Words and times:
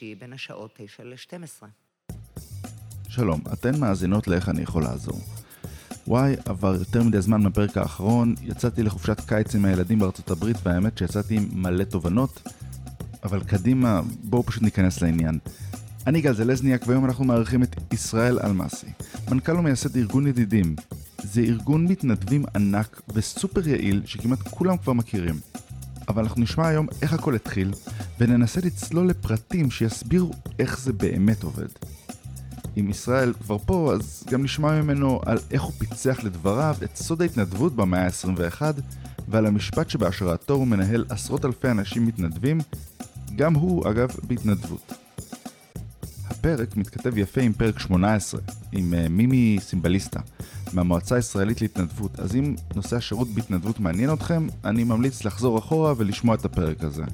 שלישי 0.00 0.14
בין 0.14 0.32
השעות 0.32 0.70
9 0.76 1.04
ל-12. 1.04 1.66
שלום, 3.08 3.40
אתן 3.52 3.80
מאזינות 3.80 4.28
לאיך 4.28 4.48
אני 4.48 4.62
יכול 4.62 4.82
לעזור. 4.82 5.20
וואי, 6.06 6.34
עבר 6.44 6.74
יותר 6.74 7.02
מדי 7.02 7.20
זמן 7.20 7.42
מהפרק 7.42 7.76
האחרון, 7.76 8.34
יצאתי 8.42 8.82
לחופשת 8.82 9.20
קיץ 9.20 9.54
עם 9.54 9.64
הילדים 9.64 9.98
בארצות 9.98 10.30
הברית, 10.30 10.56
והאמת 10.62 10.98
שיצאתי 10.98 11.36
עם 11.36 11.48
מלא 11.52 11.84
תובנות, 11.84 12.42
אבל 13.24 13.44
קדימה, 13.44 14.00
בואו 14.24 14.42
פשוט 14.42 14.62
ניכנס 14.62 15.02
לעניין. 15.02 15.38
אני 16.06 16.20
גל 16.20 16.34
זלזניאק, 16.34 16.86
והיום 16.86 17.04
אנחנו 17.04 17.24
מארחים 17.24 17.62
את 17.62 17.92
ישראל 17.92 18.38
אלמסי, 18.44 18.86
מנכ"ל 19.30 19.56
ומייסד 19.56 19.96
ארגון 19.96 20.26
ידידים. 20.26 20.76
זה 21.22 21.40
ארגון 21.40 21.84
מתנדבים 21.84 22.44
ענק 22.54 23.02
וסופר 23.14 23.68
יעיל 23.68 24.02
שכמעט 24.04 24.38
כולם 24.48 24.76
כבר 24.76 24.92
מכירים. 24.92 25.40
אבל 26.10 26.22
אנחנו 26.22 26.42
נשמע 26.42 26.66
היום 26.66 26.86
איך 27.02 27.12
הכל 27.12 27.34
התחיל, 27.34 27.72
וננסה 28.20 28.60
לצלול 28.64 29.08
לפרטים 29.08 29.70
שיסבירו 29.70 30.30
איך 30.58 30.78
זה 30.78 30.92
באמת 30.92 31.42
עובד. 31.42 31.68
אם 32.76 32.90
ישראל 32.90 33.32
כבר 33.32 33.58
פה, 33.58 33.92
אז 33.94 34.24
גם 34.30 34.42
נשמע 34.42 34.82
ממנו 34.82 35.20
על 35.26 35.38
איך 35.50 35.62
הוא 35.62 35.72
פיצח 35.78 36.24
לדבריו 36.24 36.76
את 36.84 36.96
סוד 36.96 37.22
ההתנדבות 37.22 37.76
במאה 37.76 38.06
ה-21, 38.06 38.62
ועל 39.28 39.46
המשפט 39.46 39.90
שבהשראתו 39.90 40.54
הוא 40.54 40.66
מנהל 40.66 41.04
עשרות 41.08 41.44
אלפי 41.44 41.68
אנשים 41.68 42.06
מתנדבים, 42.06 42.60
גם 43.36 43.54
הוא, 43.54 43.90
אגב, 43.90 44.08
בהתנדבות. 44.22 44.99
הפרק 46.40 46.76
מתכתב 46.76 47.18
יפה 47.18 47.40
עם 47.40 47.52
פרק 47.52 47.78
18, 47.78 48.40
עם 48.72 48.94
uh, 48.94 49.08
מימי 49.08 49.58
סימבליסטה, 49.60 50.20
מהמועצה 50.72 51.14
הישראלית 51.14 51.60
להתנדבות, 51.60 52.20
אז 52.20 52.36
אם 52.36 52.54
נושא 52.74 52.96
השירות 52.96 53.28
בהתנדבות 53.28 53.80
מעניין 53.80 54.12
אתכם, 54.12 54.46
אני 54.64 54.84
ממליץ 54.84 55.24
לחזור 55.24 55.58
אחורה 55.58 55.94
ולשמוע 55.96 56.34
את 56.34 56.44
הפרק 56.44 56.84
הזה. 56.84 57.04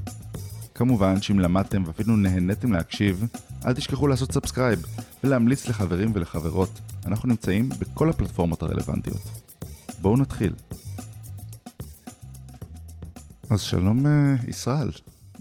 כמובן 0.75 1.23
שאם 1.23 1.39
למדתם 1.39 1.83
ואפילו 1.87 2.17
נהניתם 2.17 2.73
להקשיב, 2.73 3.27
אל 3.67 3.73
תשכחו 3.73 4.07
לעשות 4.07 4.33
subscribe 4.33 4.83
ולהמליץ 5.25 5.69
לחברים 5.69 6.11
ולחברות. 6.15 6.81
אנחנו 7.07 7.29
נמצאים 7.29 7.69
בכל 7.69 8.11
הפלטפורמות 8.11 8.63
הרלוונטיות. 8.63 9.23
בואו 10.03 10.17
נתחיל. 10.17 10.53
אז 13.51 13.61
שלום 13.61 14.07
אה, 14.07 14.35
ישראל. 14.49 14.91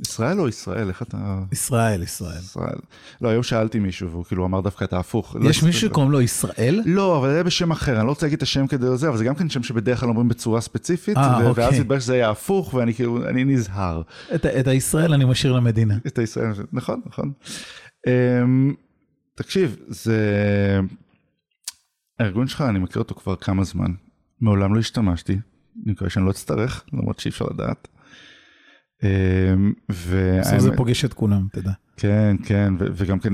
ישראל 0.01 0.39
או 0.39 0.47
ישראל? 0.47 0.87
איך 0.87 1.01
אתה... 1.01 1.39
ישראל, 1.51 2.03
ישראל. 2.03 2.39
ישראל. 2.39 2.77
לא, 3.21 3.29
היום 3.29 3.43
שאלתי 3.43 3.79
מישהו 3.79 4.09
והוא 4.11 4.25
כאילו 4.25 4.45
אמר 4.45 4.61
דווקא 4.61 4.83
את 4.83 4.93
ההפוך. 4.93 5.35
לא 5.35 5.49
יש 5.49 5.63
מישהו 5.63 5.67
הסתכל. 5.69 5.87
שקוראים 5.87 6.11
לו 6.11 6.21
ישראל? 6.21 6.81
לא, 6.85 7.17
אבל 7.17 7.33
זה 7.33 7.43
בשם 7.43 7.71
אחר, 7.71 7.97
אני 7.97 8.05
לא 8.05 8.09
רוצה 8.09 8.25
להגיד 8.25 8.37
את 8.37 8.43
השם 8.43 8.67
כדי 8.67 8.97
זה, 8.97 9.09
אבל 9.09 9.17
זה 9.17 9.23
גם 9.23 9.35
כן 9.35 9.49
שם 9.49 9.63
שבדרך 9.63 9.99
כלל 9.99 10.09
אומרים 10.09 10.27
בצורה 10.27 10.61
ספציפית, 10.61 11.17
אה, 11.17 11.37
ו- 11.41 11.47
אוקיי. 11.47 11.63
ואז 11.63 11.79
התברר 11.79 11.99
שזה 11.99 12.13
היה 12.13 12.29
הפוך, 12.29 12.73
ואני 12.73 12.93
כאילו, 12.93 13.29
אני 13.29 13.43
נזהר. 13.43 14.01
את, 14.35 14.45
את 14.45 14.67
הישראל 14.67 15.13
אני 15.13 15.25
משאיר 15.25 15.53
למדינה. 15.53 15.97
את 16.07 16.17
הישראל, 16.17 16.51
נכון, 16.73 17.01
נכון. 17.05 17.31
אמ, 18.07 18.73
תקשיב, 19.35 19.75
זה... 19.87 20.19
הארגון 22.19 22.47
שלך, 22.47 22.61
אני 22.61 22.79
מכיר 22.79 23.01
אותו 23.01 23.15
כבר 23.15 23.35
כמה 23.35 23.63
זמן. 23.63 23.91
מעולם 24.41 24.73
לא 24.73 24.79
השתמשתי, 24.79 25.33
אני 25.83 25.91
מקווה 25.91 26.09
שאני 26.09 26.25
לא 26.25 26.31
אצטרך, 26.31 26.83
למרות 26.93 27.19
שאי 27.19 27.29
אפשר 27.29 27.45
לדעת. 27.45 27.87
אמ, 29.03 29.73
בסוף 29.89 30.59
זה 30.59 30.75
פוגש 30.77 31.05
את 31.05 31.13
כולם, 31.13 31.47
תדע. 31.51 31.71
כן, 31.97 32.35
כן, 32.45 32.73
ו- 32.79 32.87
וגם 32.95 33.19
כן, 33.19 33.33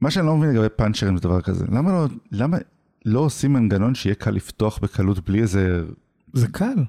מה 0.00 0.10
שאני 0.10 0.26
לא 0.26 0.36
מבין 0.36 0.50
לגבי 0.50 0.68
פאנצ'רים 0.76 1.16
זה 1.16 1.22
דבר 1.22 1.40
כזה, 1.40 1.64
למה 1.72 1.92
לא, 1.92 2.06
למה 2.32 2.56
לא 3.04 3.20
עושים 3.20 3.52
מנגנון 3.52 3.94
שיהיה 3.94 4.14
קל 4.14 4.30
לפתוח 4.30 4.78
בקלות 4.78 5.24
בלי 5.28 5.40
איזה... 5.42 5.82
זה 6.32 6.46
קל. 6.48 6.84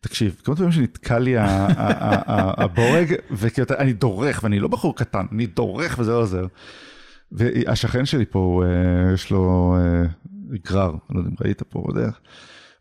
תקשיב, 0.00 0.40
כמה 0.44 0.56
פעמים 0.56 0.72
שנתקע 0.72 1.18
לי 1.18 1.34
הבורג, 1.38 3.14
וכאילו 3.30 3.64
אתה- 3.64 3.78
אני 3.78 3.92
דורך, 3.92 4.40
ואני 4.42 4.58
לא 4.58 4.68
בחור 4.68 4.96
קטן, 4.96 5.26
אני 5.32 5.46
דורך 5.46 5.96
וזה 5.98 6.10
לא 6.10 6.16
עוזר. 6.20 6.46
והשכן 7.32 8.06
שלי 8.06 8.24
פה, 8.26 8.62
אה, 8.66 9.12
יש 9.14 9.30
לו 9.30 9.76
אה, 9.78 10.02
גרר, 10.68 10.90
לא 11.10 11.18
יודע 11.18 11.30
אם 11.30 11.34
ראית 11.44 11.62
פה 11.62 11.84
בדרך. 11.88 12.20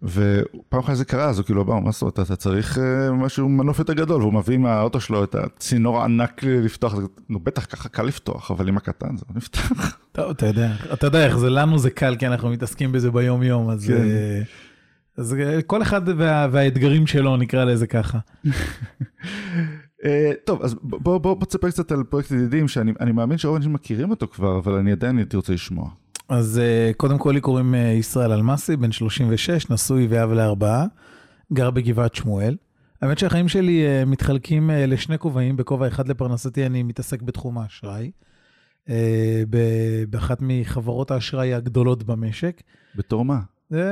ופעם 0.04 0.80
אחת 0.80 0.94
זה 0.94 1.06
קרה, 1.06 1.30
אז 1.30 1.38
הוא 1.38 1.46
כאילו 1.46 1.62
אמר, 1.62 1.80
מה 1.80 1.92
זאת 1.92 2.02
אומרת, 2.02 2.20
אתה 2.20 2.36
צריך 2.36 2.78
אה, 2.78 3.12
משהו, 3.12 3.50
מנוף 3.50 3.80
יותר 3.80 3.94
גדול, 3.94 4.22
והוא 4.22 4.34
מביא 4.34 4.58
מהאוטו 4.58 5.00
שלו 5.00 5.24
את 5.24 5.36
הצינור 5.36 6.02
הענק 6.02 6.44
לפתוח, 6.44 6.96
נו 7.30 7.40
בטח, 7.40 7.66
ככה 7.66 7.90
קל 7.90 8.04
לפתוח, 8.04 8.52
אבל 8.52 8.68
עם 8.68 8.78
הקטן 8.78 9.18
זה 9.18 9.26
לא 9.30 9.36
נפתח. 9.36 9.98
טוב, 10.12 10.30
אתה 10.30 10.46
יודע, 10.46 10.72
אתה 10.94 11.08
יודע 11.08 11.26
איך 11.26 11.38
זה, 11.38 11.50
לנו 11.50 11.80
זה 11.80 11.90
קל, 11.90 12.16
כי 12.16 12.28
אנחנו 12.28 12.50
מתעסקים 12.50 12.92
בזה 12.92 13.12
ביום 13.12 13.44
יום, 13.44 13.70
אז... 13.70 13.88
כן. 13.88 13.94
אה, 13.94 14.42
אז 15.18 15.34
אה, 15.34 15.62
כל 15.62 15.82
אחד 15.82 16.02
וה, 16.18 16.48
והאתגרים 16.52 17.08
שלו, 17.08 17.38
נקרא 17.38 17.64
לזה 17.64 17.88
ככה. 17.88 18.20
טוב, 20.46 20.62
אז 20.62 20.76
בוא, 20.82 21.18
בוא, 21.18 21.34
בוא 21.34 21.46
תספר 21.46 21.70
קצת 21.70 21.92
על 21.92 22.04
פרויקט 22.04 22.32
ידידים, 22.32 22.68
שאני 22.68 22.94
אני 23.00 23.12
מאמין 23.12 23.38
שרוב 23.38 23.56
האנשים 23.56 23.74
מכירים 23.74 24.10
אותו 24.10 24.28
כבר, 24.28 24.58
אבל 24.58 24.74
אני 24.74 24.92
עדיין 24.92 25.18
הייתי 25.18 25.36
רוצה 25.36 25.54
לשמוע. 25.54 25.90
אז 26.32 26.60
אה, 26.60 26.92
קודם 26.98 27.18
כל 27.18 27.32
לי 27.32 27.42
קוראים 27.42 27.76
אה, 27.76 27.80
ישראל 27.80 28.32
אלמסי, 28.32 28.76
בן 28.78 28.92
36, 28.92 29.70
נשוי 29.70 30.08
ואב 30.10 30.32
לארבעה, 30.32 30.86
גר 31.54 31.72
בגבעת 31.72 32.16
שמואל. 32.16 32.58
האמת 33.02 33.20
שהחיים 33.20 33.48
שלי 33.48 33.86
אה, 33.86 34.06
מתחלקים 34.06 34.70
אה, 34.70 34.86
לשני 34.86 35.18
כובעים, 35.18 35.58
בכובע 35.58 35.88
אחד 35.88 36.08
לפרנסתי 36.08 36.66
אני 36.66 36.84
מתעסק 36.84 37.22
בתחום 37.22 37.58
האשראי, 37.58 38.12
ב- 39.50 40.04
באחת 40.10 40.38
מחברות 40.42 41.12
האשראי 41.12 41.54
הגדולות 41.54 42.04
במשק. 42.04 42.62
בתור 42.96 43.26
מה? 43.26 43.40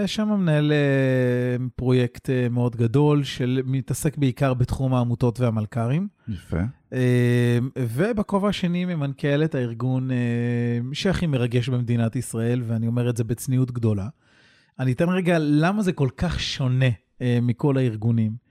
שם 0.06 0.30
מנהל 0.30 0.72
אה, 0.72 1.66
פרויקט 1.76 2.30
אה, 2.30 2.50
מאוד 2.50 2.76
גדול, 2.76 3.24
של 3.24 3.62
מתעסק 3.66 4.18
בעיקר 4.18 4.54
בתחום 4.54 4.94
העמותות 4.94 5.40
והמלכ"רים. 5.40 6.08
יפה. 6.28 6.60
אה, 6.94 7.60
ובכובע 7.78 8.50
השני 8.50 8.86
ממנכ"ל 8.86 9.44
את 9.44 9.56
הארגון 9.56 10.10
שהכי 10.94 11.28
מרגש 11.28 11.70
במדינת 11.70 12.16
ישראל, 12.16 12.62
ואני 12.68 12.88
אומר 12.88 13.10
את 13.10 13.18
זה 13.18 13.24
בצניעות 13.24 13.72
גדולה. 13.72 14.08
אני 14.80 14.92
אתן 14.92 15.10
רגע 15.10 15.38
למה 15.40 15.82
זה 15.82 15.94
כל 15.94 16.10
כך 16.18 16.40
שונה 16.40 16.90
מכל 17.22 17.78
הארגונים. 17.78 18.50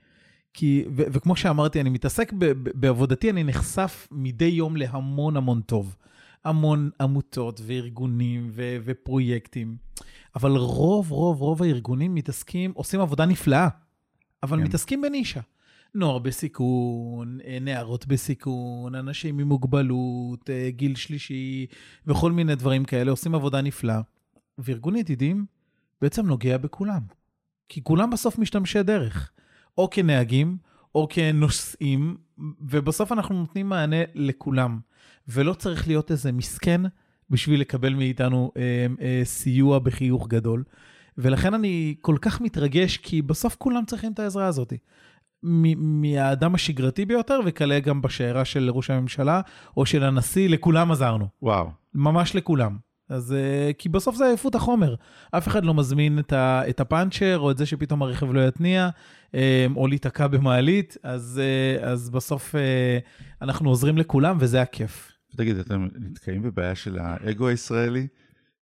כי, 0.53 0.85
ו- 0.95 1.03
וכמו 1.11 1.35
שאמרתי, 1.35 1.81
אני 1.81 1.89
מתעסק 1.89 2.33
ב- 2.33 2.45
ב- 2.45 2.69
בעבודתי, 2.73 3.29
אני 3.29 3.43
נחשף 3.43 4.07
מדי 4.11 4.45
יום 4.45 4.77
להמון 4.77 5.37
המון 5.37 5.61
טוב. 5.61 5.95
המון 6.45 6.89
עמותות 7.01 7.61
וארגונים 7.65 8.49
ו- 8.53 8.77
ופרויקטים. 8.85 9.75
אבל 10.35 10.51
רוב, 10.51 11.11
רוב, 11.11 11.41
רוב 11.41 11.63
הארגונים 11.63 12.15
מתעסקים, 12.15 12.71
עושים 12.75 13.01
עבודה 13.01 13.25
נפלאה, 13.25 13.67
אבל 14.43 14.57
כן. 14.57 14.63
מתעסקים 14.63 15.01
בנישה. 15.01 15.39
נוער 15.95 16.19
בסיכון, 16.19 17.39
אה, 17.45 17.57
נערות 17.61 18.07
בסיכון, 18.07 18.95
אנשים 18.95 19.39
עם 19.39 19.47
מוגבלות, 19.47 20.49
אה, 20.49 20.69
גיל 20.69 20.95
שלישי 20.95 21.65
וכל 22.07 22.31
מיני 22.31 22.55
דברים 22.55 22.85
כאלה, 22.85 23.11
עושים 23.11 23.35
עבודה 23.35 23.61
נפלאה. 23.61 24.01
וארגון 24.57 24.95
ידידים 24.95 25.45
בעצם 26.01 26.25
נוגע 26.25 26.57
בכולם. 26.57 27.01
כי 27.69 27.83
כולם 27.83 28.09
בסוף 28.09 28.37
משתמשי 28.37 28.83
דרך. 28.83 29.31
או 29.77 29.89
כנהגים, 29.89 30.57
או 30.95 31.07
כנוסעים, 31.09 32.17
ובסוף 32.61 33.11
אנחנו 33.11 33.35
נותנים 33.39 33.69
מענה 33.69 34.03
לכולם. 34.13 34.79
ולא 35.27 35.53
צריך 35.53 35.87
להיות 35.87 36.11
איזה 36.11 36.31
מסכן 36.31 36.81
בשביל 37.29 37.61
לקבל 37.61 37.93
מאיתנו 37.93 38.51
אה, 38.57 38.85
אה, 39.01 39.21
סיוע 39.23 39.79
בחיוך 39.79 40.27
גדול. 40.27 40.63
ולכן 41.17 41.53
אני 41.53 41.95
כל 42.01 42.17
כך 42.21 42.41
מתרגש, 42.41 42.97
כי 42.97 43.21
בסוף 43.21 43.55
כולם 43.55 43.85
צריכים 43.85 44.11
את 44.11 44.19
העזרה 44.19 44.45
הזאת. 44.45 44.73
מהאדם 45.77 46.55
השגרתי 46.55 47.05
ביותר, 47.05 47.39
וכלה 47.45 47.79
גם 47.79 48.01
בשיירה 48.01 48.45
של 48.45 48.69
ראש 48.69 48.89
הממשלה, 48.89 49.41
או 49.77 49.85
של 49.85 50.03
הנשיא, 50.03 50.49
לכולם 50.49 50.91
עזרנו. 50.91 51.27
וואו. 51.41 51.69
ממש 51.93 52.35
לכולם. 52.35 52.77
אז 53.09 53.35
uh, 53.35 53.73
כי 53.77 53.89
בסוף 53.89 54.15
זה 54.15 54.25
עייפות 54.25 54.55
החומר. 54.55 54.95
אף 55.31 55.47
אחד 55.47 55.65
לא 55.65 55.73
מזמין 55.73 56.19
את, 56.19 56.33
ה, 56.33 56.61
את 56.69 56.79
הפאנצ'ר, 56.79 57.39
או 57.39 57.51
את 57.51 57.57
זה 57.57 57.65
שפתאום 57.65 58.01
הרכב 58.01 58.33
לא 58.33 58.47
יתניע, 58.47 58.89
um, 59.31 59.35
או 59.75 59.87
להיתקע 59.87 60.27
במעלית, 60.27 60.97
אז, 61.03 61.41
uh, 61.81 61.83
אז 61.85 62.09
בסוף 62.09 62.55
אנחנו 63.41 63.69
עוזרים 63.69 63.97
לכולם, 63.97 64.37
וזה 64.39 64.61
הכיף. 64.61 65.18
תגיד, 65.35 65.57
אתם 65.57 65.87
נתקעים 65.99 66.41
בבעיה 66.41 66.75
של 66.75 66.97
האגו 66.99 67.47
הישראלי? 67.47 68.07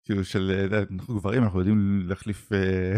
כאילו 0.05 0.25
של, 0.25 0.67
אה, 0.73 0.79
אנחנו 0.91 1.15
גברים, 1.15 1.43
אנחנו 1.43 1.59
יודעים 1.59 2.03
להחליף 2.07 2.49
אה, 2.53 2.97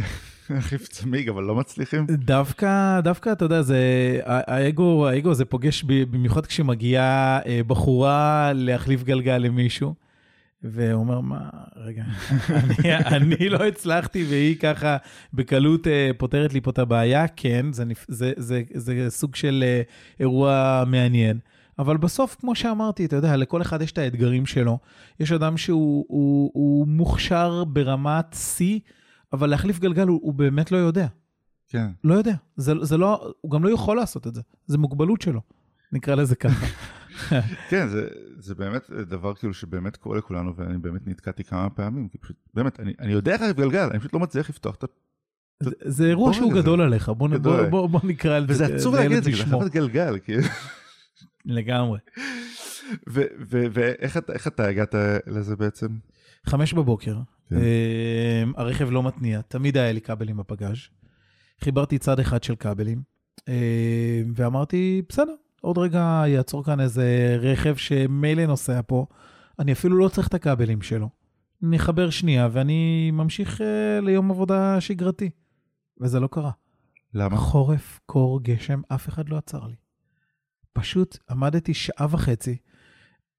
להחליף 0.55 0.87
צמיג, 0.87 1.29
אבל 1.29 1.43
לא 1.43 1.55
מצליחים. 1.55 2.05
דווקא, 2.05 2.99
דווקא, 3.01 3.31
אתה 3.31 3.45
יודע, 3.45 3.61
זה, 3.61 3.79
האגו, 4.25 5.07
האגו 5.07 5.33
זה 5.33 5.45
פוגש 5.45 5.83
במיוחד 5.83 6.45
כשמגיעה 6.45 7.39
אה, 7.45 7.61
בחורה 7.67 8.51
להחליף 8.55 9.03
גלגל 9.03 9.37
למישהו, 9.37 9.93
והוא 10.63 10.99
אומר, 10.99 11.19
מה, 11.19 11.49
רגע, 11.75 12.03
אני, 12.49 12.95
אני 12.95 13.49
לא 13.49 13.67
הצלחתי 13.67 14.23
והיא 14.29 14.55
ככה 14.55 14.97
בקלות 15.33 15.87
פותרת 16.17 16.53
לי 16.53 16.61
פה 16.61 16.71
את 16.71 16.79
הבעיה, 16.79 17.27
כן, 17.27 17.73
זה, 17.73 17.83
זה, 18.07 18.33
זה, 18.37 18.61
זה 18.73 19.09
סוג 19.09 19.35
של 19.35 19.63
אירוע 20.19 20.83
מעניין. 20.87 21.39
אבל 21.79 21.97
בסוף, 21.97 22.35
כמו 22.39 22.55
שאמרתי, 22.55 23.05
אתה 23.05 23.15
יודע, 23.15 23.37
לכל 23.37 23.61
אחד 23.61 23.81
יש 23.81 23.91
את 23.91 23.97
האתגרים 23.97 24.45
שלו. 24.45 24.79
יש 25.19 25.31
אדם 25.31 25.57
שהוא 25.57 26.05
הוא, 26.07 26.51
הוא 26.53 26.87
מוכשר 26.87 27.63
ברמת 27.63 28.35
שיא, 28.39 28.79
אבל 29.33 29.49
להחליף 29.49 29.79
גלגל 29.79 30.07
הוא, 30.07 30.19
הוא 30.23 30.33
באמת 30.33 30.71
לא 30.71 30.77
יודע. 30.77 31.07
כן. 31.67 31.87
לא 32.03 32.13
יודע. 32.13 32.33
זה, 32.55 32.73
זה 32.81 32.97
לא, 32.97 33.31
הוא 33.41 33.51
גם 33.51 33.63
לא 33.63 33.69
יכול 33.69 33.97
לעשות 33.97 34.27
את 34.27 34.35
זה. 34.35 34.41
זה 34.67 34.77
מוגבלות 34.77 35.21
שלו. 35.21 35.41
נקרא 35.91 36.15
לזה 36.15 36.35
ככה. 36.35 36.65
כן, 37.69 37.87
זה, 37.87 38.07
זה 38.39 38.55
באמת 38.55 38.89
דבר 38.89 39.33
כאילו 39.33 39.53
שבאמת 39.53 39.97
קורה 39.97 40.17
לכולנו, 40.17 40.55
ואני 40.55 40.77
באמת 40.77 41.07
נתקעתי 41.07 41.43
כמה 41.43 41.69
פעמים, 41.69 42.07
כי 42.07 42.17
פשוט, 42.17 42.35
באמת, 42.53 42.79
אני, 42.79 42.93
אני 42.99 43.11
יודע 43.11 43.31
איך 43.33 43.41
להחליף 43.41 43.57
גלגל, 43.57 43.87
אני 43.91 43.99
פשוט 43.99 44.13
לא 44.13 44.19
מצליח 44.19 44.49
לפתוח 44.49 44.75
את 44.75 44.83
ה... 44.83 44.87
זה, 45.63 45.71
זה 45.81 46.05
אירוע 46.05 46.33
שהוא 46.33 46.53
גדול 46.53 46.81
עליך. 46.81 47.09
בוא. 47.09 47.27
בוא, 47.27 47.63
בוא, 47.69 47.87
בוא 47.87 47.99
נקרא 48.03 48.39
לזה. 48.39 48.53
וזה 48.53 48.75
עצוב 48.75 48.95
להגיד 48.95 49.17
את 49.17 49.23
זה, 49.23 49.31
כי 49.31 49.37
זה. 49.37 49.43
החלפת 49.43 49.71
גלגל, 49.71 50.19
כאילו. 50.23 50.43
לגמרי. 51.45 51.99
ו- 53.09 53.21
ו- 53.49 53.65
ואיך 53.71 54.17
אתה, 54.17 54.33
אתה 54.47 54.67
הגעת 54.67 54.95
לזה 55.27 55.55
בעצם? 55.55 55.87
חמש 56.45 56.73
בבוקר, 56.73 57.17
כן. 57.49 57.55
אה, 57.55 58.43
הרכב 58.57 58.91
לא 58.91 59.03
מתניע, 59.03 59.41
תמיד 59.41 59.77
היה 59.77 59.91
לי 59.91 60.01
כבלים 60.01 60.37
בפגאז'. 60.37 60.77
חיברתי 61.63 61.97
צד 61.97 62.19
אחד 62.19 62.43
של 62.43 62.55
כבלים, 62.55 63.01
אה, 63.49 64.21
ואמרתי, 64.35 65.01
בסדר, 65.09 65.33
עוד 65.61 65.77
רגע 65.77 66.23
יעצור 66.27 66.63
כאן 66.63 66.79
איזה 66.79 67.37
רכב 67.39 67.75
שמילא 67.75 68.45
נוסע 68.45 68.81
פה, 68.87 69.05
אני 69.59 69.71
אפילו 69.71 69.97
לא 69.97 70.07
צריך 70.07 70.27
את 70.27 70.33
הכבלים 70.33 70.81
שלו. 70.81 71.09
נחבר 71.61 72.09
שנייה 72.09 72.49
ואני 72.51 73.11
ממשיך 73.11 73.61
אה, 73.61 73.99
ליום 74.01 74.31
עבודה 74.31 74.81
שגרתי. 74.81 75.29
וזה 76.01 76.19
לא 76.19 76.27
קרה. 76.27 76.51
למה? 77.13 77.37
חורף, 77.37 77.99
קור, 78.05 78.43
גשם, 78.43 78.81
אף 78.89 79.09
אחד 79.09 79.29
לא 79.29 79.37
עצר 79.37 79.67
לי. 79.67 79.75
פשוט 80.73 81.17
עמדתי 81.29 81.73
שעה 81.73 82.07
וחצי 82.09 82.57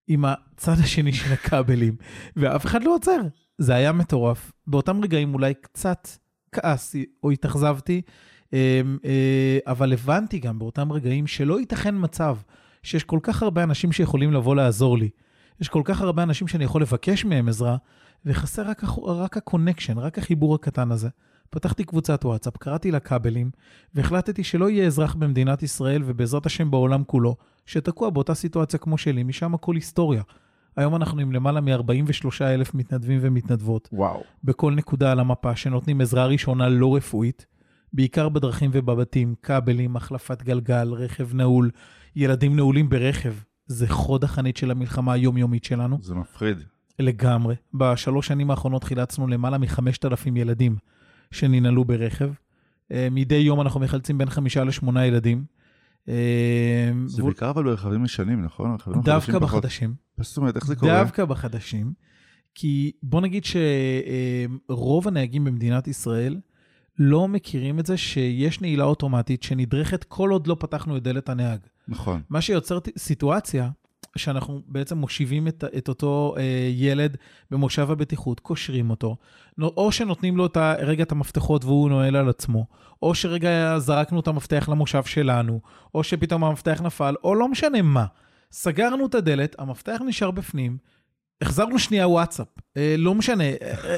עם 0.08 0.24
הצד 0.24 0.72
השני 0.72 1.12
של 1.12 1.32
הכבלים, 1.32 1.96
ואף 2.36 2.66
אחד 2.66 2.84
לא 2.84 2.94
עוצר. 2.94 3.20
זה 3.58 3.74
היה 3.74 3.92
מטורף. 3.92 4.52
באותם 4.66 5.02
רגעים 5.02 5.34
אולי 5.34 5.54
קצת 5.54 6.08
כעסתי 6.52 7.04
או 7.22 7.30
התאכזבתי, 7.30 8.02
אמ, 8.52 8.58
אה, 9.04 9.58
אבל 9.66 9.92
הבנתי 9.92 10.38
גם 10.38 10.58
באותם 10.58 10.92
רגעים 10.92 11.26
שלא 11.26 11.60
ייתכן 11.60 11.94
מצב 11.98 12.36
שיש 12.82 13.04
כל 13.04 13.18
כך 13.22 13.42
הרבה 13.42 13.62
אנשים 13.62 13.92
שיכולים 13.92 14.32
לבוא 14.32 14.56
לעזור 14.56 14.98
לי. 14.98 15.10
יש 15.60 15.68
כל 15.68 15.82
כך 15.84 16.00
הרבה 16.00 16.22
אנשים 16.22 16.48
שאני 16.48 16.64
יכול 16.64 16.82
לבקש 16.82 17.24
מהם 17.24 17.48
עזרה, 17.48 17.76
וחסר 18.26 18.62
רק, 18.62 18.82
רק 19.06 19.36
ה 19.36 19.41
connection, 19.41 19.98
רק 19.98 20.18
החיבור 20.18 20.54
הקטן 20.54 20.90
הזה. 20.90 21.08
פתחתי 21.54 21.84
קבוצת 21.84 22.24
וואטסאפ, 22.24 22.56
קראתי 22.56 22.90
לה 22.90 23.00
כבלים, 23.00 23.50
והחלטתי 23.94 24.44
שלא 24.44 24.70
יהיה 24.70 24.86
אזרח 24.86 25.14
במדינת 25.14 25.62
ישראל, 25.62 26.02
ובעזרת 26.06 26.46
השם 26.46 26.70
בעולם 26.70 27.04
כולו, 27.04 27.36
שתקוע 27.66 28.10
באותה 28.10 28.34
סיטואציה 28.34 28.78
כמו 28.78 28.98
שלי, 28.98 29.22
משם 29.22 29.54
הכל 29.54 29.74
היסטוריה. 29.74 30.22
היום 30.76 30.96
אנחנו 30.96 31.20
עם 31.20 31.32
למעלה 31.32 31.60
מ-43 31.60 32.26
אלף 32.42 32.74
מתנדבים 32.74 33.18
ומתנדבות, 33.22 33.88
וואו. 33.92 34.22
בכל 34.44 34.74
נקודה 34.74 35.12
על 35.12 35.20
המפה, 35.20 35.56
שנותנים 35.56 36.00
עזרה 36.00 36.26
ראשונה 36.26 36.68
לא 36.68 36.96
רפואית, 36.96 37.46
בעיקר 37.92 38.28
בדרכים 38.28 38.70
ובבתים, 38.74 39.34
כבלים, 39.42 39.96
החלפת 39.96 40.42
גלגל, 40.42 40.92
רכב 40.92 41.34
נעול, 41.34 41.70
ילדים 42.16 42.56
נעולים 42.56 42.88
ברכב. 42.88 43.34
זה 43.66 43.88
חוד 43.88 44.24
החנית 44.24 44.56
של 44.56 44.70
המלחמה 44.70 45.12
היומיומית 45.12 45.64
שלנו. 45.64 45.98
זה 46.02 46.14
מפחיד. 46.14 46.58
לגמרי. 46.98 47.54
בשלוש 47.74 48.26
שנים 48.26 48.50
האחרונות 48.50 48.84
חילצנו 48.84 49.26
למעלה 49.26 49.58
מ-5,000 49.58 50.28
ילדים 50.36 50.76
שננעלו 51.30 51.84
ברכב. 51.84 52.30
אה, 52.92 53.08
מדי 53.10 53.34
יום 53.34 53.60
אנחנו 53.60 53.80
מחלצים 53.80 54.18
בין 54.18 54.30
חמישה 54.30 54.64
לשמונה 54.64 55.06
ילדים. 55.06 55.44
אה, 56.08 56.14
זה 57.06 57.22
והוא- 57.22 57.30
בעיקר 57.30 57.50
אבל 57.50 57.64
ברכבים 57.64 58.04
ישנים, 58.04 58.44
נכון? 58.44 58.76
דווקא. 59.04 59.38
בחדשים. 59.38 59.94
זאת 60.20 60.36
אומרת, 60.36 60.56
איך 60.56 60.66
זה 60.66 60.76
קורה? 60.76 61.02
דווקא 61.02 61.24
בחדשים. 61.24 61.92
כי 62.54 62.92
בוא 63.02 63.20
נגיד 63.20 63.42
שרוב 64.68 65.08
הנהגים 65.08 65.44
במדינת 65.44 65.88
ישראל 65.88 66.40
לא 66.98 67.28
מכירים 67.28 67.78
את 67.78 67.86
זה 67.86 67.96
שיש 67.96 68.60
נעילה 68.60 68.84
אוטומטית 68.84 69.42
שנדרכת 69.42 70.04
כל 70.04 70.30
עוד 70.30 70.46
לא 70.46 70.56
פתחנו 70.60 70.96
את 70.96 71.02
דלת 71.02 71.28
הנהג. 71.28 71.60
נכון. 71.88 72.22
מה 72.30 72.40
שיוצר 72.40 72.78
סיטואציה 72.98 73.70
שאנחנו 74.16 74.62
בעצם 74.66 74.98
מושיבים 74.98 75.48
את, 75.48 75.64
את 75.78 75.88
אותו 75.88 76.34
אה, 76.38 76.68
ילד 76.72 77.16
במושב 77.50 77.90
הבטיחות, 77.90 78.40
קושרים 78.40 78.90
אותו, 78.90 79.16
או 79.60 79.92
שנותנים 79.92 80.36
לו 80.36 80.46
את 80.46 80.56
רגע 80.78 81.02
את 81.02 81.12
המפתחות 81.12 81.64
והוא 81.64 81.88
נועל 81.88 82.16
על 82.16 82.28
עצמו, 82.28 82.66
או 83.02 83.14
שרגע 83.14 83.78
זרקנו 83.78 84.20
את 84.20 84.28
המפתח 84.28 84.68
למושב 84.68 85.04
שלנו, 85.04 85.60
או 85.94 86.04
שפתאום 86.04 86.44
המפתח 86.44 86.80
נפל, 86.82 87.14
או 87.24 87.34
לא 87.34 87.48
משנה 87.48 87.82
מה. 87.82 88.04
סגרנו 88.52 89.06
את 89.06 89.14
הדלת, 89.14 89.56
המפתח 89.58 90.00
נשאר 90.06 90.30
בפנים, 90.30 90.78
החזרנו 91.40 91.78
שנייה 91.78 92.08
וואטסאפ, 92.08 92.46
אה, 92.76 92.94
לא 92.98 93.14
משנה. 93.14 93.44
אה, 93.44 93.74
אה, 93.84 93.96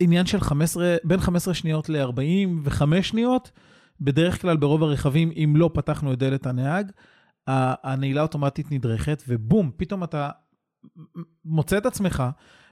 עניין 0.00 0.26
של 0.26 0.40
15, 0.40 0.96
בין 1.04 1.20
15 1.20 1.54
שניות 1.54 1.88
ל-45 1.88 3.02
שניות, 3.02 3.50
בדרך 4.00 4.42
כלל 4.42 4.56
ברוב 4.56 4.82
הרכבים, 4.82 5.32
אם 5.36 5.54
לא 5.56 5.70
פתחנו 5.74 6.12
את 6.12 6.18
דלת 6.18 6.46
הנהג, 6.46 6.92
הנעילה 7.46 8.20
האוטומטית 8.20 8.72
נדרכת, 8.72 9.22
ובום, 9.28 9.70
פתאום 9.76 10.04
אתה 10.04 10.30
מוצא 11.44 11.78
את 11.78 11.86
עצמך 11.86 12.22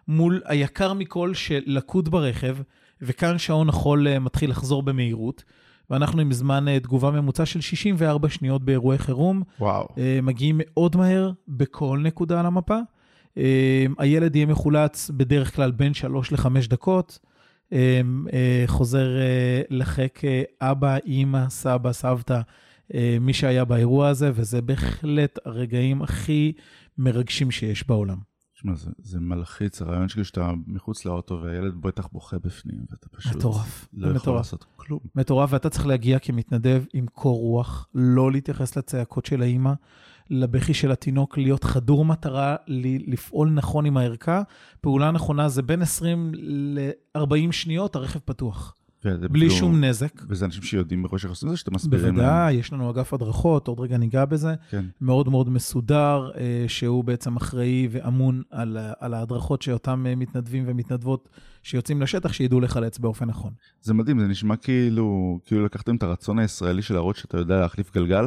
מול 0.09 0.43
היקר 0.45 0.93
מכל 0.93 1.35
שלקוד 1.35 2.09
ברכב, 2.09 2.57
וכאן 3.01 3.39
שעון 3.39 3.69
החול 3.69 4.09
אה, 4.09 4.19
מתחיל 4.19 4.51
לחזור 4.51 4.83
במהירות, 4.83 5.45
ואנחנו 5.91 6.21
עם 6.21 6.33
זמן 6.33 6.69
אה, 6.69 6.81
תגובה 6.81 7.11
ממוצע 7.11 7.47
של 7.47 7.61
64 7.61 8.29
שניות 8.29 8.65
באירועי 8.65 8.99
חירום, 8.99 9.43
וואו. 9.61 9.89
אה, 9.99 10.19
מגיעים 10.23 10.61
מאוד 10.65 10.97
מהר 10.97 11.31
בכל 11.49 12.01
נקודה 12.03 12.41
על 12.41 12.47
המפה. 12.47 12.79
הילד 13.99 14.37
יהיה 14.37 14.47
מחולץ 14.47 15.11
בדרך 15.11 15.57
כלל 15.57 15.71
בין 15.71 15.95
3 15.95 16.33
ל-5 16.33 16.49
דקות. 16.69 17.19
חוזר 18.67 19.07
אה, 19.19 20.43
אבא, 20.61 20.97
אימא, 21.07 21.49
סבא, 21.49 21.93
סבתא, 21.93 22.41
מי 23.21 23.33
שהיה 23.33 23.65
באירוע 23.65 24.09
הזה, 24.09 24.31
וזה 24.35 24.63
בהחלט 24.63 25.39
הרגעים 25.45 26.03
הכי 26.03 26.53
מרגשים 26.99 27.51
שיש 27.51 27.89
בעולם. 27.89 28.19
תשמע, 28.55 28.75
זה, 28.75 28.91
זה 28.99 29.21
מלחיץ, 29.21 29.83
הרעיון 29.83 30.09
שלי 30.09 30.25
שאתה 30.25 30.53
מחוץ 30.67 31.05
לאוטו 31.05 31.41
והילד 31.43 31.75
בטח 31.81 32.09
בוכה 32.13 32.39
בפנים, 32.39 32.81
ואתה 32.91 33.09
פשוט 33.09 33.37
מטורף, 33.37 33.89
לא 33.93 34.07
יכול 34.07 34.17
מטורף. 34.17 34.37
לעשות 34.37 34.65
כלום. 34.77 35.01
מטורף, 35.15 35.53
ואתה 35.53 35.71
צריך 35.71 35.87
להגיע 35.87 36.19
כמתנדב 36.19 36.85
עם 36.93 37.07
קור 37.07 37.39
רוח, 37.39 37.89
לא 37.95 38.33
להתייחס 38.33 38.77
לצעקות 38.77 39.27
של 39.27 39.43
האימא, 39.43 39.73
לבכי 40.31 40.75
של 40.75 40.93
התינוק, 40.93 41.39
להיות 41.39 41.65
חדור 41.65 42.05
מטרה, 42.05 42.57
לפעול 43.07 43.51
נכון 43.51 43.87
עם 43.87 43.97
הערכה. 43.97 44.43
פעולה 44.81 45.11
נכונה 45.11 45.49
זה 45.49 45.63
בין 45.63 45.83
20 45.83 46.33
ל-40 46.35 47.53
שניות, 47.53 47.97
הרכב 47.97 48.19
פתוח. 48.19 48.75
וזה 49.05 49.29
בלי 49.29 49.41
כאילו- 49.49 49.55
שום 49.61 49.85
נזק. 49.85 50.23
וזה 50.29 50.45
אנשים 50.45 50.63
שיודעים 50.63 51.03
מראש 51.03 51.25
איך 51.25 51.31
עושים 51.31 51.49
את 51.49 51.53
זה, 51.53 51.57
שאתם 51.57 51.75
מסבירים 51.75 52.17
להם. 52.17 52.27
בוודאי, 52.27 52.55
יש 52.55 52.73
לנו 52.73 52.91
אגף 52.91 53.15
הדרכות, 53.15 53.69
עוד 53.69 53.81
רגע 53.81 53.97
ניגע 53.97 54.25
בזה. 54.25 54.55
כן. 54.71 54.85
מאוד 55.01 55.29
מאוד 55.29 55.51
מסודר, 55.51 56.31
אה, 56.37 56.65
שהוא 56.69 57.05
בעצם 57.05 57.37
אחראי 57.37 57.89
ואמון 57.91 58.43
על, 58.51 58.79
על 59.01 59.15
ההדרכות 59.15 59.63
שאותם 59.63 60.07
אה, 60.09 60.15
מתנדבים 60.17 60.65
ומתנדבות 60.67 61.29
שיוצאים 61.63 62.03
לשטח, 62.03 62.33
שידעו 62.33 62.61
לחלץ 62.61 62.99
באופן 62.99 63.25
נכון. 63.25 63.53
זה 63.81 63.95
מדהים, 63.95 64.21
זה 64.21 64.27
נשמע 64.27 64.57
כאילו, 64.57 65.39
כאילו 65.45 65.65
לקחתם 65.65 65.97
את 65.97 66.03
הרצון 66.03 66.39
הישראלי 66.39 66.83
של 66.83 66.95
להראות 66.95 67.17
שאתה 67.17 67.39
יודע 67.39 67.61
להחליף 67.61 67.95
גלגל, 67.95 68.25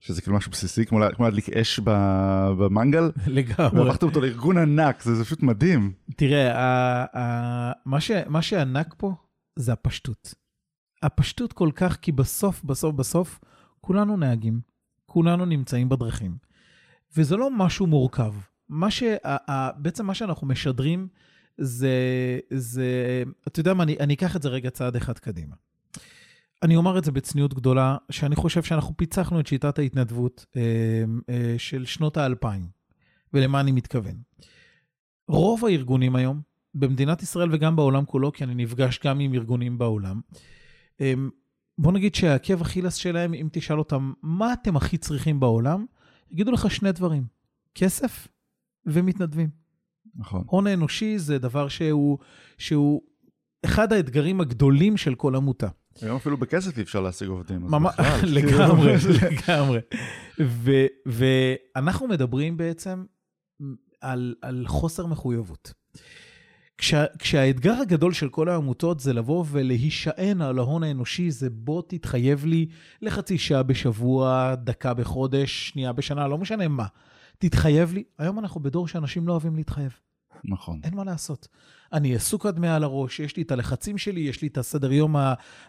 שזה 0.00 0.22
כאילו 0.22 0.36
משהו 0.36 0.50
בסיסי, 0.50 0.86
כמו, 0.86 1.00
כמו 1.14 1.24
להדליק 1.24 1.48
אש 1.50 1.80
במנגל, 2.58 3.10
לגמרי. 3.26 3.80
והפכתם 3.80 4.06
אותו 4.06 4.20
לארגון 4.20 4.58
ענק, 4.58 5.02
זה, 5.02 5.14
זה 5.14 5.24
פשוט 5.24 5.42
מדהים. 5.42 5.92
תראה, 6.16 6.58
ה, 6.58 7.04
ה, 7.18 7.72
מה, 7.86 8.00
ש, 8.00 8.10
מה 8.28 8.42
שענק 8.42 8.94
פה 8.98 9.14
זה 9.56 9.72
הפשטות. 9.72 10.34
הפשטות 11.02 11.52
כל 11.52 11.70
כך, 11.74 11.96
כי 11.96 12.12
בסוף, 12.12 12.64
בסוף, 12.64 12.94
בסוף, 12.94 13.40
כולנו 13.80 14.16
נהגים, 14.16 14.60
כולנו 15.06 15.44
נמצאים 15.44 15.88
בדרכים. 15.88 16.36
וזה 17.16 17.36
לא 17.36 17.50
משהו 17.50 17.86
מורכב. 17.86 18.34
מה 18.68 18.90
ש... 18.90 19.02
בעצם 19.76 20.06
מה 20.06 20.14
שאנחנו 20.14 20.46
משדרים 20.46 21.08
זה, 21.58 21.98
זה, 22.50 23.22
אתה 23.48 23.60
יודע 23.60 23.74
מה, 23.74 23.82
אני, 23.82 23.96
אני 24.00 24.14
אקח 24.14 24.36
את 24.36 24.42
זה 24.42 24.48
רגע 24.48 24.70
צעד 24.70 24.96
אחד 24.96 25.18
קדימה. 25.18 25.54
אני 26.62 26.76
אומר 26.76 26.98
את 26.98 27.04
זה 27.04 27.12
בצניעות 27.12 27.54
גדולה, 27.54 27.96
שאני 28.10 28.36
חושב 28.36 28.62
שאנחנו 28.62 28.96
פיצחנו 28.96 29.40
את 29.40 29.46
שיטת 29.46 29.78
ההתנדבות 29.78 30.46
אה, 30.56 31.04
אה, 31.28 31.54
של 31.58 31.84
שנות 31.84 32.16
האלפיים, 32.16 32.66
ולמה 33.32 33.60
אני 33.60 33.72
מתכוון. 33.72 34.14
רוב 35.28 35.64
הארגונים 35.64 36.16
היום 36.16 36.40
במדינת 36.74 37.22
ישראל 37.22 37.48
וגם 37.52 37.76
בעולם 37.76 38.04
כולו, 38.04 38.32
כי 38.32 38.44
אני 38.44 38.54
נפגש 38.54 39.00
גם 39.04 39.20
עם 39.20 39.34
ארגונים 39.34 39.78
בעולם, 39.78 40.20
אמ, 41.00 41.30
בוא 41.78 41.92
נגיד 41.92 42.14
שהעקב 42.14 42.60
אכילס 42.60 42.94
שלהם, 42.94 43.34
אם 43.34 43.48
תשאל 43.52 43.78
אותם, 43.78 44.12
מה 44.22 44.52
אתם 44.52 44.76
הכי 44.76 44.98
צריכים 44.98 45.40
בעולם? 45.40 45.84
יגידו 46.30 46.52
לך 46.52 46.70
שני 46.70 46.92
דברים, 46.92 47.24
כסף 47.74 48.28
ומתנדבים. 48.86 49.48
נכון. 50.16 50.44
הון 50.46 50.66
האנושי 50.66 51.18
זה 51.18 51.38
דבר 51.38 51.68
שהוא, 51.68 52.18
שהוא 52.58 53.02
אחד 53.64 53.92
האתגרים 53.92 54.40
הגדולים 54.40 54.96
של 54.96 55.14
כל 55.14 55.36
עמותה. 55.36 55.68
היום 56.02 56.16
אפילו 56.16 56.36
בכסף 56.36 56.78
אי 56.78 56.82
אפשר 56.82 57.00
להשיג 57.00 57.28
עובדים. 57.28 57.60
ממש, 57.62 57.94
כאילו- 58.20 58.32
לגמרי, 58.40 58.92
לגמרי. 59.48 59.78
ו- 60.40 60.86
ואנחנו 61.06 62.08
מדברים 62.08 62.56
בעצם 62.56 63.04
על, 64.00 64.34
על 64.42 64.64
חוסר 64.66 65.06
מחויבות. 65.06 65.72
כשה, 66.78 67.04
כשהאתגר 67.18 67.72
הגדול 67.72 68.12
של 68.12 68.28
כל 68.28 68.48
העמותות 68.48 69.00
זה 69.00 69.12
לבוא 69.12 69.44
ולהישען 69.48 70.40
על 70.40 70.58
ההון 70.58 70.82
האנושי, 70.82 71.30
זה 71.30 71.50
בוא 71.50 71.82
תתחייב 71.88 72.44
לי 72.44 72.66
לחצי 73.02 73.38
שעה 73.38 73.62
בשבוע, 73.62 74.54
דקה 74.54 74.94
בחודש, 74.94 75.68
שנייה 75.68 75.92
בשנה, 75.92 76.28
לא 76.28 76.38
משנה 76.38 76.68
מה. 76.68 76.86
תתחייב 77.38 77.92
לי. 77.92 78.04
היום 78.18 78.38
אנחנו 78.38 78.60
בדור 78.60 78.88
שאנשים 78.88 79.28
לא 79.28 79.32
אוהבים 79.32 79.56
להתחייב. 79.56 79.92
נכון. 80.44 80.80
אין 80.84 80.94
מה 80.94 81.04
לעשות. 81.04 81.48
אני 81.92 82.14
עסוק 82.14 82.46
עד 82.46 82.58
מעל 82.58 82.84
הראש, 82.84 83.20
יש 83.20 83.36
לי 83.36 83.42
את 83.42 83.50
הלחצים 83.50 83.98
שלי, 83.98 84.20
יש 84.20 84.42
לי 84.42 84.48
את 84.48 84.58
הסדר 84.58 84.92
יום 84.92 85.16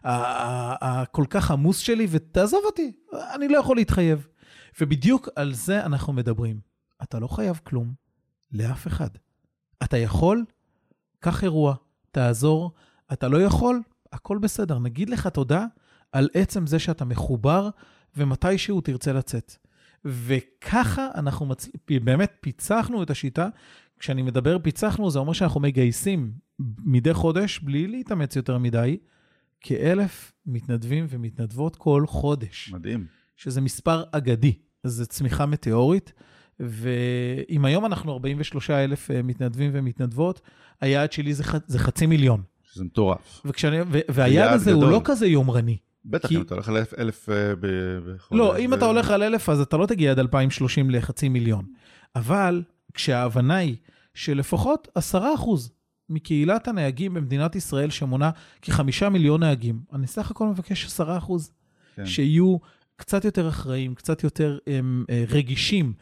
הכל 0.04 1.26
כך 1.30 1.52
עמוס 1.52 1.78
שלי, 1.78 2.08
ותעזוב 2.10 2.62
אותי, 2.66 2.92
אני 3.36 3.48
לא 3.48 3.58
יכול 3.58 3.76
להתחייב. 3.76 4.28
ובדיוק 4.82 5.30
על 5.36 5.54
זה 5.54 5.86
אנחנו 5.86 6.14
מדברים. 6.14 6.60
אתה 7.04 7.20
לא 7.20 7.28
חייב 7.28 7.60
כלום 7.64 7.94
לאף 8.52 8.88
אחד. 8.88 9.10
אתה 9.84 9.98
יכול, 9.98 10.44
קח 11.26 11.44
אירוע, 11.44 11.76
תעזור. 12.12 12.72
אתה 13.14 13.28
לא 13.28 13.42
יכול, 13.42 13.82
הכל 14.14 14.38
בסדר. 14.38 14.80
נגיד 14.80 15.10
לך 15.10 15.28
תודה 15.28 15.66
על 16.12 16.30
עצם 16.34 16.68
זה 16.68 16.80
שאתה 16.80 17.06
מחובר, 17.06 17.70
ומתישהו 18.18 18.82
תרצה 18.82 19.14
לצאת. 19.14 19.56
וככה 20.06 21.08
אנחנו 21.16 21.46
מצ... 21.46 21.70
באמת 22.04 22.32
פיצחנו 22.42 23.04
את 23.04 23.10
השיטה. 23.10 23.48
כשאני 24.00 24.22
מדבר 24.22 24.60
פיצחנו, 24.60 25.12
זה 25.12 25.20
אומר 25.20 25.34
שאנחנו 25.34 25.60
מגייסים 25.60 26.32
מדי 26.80 27.14
חודש, 27.14 27.60
בלי 27.60 27.88
להתאמץ 27.88 28.36
יותר 28.36 28.58
מדי, 28.58 28.98
כאלף 29.62 30.32
מתנדבים 30.46 31.06
ומתנדבות 31.10 31.76
כל 31.76 32.04
חודש, 32.08 32.70
מדהים. 32.74 33.06
שזה 33.36 33.62
מספר 33.62 34.04
אגדי. 34.12 34.54
זו 34.84 35.06
צמיחה 35.06 35.46
מטאורית. 35.46 36.14
ואם 36.60 37.66
היום 37.66 37.86
אנחנו 37.86 38.14
43 38.14 38.70
אלף 38.70 39.12
אה, 39.12 39.22
מתנדבים 39.22 39.72
ומתנדבות, 39.74 40.42
היעד 40.82 41.12
שלי 41.12 41.34
זה, 41.34 41.44
ח... 41.44 41.56
זה 41.68 41.80
חצי 41.80 42.06
מיליון. 42.06 42.42
שזה 42.74 42.84
מטורף. 42.84 43.42
וכשאני... 43.46 43.82
ו... 43.82 44.00
והיעד 44.10 44.32
יעד 44.48 44.54
הזה 44.54 44.72
הוא 44.72 44.82
גדול. 44.82 44.94
לא 44.94 45.02
כזה 45.06 45.28
יומרני. 45.28 45.78
בטח, 46.06 46.28
כי- 46.30 46.36
אם 46.36 46.42
אתה 46.42 46.54
הולך 46.54 46.70
על 46.70 46.78
אלף- 46.78 46.94
אלף 47.00 47.30
אה, 47.30 47.56
ב- 47.56 47.68
בחודש. 48.06 48.40
לא, 48.40 48.58
אם 48.58 48.74
אתה 48.74 48.86
הולך 48.86 49.12
על 49.12 49.24
אלף, 49.24 49.50
אז 49.50 49.60
אתה 49.62 49.78
לא 49.78 49.86
תגיע 49.86 50.12
עד 50.12 50.20
2030 50.20 50.90
לחצי 50.90 51.30
מיליון. 51.30 51.66
אבל 52.16 52.64
כשההבנה 52.94 53.56
היא 53.56 53.76
שלפחות 54.14 54.88
עשרה 54.96 55.36
אחוז 55.36 55.72
מקהילת 56.10 56.68
הנהגים 56.68 57.14
במדינת 57.14 57.56
ישראל, 57.56 57.90
שמונה 57.90 58.30
כחמישה 58.62 59.10
מיליון 59.10 59.44
נהגים, 59.44 59.80
אני 59.94 60.08
סך 60.08 60.32
הכל 60.32 60.48
מבקש 60.48 60.86
עשרה 60.86 61.18
אחוז, 61.18 61.52
כן. 61.96 62.06
שיהיו 62.06 62.58
קצת 62.96 63.26
יותר 63.26 63.50
אחראים, 63.50 63.96
קצת 63.96 64.24
יותר 64.24 64.58
הם, 64.68 65.06
אה, 65.10 65.24
רגישים 65.30 65.94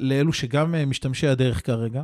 לאלו 0.00 0.32
שגם 0.32 0.74
אה, 0.74 0.86
משתמשי 0.86 1.26
הדרך 1.26 1.66
כרגע. 1.66 2.02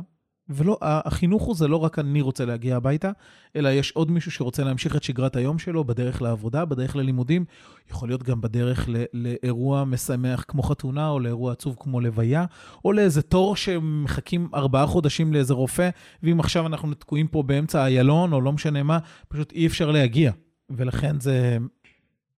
ולא, 0.49 0.77
החינוך 0.81 1.43
הוא 1.43 1.55
זה 1.55 1.67
לא 1.67 1.77
רק 1.77 1.99
אני 1.99 2.21
רוצה 2.21 2.45
להגיע 2.45 2.75
הביתה, 2.75 3.11
אלא 3.55 3.69
יש 3.69 3.91
עוד 3.91 4.11
מישהו 4.11 4.31
שרוצה 4.31 4.63
להמשיך 4.63 4.95
את 4.95 5.03
שגרת 5.03 5.35
היום 5.35 5.59
שלו 5.59 5.83
בדרך 5.83 6.21
לעבודה, 6.21 6.65
בדרך 6.65 6.95
ללימודים, 6.95 7.45
יכול 7.91 8.09
להיות 8.09 8.23
גם 8.23 8.41
בדרך 8.41 8.89
ל- 8.89 9.03
לאירוע 9.13 9.83
משמח 9.83 10.45
כמו 10.47 10.63
חתונה, 10.63 11.09
או 11.09 11.19
לאירוע 11.19 11.51
עצוב 11.51 11.75
כמו 11.79 12.01
לוויה, 12.01 12.45
או 12.85 12.93
לאיזה 12.93 13.21
תור 13.21 13.55
שמחכים 13.55 14.49
ארבעה 14.53 14.87
חודשים 14.87 15.33
לאיזה 15.33 15.53
רופא, 15.53 15.89
ואם 16.23 16.39
עכשיו 16.39 16.67
אנחנו 16.67 16.93
תקועים 16.93 17.27
פה 17.27 17.43
באמצע 17.43 17.85
איילון, 17.85 18.33
או 18.33 18.41
לא 18.41 18.51
משנה 18.51 18.83
מה, 18.83 18.99
פשוט 19.27 19.51
אי 19.51 19.67
אפשר 19.67 19.91
להגיע. 19.91 20.31
ולכן 20.69 21.19
זה, 21.19 21.57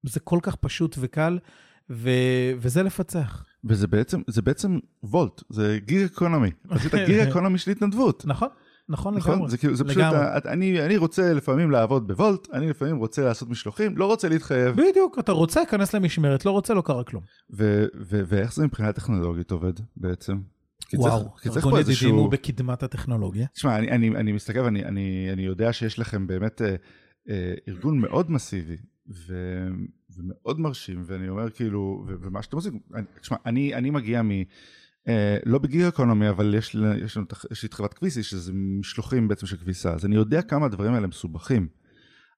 זה 0.04 0.20
כל 0.20 0.39
כך 0.42 0.56
פשוט 0.56 0.96
וקל, 1.00 1.39
ו, 1.89 2.10
וזה 2.58 2.84
לפצח. 2.84 3.46
וזה 3.65 3.88
בעצם, 3.88 4.22
זה 4.27 4.41
בעצם 4.41 4.79
וולט, 5.03 5.41
זה 5.50 5.79
גיג 5.86 6.05
אקונומי. 6.05 6.51
עשית 6.69 6.95
גיג 6.95 7.19
אקונומי 7.19 7.57
של 7.57 7.72
התנדבות. 7.72 8.25
נכון, 8.25 8.48
נכון 8.89 9.15
נכון? 9.15 9.34
לגמרי. 9.34 9.50
זה 9.50 9.57
כאילו, 9.57 9.75
זה 9.75 9.84
פשוט, 9.84 9.98
לגמרי. 9.98 10.19
אני, 10.45 10.86
אני 10.86 10.98
רוצה 10.98 11.34
לפעמים 11.34 11.72
לעבוד 11.72 12.07
בוולט, 12.07 12.48
אני 12.53 12.69
לפעמים 12.69 12.98
רוצה 12.98 13.24
לעשות 13.24 13.50
משלוחים, 13.50 13.98
לא 13.98 14.05
רוצה 14.05 14.29
להתחייב. 14.29 14.75
בדיוק, 14.75 15.19
אתה 15.19 15.31
רוצה, 15.31 15.65
כנס 15.65 15.93
למשמרת, 15.93 16.45
לא 16.45 16.51
רוצה, 16.51 16.74
לא 16.74 16.81
קרה 16.81 17.03
כלום. 17.03 17.24
ו- 17.57 17.86
ו- 17.95 18.22
ואיך 18.27 18.53
זה 18.53 18.65
מבחינה 18.65 18.93
טכנולוגית 18.93 19.51
עובד 19.51 19.74
בעצם? 19.98 20.38
וואו, 20.93 21.36
ארגון 21.45 21.74
ידידים 21.74 21.75
איזשהו... 21.75 22.17
הוא 22.17 22.31
בקדמת 22.31 22.84
הטכנולוגיה. 22.84 23.48
תשמע, 23.53 23.77
אני, 23.77 23.91
אני, 23.91 24.10
אני 24.10 24.31
מסתכל 24.31 24.60
ואני 24.60 24.86
אני, 24.86 25.29
אני 25.34 25.41
יודע 25.41 25.74
שיש 25.74 26.00
לכם 26.00 26.27
באמת 26.27 26.62
אה, 26.62 26.75
אה, 27.29 27.53
ארגון 27.67 28.00
מאוד 28.00 28.31
מסיבי 28.31 28.77
ו, 29.27 29.34
ומאוד 30.17 30.60
מרשים, 30.60 31.03
ואני 31.05 31.29
אומר 31.29 31.50
כאילו, 31.50 32.05
ו, 32.07 32.13
ומה 32.22 32.41
שאתם 32.41 32.57
עושים, 32.57 32.79
תשמע, 33.22 33.38
אני, 33.45 33.75
אני 33.75 33.89
מגיע 33.89 34.22
מ... 34.22 34.31
אה, 35.07 35.38
לא 35.45 35.60
בגיג 35.60 35.81
אקונומי, 35.81 36.29
אבל 36.29 36.55
יש, 36.55 36.75
יש, 37.03 37.17
לנו, 37.17 37.25
יש 37.51 37.63
לי 37.63 37.67
את 37.67 37.74
חברת 37.74 37.93
כביסי, 37.93 38.24
שזה 38.24 38.51
משלוחים 38.53 39.27
בעצם 39.27 39.45
של 39.45 39.57
כביסה, 39.57 39.93
אז 39.93 40.05
אני 40.05 40.15
יודע 40.15 40.41
כמה 40.41 40.65
הדברים 40.65 40.93
האלה 40.93 41.07
מסובכים. 41.07 41.67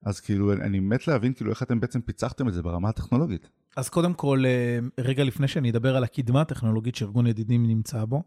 אז 0.04 0.20
כאילו, 0.20 0.54
אני, 0.54 0.62
אני 0.62 0.80
מת 0.80 1.08
להבין 1.08 1.34
כאילו 1.34 1.52
איך 1.52 1.64
אתם 1.64 1.80
בעצם 1.80 2.02
פיצחתם 2.02 2.48
את 2.48 2.54
זה 2.54 2.62
ברמה 2.62 2.90
הטכנולוגית. 2.90 3.50
אז 3.78 3.90
קודם 3.90 4.14
כל, 4.14 4.44
אה, 4.46 4.80
רגע 5.00 5.24
לפני 5.24 5.48
שאני 5.48 5.70
אדבר 5.70 5.96
על 5.96 6.04
הקדמה 6.04 6.42
הטכנולוגית 6.42 6.96
שארגון 6.96 7.28
ידידים 7.28 7.68
נמצא 7.68 8.06
בו, 8.06 8.24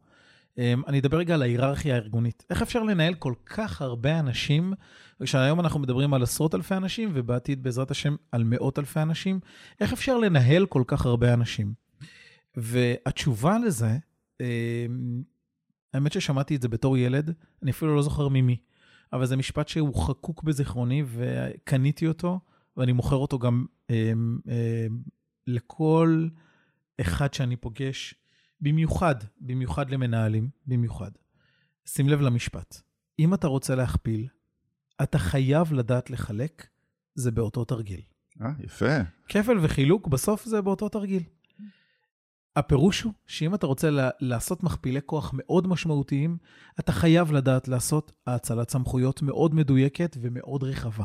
אני 0.59 0.99
אדבר 0.99 1.19
רגע 1.19 1.35
על 1.35 1.43
ההיררכיה 1.43 1.95
הארגונית. 1.95 2.45
איך 2.51 2.63
אפשר 2.63 2.83
לנהל 2.83 3.15
כל 3.15 3.35
כך 3.47 3.83
הרבה 3.83 4.19
אנשים, 4.19 4.73
כשהיום 5.23 5.61
אנחנו 5.61 5.81
מדברים 5.81 6.15
על 6.15 6.23
עשרות 6.23 6.55
אלפי 6.55 6.75
אנשים, 6.75 7.11
ובעתיד 7.15 7.63
בעזרת 7.63 7.91
השם 7.91 8.17
על 8.33 8.45
מאות 8.45 8.79
אלפי 8.79 9.01
אנשים, 9.01 9.41
איך 9.81 9.93
אפשר 9.93 10.19
לנהל 10.19 10.67
כל 10.67 10.83
כך 10.87 11.07
הרבה 11.07 11.35
אנשים? 11.35 11.75
והתשובה 12.57 13.59
לזה, 13.59 13.99
אה, 14.41 14.87
האמת 15.95 16.13
ששמעתי 16.13 16.57
את 16.57 16.63
זה 16.63 16.69
בתור 16.69 16.99
ילד, 16.99 17.35
אני 17.63 17.71
אפילו 17.71 17.97
לא 17.97 18.03
זוכר 18.03 18.29
ממי, 18.29 18.57
אבל 19.13 19.27
זה 19.27 19.37
משפט 19.37 19.69
שהוא 19.69 20.07
חקוק 20.07 20.43
בזיכרוני, 20.43 21.05
וקניתי 21.07 22.07
אותו, 22.07 22.41
ואני 22.77 22.93
מוכר 22.93 23.17
אותו 23.17 23.39
גם 23.39 23.67
אה, 23.91 24.13
לכל 25.47 26.29
אחד 27.01 27.35
שאני 27.35 27.57
פוגש, 27.57 28.15
במיוחד, 28.61 29.15
במיוחד 29.41 29.91
למנהלים, 29.91 30.49
במיוחד. 30.67 31.11
שים 31.87 32.09
לב 32.09 32.21
למשפט. 32.21 32.81
אם 33.19 33.35
אתה 33.35 33.47
רוצה 33.47 33.75
להכפיל, 33.75 34.27
אתה 35.03 35.19
חייב 35.19 35.73
לדעת 35.73 36.11
לחלק, 36.11 36.67
זה 37.15 37.31
באותו 37.31 37.65
תרגיל. 37.65 38.01
אה, 38.43 38.51
יפה. 38.65 38.99
כפל 39.29 39.59
וחילוק, 39.63 40.09
בסוף 40.09 40.45
זה 40.45 40.63
באותו 40.63 40.89
תרגיל. 40.89 41.23
הפירוש 42.57 43.03
הוא 43.03 43.13
שאם 43.27 43.55
אתה 43.55 43.67
רוצה 43.67 43.91
לה, 43.91 44.11
לעשות 44.21 44.63
מכפילי 44.63 45.01
כוח 45.07 45.31
מאוד 45.35 45.67
משמעותיים, 45.67 46.39
אתה 46.81 46.93
חייב 46.93 47.33
לדעת 47.33 47.69
לעשות 47.69 48.13
האצלת 48.27 48.71
סמכויות 48.71 49.23
מאוד 49.23 49.55
מדויקת 49.55 50.17
ומאוד 50.21 50.65
רחבה. 50.65 51.05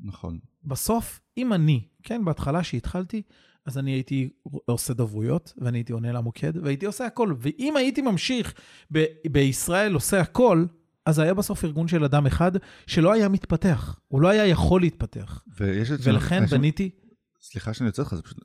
נכון. 0.00 0.38
בסוף, 0.64 1.20
אם 1.36 1.52
אני, 1.52 1.88
כן, 2.02 2.24
בהתחלה 2.24 2.64
שהתחלתי, 2.64 3.22
אז 3.66 3.78
אני 3.78 3.90
הייתי 3.90 4.28
עושה 4.64 4.94
דוברויות, 4.94 5.52
ואני 5.58 5.78
הייתי 5.78 5.92
עונה 5.92 6.12
למוקד, 6.12 6.56
והייתי 6.56 6.86
עושה 6.86 7.06
הכל. 7.06 7.34
ואם 7.38 7.76
הייתי 7.76 8.02
ממשיך 8.02 8.54
ב- 8.92 9.04
בישראל 9.32 9.94
עושה 9.94 10.20
הכל, 10.20 10.64
אז 11.06 11.18
היה 11.18 11.34
בסוף 11.34 11.64
ארגון 11.64 11.88
של 11.88 12.04
אדם 12.04 12.26
אחד 12.26 12.52
שלא 12.86 13.12
היה 13.12 13.28
מתפתח. 13.28 14.00
הוא 14.08 14.20
לא 14.20 14.28
היה 14.28 14.46
יכול 14.46 14.80
להתפתח. 14.80 15.44
ויש 15.58 15.90
את... 15.90 15.98
ולכן 16.02 16.42
יש- 16.44 16.50
בניתי... 16.52 16.90
סליחה 17.40 17.74
שאני 17.74 17.86
יוצא 17.86 18.02
לך, 18.02 18.14
זה 18.14 18.22
פשוט 18.22 18.38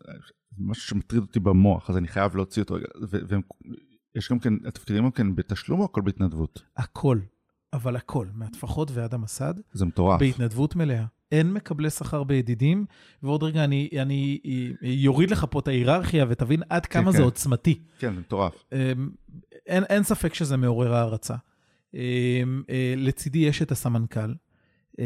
משהו 0.57 0.83
שמטריד 0.87 1.21
אותי 1.21 1.39
במוח, 1.39 1.89
אז 1.89 1.97
אני 1.97 2.07
חייב 2.07 2.35
להוציא 2.35 2.61
אותו 2.61 2.73
רגע. 2.73 2.85
ויש 4.15 4.29
גם 4.31 4.39
כן, 4.39 4.53
התפקידים 4.67 5.03
גם 5.03 5.11
כן 5.11 5.35
בתשלום 5.35 5.79
או 5.79 5.85
הכל 5.85 6.01
בהתנדבות? 6.01 6.63
הכל, 6.77 7.19
אבל 7.73 7.95
הכל, 7.95 8.27
מהטפחות 8.33 8.91
ועד 8.93 9.13
המסד, 9.13 9.53
זה 9.71 9.85
מטורף. 9.85 10.19
בהתנדבות 10.19 10.75
מלאה. 10.75 11.05
אין 11.33 11.53
מקבלי 11.53 11.89
שכר 11.89 12.23
בידידים, 12.23 12.85
ועוד 13.23 13.43
רגע 13.43 13.63
אני, 13.63 13.89
אני 14.01 14.39
יוריד 14.81 15.31
לך 15.31 15.45
פה 15.49 15.59
את 15.59 15.67
ההיררכיה 15.67 16.25
ותבין 16.29 16.61
עד 16.69 16.85
כמה 16.85 17.05
כן, 17.05 17.11
זה 17.11 17.17
כן. 17.17 17.23
עוצמתי. 17.23 17.79
כן, 17.99 18.13
זה 18.13 18.19
מטורף. 18.19 18.63
אמ, 18.71 19.09
אין, 19.67 19.83
אין 19.83 20.03
ספק 20.03 20.33
שזה 20.33 20.57
מעורר 20.57 20.93
הערצה. 20.93 21.35
אמ, 21.93 21.99
אה, 22.69 22.93
לצידי 22.97 23.39
יש 23.39 23.61
את 23.61 23.71
הסמנכ"ל. 23.71 24.33
אמ, 24.99 25.03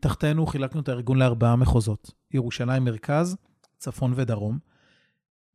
תחתינו 0.00 0.46
חילקנו 0.46 0.80
את 0.80 0.88
הארגון 0.88 1.18
לארבעה 1.18 1.56
מחוזות, 1.56 2.10
ירושלים 2.34 2.84
מרכז, 2.84 3.36
צפון 3.78 4.12
ודרום. 4.16 4.58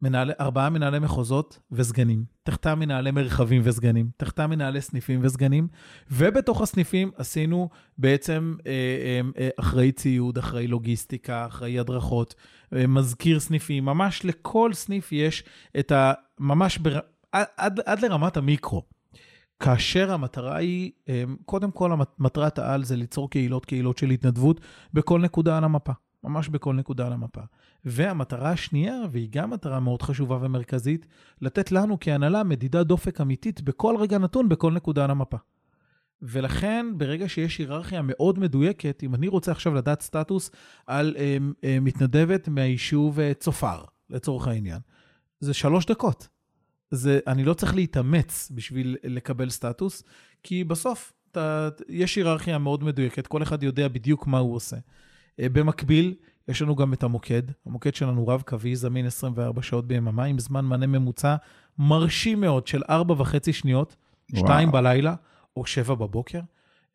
מנהלי, 0.01 0.33
ארבעה 0.39 0.69
מנהלי 0.69 0.99
מחוזות 0.99 1.59
וסגנים, 1.71 2.25
תחתם 2.43 2.79
מנהלי 2.79 3.11
מרחבים 3.11 3.61
וסגנים, 3.65 4.09
תחתם 4.17 4.49
מנהלי 4.49 4.81
סניפים 4.81 5.19
וסגנים, 5.23 5.67
ובתוך 6.11 6.61
הסניפים 6.61 7.11
עשינו 7.15 7.69
בעצם 7.97 8.55
אה, 8.67 8.71
אה, 8.71 9.21
אה, 9.37 9.49
אחראי 9.59 9.91
ציוד, 9.91 10.37
אחראי 10.37 10.67
לוגיסטיקה, 10.67 11.45
אחראי 11.45 11.79
הדרכות, 11.79 12.35
אה, 12.75 12.87
מזכיר 12.87 13.39
סניפים, 13.39 13.85
ממש 13.85 14.25
לכל 14.25 14.73
סניף 14.73 15.11
יש 15.11 15.43
את 15.79 15.91
ה... 15.91 16.13
ממש 16.39 16.77
בר... 16.77 16.99
עד, 17.31 17.79
עד 17.85 18.01
לרמת 18.01 18.37
המיקרו. 18.37 18.83
כאשר 19.59 20.11
המטרה 20.11 20.57
היא, 20.57 20.91
אה, 21.09 21.23
קודם 21.45 21.71
כל 21.71 21.91
מטרת 22.19 22.59
העל 22.59 22.83
זה 22.83 22.95
ליצור 22.95 23.29
קהילות, 23.29 23.65
קהילות 23.65 23.97
של 23.97 24.09
התנדבות 24.09 24.61
בכל 24.93 25.21
נקודה 25.21 25.57
על 25.57 25.63
המפה. 25.63 25.93
ממש 26.23 26.49
בכל 26.49 26.73
נקודה 26.73 27.07
על 27.07 27.13
המפה. 27.13 27.41
והמטרה 27.85 28.51
השנייה, 28.51 28.95
והיא 29.11 29.27
גם 29.31 29.49
מטרה 29.49 29.79
מאוד 29.79 30.01
חשובה 30.01 30.37
ומרכזית, 30.41 31.05
לתת 31.41 31.71
לנו 31.71 31.97
כהנהלה 32.01 32.43
מדידת 32.43 32.87
דופק 32.87 33.21
אמיתית 33.21 33.61
בכל 33.61 33.95
רגע 33.99 34.17
נתון, 34.17 34.49
בכל 34.49 34.73
נקודה 34.73 35.03
על 35.03 35.11
המפה. 35.11 35.37
ולכן, 36.21 36.85
ברגע 36.97 37.29
שיש 37.29 37.57
היררכיה 37.57 38.01
מאוד 38.03 38.39
מדויקת, 38.39 39.03
אם 39.03 39.15
אני 39.15 39.27
רוצה 39.27 39.51
עכשיו 39.51 39.73
לדעת 39.73 40.01
סטטוס 40.01 40.51
על 40.87 41.15
אה, 41.17 41.37
אה, 41.63 41.77
מתנדבת 41.81 42.47
מהיישוב 42.47 43.19
אה, 43.19 43.33
צופר, 43.33 43.83
לצורך 44.09 44.47
העניין, 44.47 44.79
זה 45.39 45.53
שלוש 45.53 45.85
דקות. 45.85 46.27
זה, 46.91 47.19
אני 47.27 47.43
לא 47.43 47.53
צריך 47.53 47.75
להתאמץ 47.75 48.51
בשביל 48.55 48.97
לקבל 49.03 49.49
סטטוס, 49.49 50.03
כי 50.43 50.63
בסוף 50.63 51.13
אתה, 51.31 51.69
יש 51.89 52.15
היררכיה 52.15 52.57
מאוד 52.57 52.83
מדויקת, 52.83 53.27
כל 53.27 53.43
אחד 53.43 53.63
יודע 53.63 53.87
בדיוק 53.87 54.27
מה 54.27 54.37
הוא 54.37 54.55
עושה. 54.55 54.77
אה, 55.39 55.49
במקביל, 55.49 56.15
יש 56.49 56.61
לנו 56.61 56.75
גם 56.75 56.93
את 56.93 57.03
המוקד. 57.03 57.43
המוקד 57.65 57.95
שלנו 57.95 58.27
רב-קווי, 58.27 58.75
זמין 58.75 59.05
24 59.05 59.61
שעות 59.61 59.87
ביממה, 59.87 60.23
עם 60.23 60.39
זמן 60.39 60.65
מענה 60.65 60.87
ממוצע 60.87 61.35
מרשים 61.77 62.41
מאוד 62.41 62.67
של 62.67 62.81
4.5 62.89 63.51
שניות, 63.51 63.95
2 64.35 64.71
בלילה 64.71 65.15
או 65.57 65.65
7 65.65 65.95
בבוקר, 65.95 66.39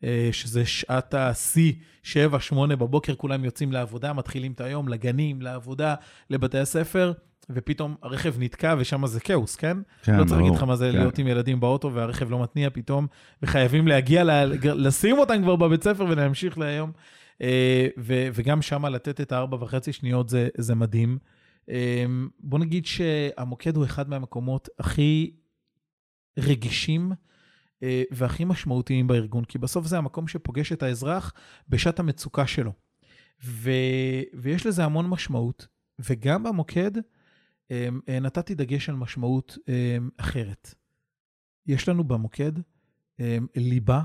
אה, 0.03 0.29
שזה 0.31 0.65
שעת 0.65 1.13
השיא, 1.13 1.73
7-8 2.03 2.75
בבוקר, 2.75 3.15
כולם 3.15 3.45
יוצאים 3.45 3.71
לעבודה, 3.71 4.13
מתחילים 4.13 4.51
את 4.51 4.61
היום, 4.61 4.87
לגנים, 4.87 5.41
לעבודה, 5.41 5.95
לבתי 6.29 6.59
הספר. 6.59 7.13
ופתאום 7.49 7.95
הרכב 8.03 8.35
נתקע 8.39 8.75
ושם 8.77 9.07
זה 9.07 9.19
כאוס, 9.19 9.55
כן? 9.55 9.77
כן, 10.03 10.15
לא 10.15 10.25
צריך 10.25 10.37
להגיד 10.37 10.53
לך 10.53 10.63
מה 10.63 10.75
זה 10.75 10.89
כן. 10.91 10.97
להיות 10.97 11.17
עם 11.17 11.27
ילדים 11.27 11.59
באוטו 11.59 11.93
והרכב 11.93 12.31
לא 12.31 12.43
מתניע 12.43 12.69
פתאום, 12.69 13.07
וחייבים 13.43 13.87
להגיע, 13.87 14.23
ל... 14.23 14.29
לשים 14.63 15.17
אותם 15.17 15.41
כבר 15.41 15.55
בבית 15.55 15.83
ספר 15.83 16.05
ולהמשיך 16.09 16.57
להיום. 16.57 16.91
אה, 17.41 17.87
ו, 17.97 18.27
וגם 18.33 18.61
שם 18.61 18.85
לתת 18.85 19.21
את 19.21 19.31
הארבע 19.31 19.57
וחצי 19.63 19.93
שניות 19.93 20.29
זה, 20.29 20.49
זה 20.57 20.75
מדהים. 20.75 21.17
אה, 21.69 22.05
בוא 22.39 22.59
נגיד 22.59 22.85
שהמוקד 22.85 23.75
הוא 23.75 23.85
אחד 23.85 24.09
מהמקומות 24.09 24.69
הכי 24.79 25.31
רגישים 26.39 27.11
אה, 27.83 28.03
והכי 28.11 28.45
משמעותיים 28.45 29.07
בארגון, 29.07 29.45
כי 29.45 29.57
בסוף 29.57 29.85
זה 29.87 29.97
המקום 29.97 30.27
שפוגש 30.27 30.71
את 30.71 30.83
האזרח 30.83 31.33
בשעת 31.69 31.99
המצוקה 31.99 32.47
שלו. 32.47 32.71
ו, 33.43 33.71
ויש 34.33 34.65
לזה 34.65 34.85
המון 34.85 35.09
משמעות, 35.09 35.67
וגם 35.99 36.43
במוקד 36.43 36.91
נתתי 38.21 38.55
דגש 38.55 38.89
על 38.89 38.95
משמעות 38.95 39.57
אחרת. 40.17 40.75
יש 41.67 41.89
לנו 41.89 42.03
במוקד 42.03 42.51
ליבה 43.55 44.01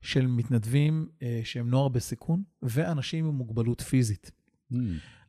של 0.00 0.26
מתנדבים 0.26 1.08
אה, 1.22 1.40
שהם 1.44 1.70
נוער 1.70 1.88
בסיכון 1.88 2.42
ואנשים 2.62 3.26
עם 3.26 3.34
מוגבלות 3.34 3.80
פיזית. 3.80 4.30
Mm. 4.72 4.76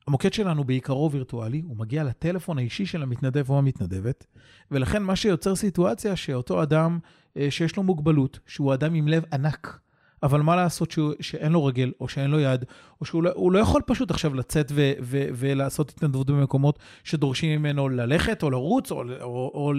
המוקד 0.08 0.34
שלנו 0.34 0.64
בעיקרו 0.64 1.12
וירטואלי, 1.12 1.62
הוא 1.62 1.78
מגיע 1.78 2.04
לטלפון 2.04 2.58
האישי 2.58 2.86
של 2.86 3.04
המתנדב 3.04 3.50
או 3.50 3.58
המתנדבת, 3.58 4.26
ולכן 4.72 5.04
מה 5.04 5.16
שיוצר 5.16 5.56
סיטואציה 5.56 6.16
שאותו 6.16 6.64
אדם 6.64 7.00
אה, 7.38 7.52
שיש 7.52 7.78
לו 7.78 7.84
מוגבלות, 7.84 8.40
שהוא 8.48 8.74
אדם 8.74 8.94
עם 8.94 9.08
לב 9.08 9.24
ענק, 9.34 9.80
אבל 10.24 10.42
מה 10.42 10.56
לעשות 10.56 10.92
שהוא, 10.92 11.14
שאין 11.20 11.52
לו 11.52 11.66
רגל, 11.66 11.92
או 12.00 12.08
שאין 12.08 12.32
לו 12.32 12.40
יד, 12.40 12.66
או 13.02 13.06
שהוא 13.06 13.24
לא, 13.24 13.52
לא 13.52 13.60
יכול 13.60 13.82
פשוט 13.86 14.12
עכשיו 14.12 14.34
לצאת 14.34 14.72
ו, 14.72 14.92
ו, 15.02 15.28
ולעשות 15.36 15.90
התנדבות 15.90 16.28
במקומות 16.28 16.80
שדורשים 17.04 17.60
ממנו 17.60 17.90
ללכת, 17.90 18.44
או 18.44 18.50
לרוץ, 18.50 18.92
או, 18.92 19.04
או, 19.22 19.52
או 19.54 19.74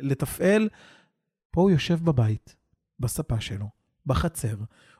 לתפעל. 0.00 0.68
פה 1.50 1.60
הוא 1.60 1.70
יושב 1.70 1.98
בבית, 2.04 2.56
בספה 3.00 3.40
שלו, 3.40 3.66
בחצר, 4.06 4.56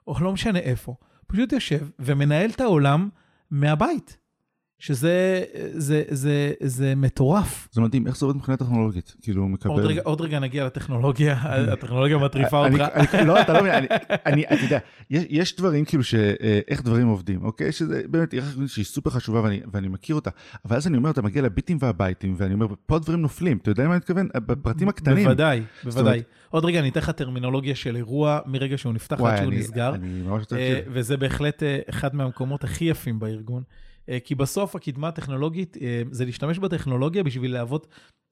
או 0.07 0.15
לא 0.21 0.33
משנה 0.33 0.59
איפה, 0.59 0.95
פשוט 1.27 1.53
יושב 1.53 1.89
ומנהל 1.99 2.51
את 2.51 2.61
העולם 2.61 3.09
מהבית. 3.51 4.19
שזה 4.79 5.45
זה, 5.73 6.03
זה, 6.11 6.53
זה 6.61 6.95
מטורף. 6.95 7.69
זה 7.73 7.81
מדהים, 7.81 8.07
איך 8.07 8.17
זה 8.17 8.27
עובד 8.27 8.37
מבחינה 8.37 8.57
טכנולוגית? 8.57 9.15
כאילו, 9.23 9.43
הוא 9.43 9.51
מקבל... 9.51 9.73
עוד 9.73 9.85
רגע, 9.85 10.01
עוד 10.05 10.21
רגע 10.21 10.39
נגיע 10.39 10.67
לטכנולוגיה, 10.67 11.33
הטכנולוגיה 11.73 12.19
מטריפה 12.19 12.67
אותך. 12.67 13.15
לא, 13.27 13.41
אתה 13.41 13.53
לא 13.53 13.61
מבין, 13.61 13.75
אני, 13.75 13.87
אני, 14.27 14.45
אתה 14.45 14.65
יודע, 14.65 14.79
יש, 15.11 15.25
יש 15.31 15.57
דברים 15.57 15.85
כאילו 15.85 16.05
שאיך 16.05 16.83
דברים 16.83 17.07
עובדים, 17.07 17.45
אוקיי? 17.45 17.73
שזה 17.73 18.03
באמת 18.09 18.35
ערך 18.35 18.57
שהיא 18.67 18.85
סופר 18.85 19.11
חשובה 19.11 19.43
ואני, 19.43 19.61
ואני 19.73 19.89
מכיר 19.89 20.15
אותה, 20.15 20.31
אבל 20.65 20.77
אז 20.77 20.87
אני 20.87 20.97
אומר, 20.97 21.11
אתה 21.11 21.23
מגיע 21.23 21.43
לביטים 21.43 21.79
והבייטים, 21.81 22.35
ואני 22.39 22.55
אומר, 22.55 22.67
פה 22.87 22.97
הדברים 22.97 23.21
נופלים, 23.21 23.59
אתה 23.63 23.71
יודע 23.71 23.85
מה 23.85 23.91
אני 23.91 23.97
מתכוון? 23.97 24.29
בפרטים 24.35 24.89
הקטנים. 24.89 25.25
בוודאי, 25.25 25.63
בוודאי. 25.85 26.23
עוד 26.51 26.65
רגע 26.65 26.81
אני 26.81 26.89
אתן 26.89 27.01
לך 27.01 27.11
טרמינולוגיה 27.11 27.75
של 27.75 27.97
אירוע 27.97 28.41
מרגע 28.47 28.79
שהוא 28.79 28.93
נפתח 28.93 29.21
עד 29.21 29.37
שהוא 29.37 29.53
נסגר. 29.53 29.95
אני 29.95 30.29
רוצה 30.29 30.57
אה. 30.57 30.81
וזה 30.89 31.17
בהחלט 31.17 31.63
אה, 31.63 31.79
אחד 31.91 32.15
מהמקומות 32.15 32.65
הכי 32.65 32.85
יפים 32.85 33.19
בארגון. 33.19 33.63
אה, 34.09 34.19
כי 34.21 34.35
בסוף 34.35 34.77
הקדמה 34.77 35.09
הטכנולוגית 35.09 35.77
אה, 35.81 36.03
זה 36.11 36.25
להשתמש 36.25 36.59
בטכנולוגיה 36.59 37.23
בשביל 37.23 37.53
להוות 37.53 37.87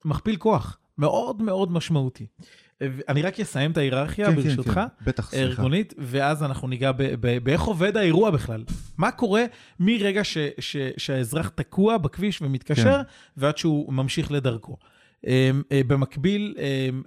מכפיל 0.05 0.35
כוח 0.35 0.77
מאוד 0.97 1.41
מאוד 1.41 1.71
משמעותי. 1.71 2.25
אה, 2.81 2.87
אני 3.09 3.21
רק 3.21 3.39
אסיים 3.39 3.71
את 3.71 3.77
ההיררכיה, 3.77 4.25
כן, 4.25 4.35
כן 4.35 4.41
ברשותך, 4.41 4.73
כן, 4.73 4.81
כן. 4.99 5.05
בטח, 5.05 5.29
סליחה. 5.29 5.43
ארגונית, 5.43 5.93
ואז 5.97 6.43
אנחנו 6.43 6.67
ניגע 6.67 6.91
באיך 7.43 7.61
עובד 7.61 7.97
האירוע 7.97 8.31
בכלל. 8.31 8.63
מה 8.97 9.11
קורה 9.11 9.43
מרגע 9.79 10.23
ש, 10.23 10.37
ש, 10.59 10.77
שהאזרח 10.97 11.49
תקוע 11.49 11.97
בכביש 11.97 12.41
ומתקשר, 12.41 12.83
כן. 13.03 13.09
ועד 13.37 13.57
שהוא 13.57 13.93
ממשיך 13.93 14.31
לדרכו. 14.31 14.77
אמ, 15.27 15.61
אה, 15.71 15.81
במקביל 15.87 16.55
אמ, 16.57 17.03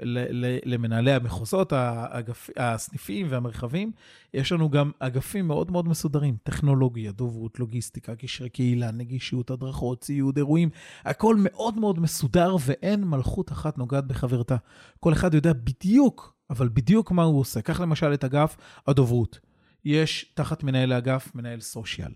למנהלי 0.65 1.13
המחוזות, 1.13 1.73
האגפ... 1.73 2.51
הסניפים 2.57 3.27
והמרחבים, 3.31 3.93
יש 4.35 4.53
לנו 4.53 4.71
גם 4.71 4.91
אגפים 4.99 5.47
מאוד 5.47 5.71
מאוד 5.71 5.89
מסודרים, 5.89 6.37
טכנולוגיה, 6.43 7.13
דוברות, 7.13 7.61
לוגיסטיקה, 7.61 8.17
קשרי 8.17 8.49
קהילה, 8.49 8.91
נגישות, 8.91 9.51
הדרכות, 9.51 10.01
ציוד, 10.01 10.37
אירועים, 10.37 10.69
הכל 11.05 11.37
מאוד 11.39 11.79
מאוד 11.79 12.01
מסודר 12.01 12.57
ואין 12.61 13.05
מלכות 13.05 13.53
אחת 13.53 13.79
נוגעת 13.79 14.07
בחברתה. 14.07 14.57
כל 15.01 15.13
אחד 15.13 15.35
יודע 15.35 15.53
בדיוק, 15.53 16.35
אבל 16.51 16.69
בדיוק 16.69 17.13
מה 17.13 17.23
הוא 17.23 17.41
עושה. 17.41 17.63
קח 17.63 17.81
למשל 17.81 18.15
את 18.15 18.25
אגף 18.25 18.57
הדוברות. 18.87 19.39
יש 19.85 20.33
תחת 20.35 20.63
מנהל 20.63 20.93
האגף 20.93 21.31
מנהל 21.35 21.61
סושיאל. 21.61 22.13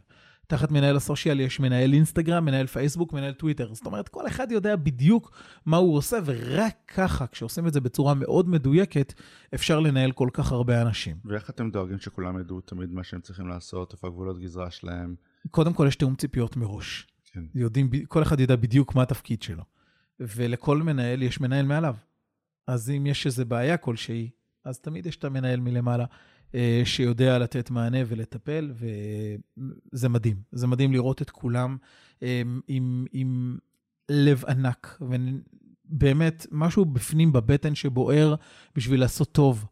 תחת 0.51 0.71
מנהל 0.71 0.97
הסושיאל 0.97 1.41
יש 1.41 1.61
מנהל 1.61 1.93
אינסטגרם, 1.93 2.45
מנהל 2.45 2.67
פייסבוק, 2.67 3.13
מנהל 3.13 3.33
טוויטר. 3.33 3.75
זאת 3.75 3.87
אומרת, 3.87 4.09
כל 4.09 4.27
אחד 4.27 4.53
יודע 4.53 4.77
בדיוק 4.77 5.33
מה 5.67 5.77
הוא 5.77 5.97
עושה, 5.97 6.19
ורק 6.25 6.75
ככה, 6.89 7.27
כשעושים 7.27 7.67
את 7.67 7.73
זה 7.73 7.81
בצורה 7.81 8.15
מאוד 8.15 8.49
מדויקת, 8.49 9.13
אפשר 9.55 9.81
לנהל 9.81 10.13
כל 10.13 10.29
כך 10.33 10.53
הרבה 10.53 10.83
אנשים. 10.83 11.17
ואיך 11.25 11.51
אתם 11.51 11.71
דואגים 11.71 11.99
שכולם 11.99 12.41
ידעו 12.41 12.61
תמיד 12.61 12.93
מה 12.93 13.05
שהם 13.05 13.21
צריכים 13.21 13.49
לעשות, 13.49 13.93
איפה 13.93 14.07
הגבולות 14.07 14.41
גזרה 14.41 14.71
שלהם? 14.71 15.15
קודם 15.51 15.73
כל, 15.73 15.85
יש 15.89 15.97
תיאום 15.97 16.15
ציפיות 16.15 16.57
מראש. 16.57 17.07
כן. 17.33 17.45
יודעים, 17.55 17.91
כל 18.09 18.23
אחד 18.23 18.41
יודע 18.41 18.57
בדיוק 18.57 18.95
מה 18.95 19.03
התפקיד 19.03 19.43
שלו. 19.43 19.63
ולכל 20.21 20.83
מנהל 20.83 21.23
יש 21.23 21.41
מנהל 21.41 21.67
מעליו. 21.67 21.95
אז 22.67 22.91
אם 22.91 23.07
יש 23.07 23.27
איזו 23.27 23.47
בעיה 23.47 23.77
כלשהי, 23.77 24.31
אז 24.65 24.81
תמיד 24.81 25.07
יש 25.07 25.17
את 25.17 25.25
המנהל 25.25 25.61
מלמעלה. 25.61 26.05
אה, 26.55 26.83
שיודע 26.85 27.39
לתת 27.39 27.71
מענה 27.71 27.99
ולטפל, 28.07 28.73
וזה 29.93 30.09
מדהים. 30.09 30.37
זה 30.53 30.67
מדהים 30.67 30.93
לראות 30.93 31.23
את 31.23 31.31
כולם 31.31 31.77
אה, 32.23 32.43
עם, 32.69 33.07
עם 33.13 33.59
לב 34.09 34.45
ענק, 34.49 34.99
ובאמת, 35.01 36.47
משהו 36.51 36.85
בפנים 36.85 37.33
בבטן 37.33 37.75
שבוער 37.75 38.35
בשביל 38.77 39.01
לעשות 39.01 39.33
טוב. 39.33 39.67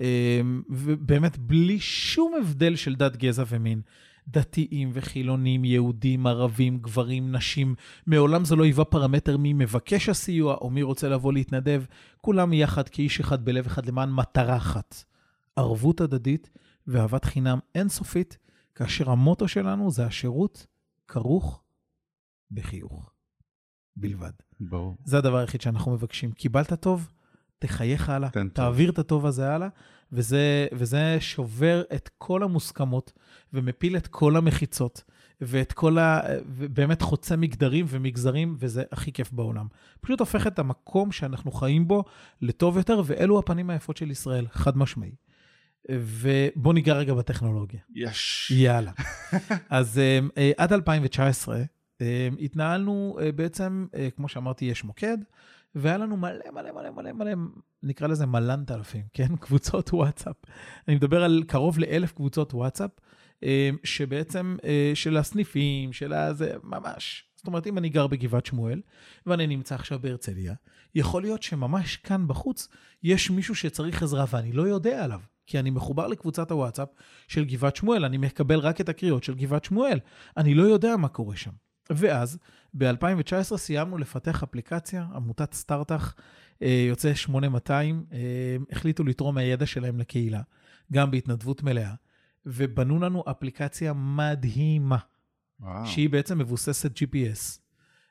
אה, 0.00 0.40
ובאמת, 0.70 1.38
בלי 1.38 1.80
שום 1.80 2.34
הבדל 2.40 2.76
של 2.76 2.94
דת, 2.94 3.16
גזע 3.16 3.44
ומין. 3.48 3.80
דתיים 4.28 4.90
וחילונים, 4.92 5.64
יהודים, 5.64 6.26
ערבים, 6.26 6.78
גברים, 6.78 7.32
נשים. 7.32 7.74
מעולם 8.06 8.44
זה 8.44 8.56
לא 8.56 8.64
היווה 8.64 8.84
פרמטר 8.84 9.36
מי 9.36 9.52
מבקש 9.52 10.08
הסיוע 10.08 10.54
או 10.54 10.70
מי 10.70 10.82
רוצה 10.82 11.08
לבוא 11.08 11.32
להתנדב. 11.32 11.82
כולם 12.20 12.52
יחד 12.52 12.88
כאיש 12.88 13.20
אחד 13.20 13.44
בלב 13.44 13.66
אחד 13.66 13.86
למען 13.86 14.10
מטרה 14.10 14.56
אחת. 14.56 15.04
ערבות 15.56 16.00
הדדית 16.00 16.50
ואהבת 16.86 17.24
חינם 17.24 17.58
אינסופית, 17.74 18.38
כאשר 18.74 19.10
המוטו 19.10 19.48
שלנו 19.48 19.90
זה 19.90 20.06
השירות 20.06 20.66
כרוך 21.08 21.62
בחיוך 22.50 23.10
בלבד. 23.96 24.32
ברור. 24.60 24.96
זה 25.04 25.18
הדבר 25.18 25.36
היחיד 25.36 25.60
שאנחנו 25.60 25.92
מבקשים. 25.92 26.32
קיבלת 26.32 26.72
טוב, 26.72 27.08
תחייך 27.58 28.08
הלאה, 28.08 28.28
תעביר 28.52 28.86
טוב. 28.86 28.92
את 28.92 28.98
הטוב 28.98 29.26
הזה 29.26 29.54
הלאה, 29.54 29.68
וזה, 30.12 30.66
וזה 30.72 31.16
שובר 31.20 31.82
את 31.94 32.10
כל 32.18 32.42
המוסכמות 32.42 33.12
ומפיל 33.52 33.96
את 33.96 34.06
כל 34.06 34.36
המחיצות. 34.36 35.04
ואת 35.44 35.72
כל 35.72 35.98
ה... 35.98 36.20
באמת 36.72 37.02
חוצה 37.02 37.36
מגדרים 37.36 37.86
ומגזרים, 37.88 38.56
וזה 38.58 38.82
הכי 38.92 39.12
כיף 39.12 39.32
בעולם. 39.32 39.66
פשוט 40.00 40.20
הופך 40.20 40.46
את 40.46 40.58
המקום 40.58 41.12
שאנחנו 41.12 41.52
חיים 41.52 41.88
בו 41.88 42.04
לטוב 42.40 42.76
יותר, 42.76 43.02
ואלו 43.04 43.38
הפנים 43.38 43.70
היפות 43.70 43.96
של 43.96 44.10
ישראל, 44.10 44.46
חד 44.52 44.78
משמעי. 44.78 45.14
ובואו 45.90 46.72
ניגע 46.72 46.94
רגע 46.94 47.14
בטכנולוגיה. 47.14 47.80
יש. 47.94 48.52
יאללה. 48.56 48.92
אז 49.70 49.98
אה, 50.36 50.50
עד 50.56 50.72
2019 50.72 51.62
אה, 52.02 52.28
התנהלנו 52.40 53.18
אה, 53.20 53.32
בעצם, 53.32 53.86
אה, 53.94 54.08
כמו 54.16 54.28
שאמרתי, 54.28 54.64
יש 54.64 54.84
מוקד, 54.84 55.18
והיה 55.74 55.96
לנו 55.96 56.16
מלא 56.16 56.50
מלא 56.52 56.72
מלא 56.72 56.90
מלא 56.90 57.12
מלא, 57.12 57.32
נקרא 57.82 58.06
לזה 58.06 58.26
מלנת 58.26 58.70
אלפים, 58.70 59.02
כן? 59.12 59.36
קבוצות 59.40 59.92
וואטסאפ. 59.92 60.36
אני 60.88 60.96
מדבר 60.96 61.24
על 61.24 61.42
קרוב 61.46 61.78
לאלף 61.78 62.12
קבוצות 62.12 62.54
וואטסאפ, 62.54 62.90
אה, 63.44 63.70
שבעצם, 63.84 64.56
של 64.94 65.16
הסניפים, 65.16 65.92
של 65.92 66.12
הזה, 66.12 66.54
ממש. 66.62 67.24
זאת 67.36 67.46
אומרת, 67.46 67.66
אם 67.66 67.78
אני 67.78 67.88
גר 67.88 68.06
בגבעת 68.06 68.46
שמואל, 68.46 68.80
ואני 69.26 69.46
נמצא 69.46 69.74
עכשיו 69.74 69.98
בהרצליה, 69.98 70.54
יכול 70.94 71.22
להיות 71.22 71.42
שממש 71.42 71.96
כאן 71.96 72.28
בחוץ 72.28 72.68
יש 73.02 73.30
מישהו 73.30 73.54
שצריך 73.54 74.02
עזרה 74.02 74.24
ואני 74.30 74.52
לא 74.52 74.62
יודע 74.62 75.04
עליו. 75.04 75.20
כי 75.52 75.58
אני 75.58 75.70
מחובר 75.70 76.06
לקבוצת 76.06 76.50
הוואטסאפ 76.50 76.88
של 77.28 77.44
גבעת 77.44 77.76
שמואל, 77.76 78.04
אני 78.04 78.16
מקבל 78.16 78.58
רק 78.58 78.80
את 78.80 78.88
הקריאות 78.88 79.24
של 79.24 79.34
גבעת 79.34 79.64
שמואל. 79.64 79.98
אני 80.36 80.54
לא 80.54 80.62
יודע 80.62 80.96
מה 80.96 81.08
קורה 81.08 81.36
שם. 81.36 81.50
ואז, 81.90 82.38
ב-2019 82.74 83.56
סיימנו 83.56 83.98
לפתח 83.98 84.42
אפליקציה, 84.42 85.06
עמותת 85.14 85.54
סטארט-אח, 85.54 86.14
אה, 86.62 86.84
יוצא 86.88 87.14
8200, 87.14 88.04
אה, 88.12 88.18
החליטו 88.70 89.04
לתרום 89.04 89.34
מהידע 89.34 89.66
שלהם 89.66 89.98
לקהילה, 89.98 90.40
גם 90.92 91.10
בהתנדבות 91.10 91.62
מלאה, 91.62 91.94
ובנו 92.46 93.00
לנו 93.00 93.24
אפליקציה 93.30 93.92
מדהימה, 93.92 94.98
וואו. 95.60 95.86
שהיא 95.86 96.10
בעצם 96.10 96.38
מבוססת 96.38 96.98
GPS. 96.98 97.58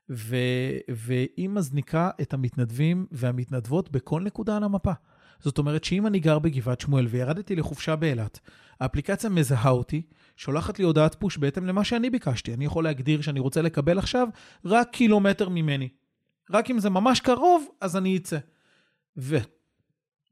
ו- 0.10 0.78
והיא 0.90 1.50
מזניקה 1.50 2.10
את 2.22 2.34
המתנדבים 2.34 3.06
והמתנדבות 3.12 3.92
בכל 3.92 4.22
נקודה 4.22 4.58
על 4.58 4.64
המפה. 4.64 4.94
זאת 5.42 5.58
אומרת 5.58 5.84
שאם 5.84 6.08
אני 6.08 6.20
גר 6.20 6.40
בגבעת 6.40 6.82
שמואל 6.82 7.08
וירדתי 7.08 7.56
לחופשה 7.56 7.96
באילת, 7.96 8.40
האפליקציה 8.80 9.30
מזהה 9.30 9.70
אותי, 9.70 10.02
שולחת 10.38 10.80
לי 10.80 10.86
הודעת 10.86 11.16
פוש 11.16 11.38
בהתאם 11.38 11.66
למה 11.66 11.84
שאני 11.84 12.10
ביקשתי. 12.10 12.54
אני 12.54 12.66
יכול 12.66 12.84
להגדיר 12.84 13.22
שאני 13.22 13.40
רוצה 13.40 13.62
לקבל 13.62 13.98
עכשיו 13.98 14.28
רק 14.66 14.90
קילומטר 14.92 15.50
ממני. 15.50 15.90
רק 16.52 16.72
אם 16.72 16.80
זה 16.80 16.90
ממש 16.90 17.20
קרוב, 17.20 17.68
אז 17.82 17.98
אני 17.98 18.18
אצא. 18.18 18.38
ו... 19.18 19.38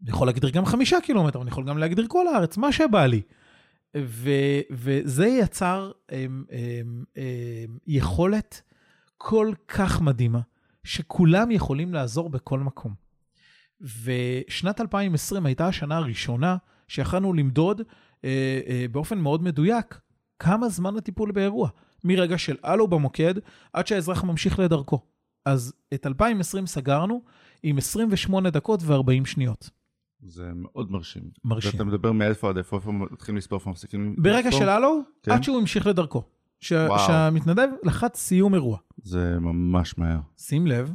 אני 0.01 0.09
יכול 0.09 0.27
להגדיר 0.27 0.49
גם 0.49 0.65
חמישה 0.65 0.97
קילומטר, 1.03 1.41
אני 1.41 1.49
יכול 1.49 1.65
גם 1.65 1.77
להגדיר 1.77 2.05
כל 2.07 2.27
הארץ, 2.27 2.57
מה 2.57 2.71
שבא 2.71 3.05
לי. 3.05 3.21
ו... 3.97 4.29
וזה 4.71 5.27
יצר 5.27 5.91
הם, 6.09 6.43
הם, 6.51 7.03
הם, 7.15 7.77
יכולת 7.87 8.61
כל 9.17 9.51
כך 9.67 10.01
מדהימה, 10.01 10.39
שכולם 10.83 11.51
יכולים 11.51 11.93
לעזור 11.93 12.29
בכל 12.29 12.59
מקום. 12.59 13.08
ושנת 13.81 14.81
2020 14.81 15.45
הייתה 15.45 15.67
השנה 15.67 15.97
הראשונה 15.97 16.57
שיכלנו 16.87 17.33
למדוד 17.33 17.81
אה, 18.25 18.59
אה, 18.67 18.85
באופן 18.91 19.17
מאוד 19.17 19.43
מדויק 19.43 19.99
כמה 20.39 20.69
זמן 20.69 20.97
הטיפול 20.97 21.31
באירוע, 21.31 21.69
מרגע 22.03 22.37
של 22.37 22.55
הלו 22.63 22.87
במוקד 22.87 23.33
עד 23.73 23.87
שהאזרח 23.87 24.23
ממשיך 24.23 24.59
לדרכו. 24.59 25.01
אז 25.45 25.73
את 25.93 26.07
2020 26.07 26.67
סגרנו 26.67 27.21
עם 27.63 27.77
28 27.77 28.49
דקות 28.49 28.79
ו-40 28.83 29.25
שניות. 29.25 29.69
זה 30.27 30.51
מאוד 30.55 30.91
מרשים. 30.91 31.23
מרשים. 31.43 31.71
ואתה 31.73 31.83
מדבר 31.83 32.11
מאיפה 32.11 32.49
עד 32.49 32.57
איפה, 32.57 32.75
איפה 32.75 32.91
מתחילים 32.91 33.37
לספור, 33.37 33.59
איפה 33.59 33.69
מפסיקים 33.69 34.15
ברגע 34.17 34.47
לספור? 34.47 34.59
של 34.59 34.69
הלו, 34.69 35.01
כן. 35.23 35.31
עד 35.31 35.43
שהוא 35.43 35.57
המשיך 35.57 35.87
לדרכו. 35.87 36.23
ש-. 36.59 36.73
שהמתנדב 37.07 37.67
לחץ 37.83 38.17
סיום 38.17 38.53
אירוע. 38.53 38.77
זה 39.03 39.39
ממש 39.39 39.97
מהר. 39.97 40.19
שים 40.37 40.67
לב, 40.67 40.93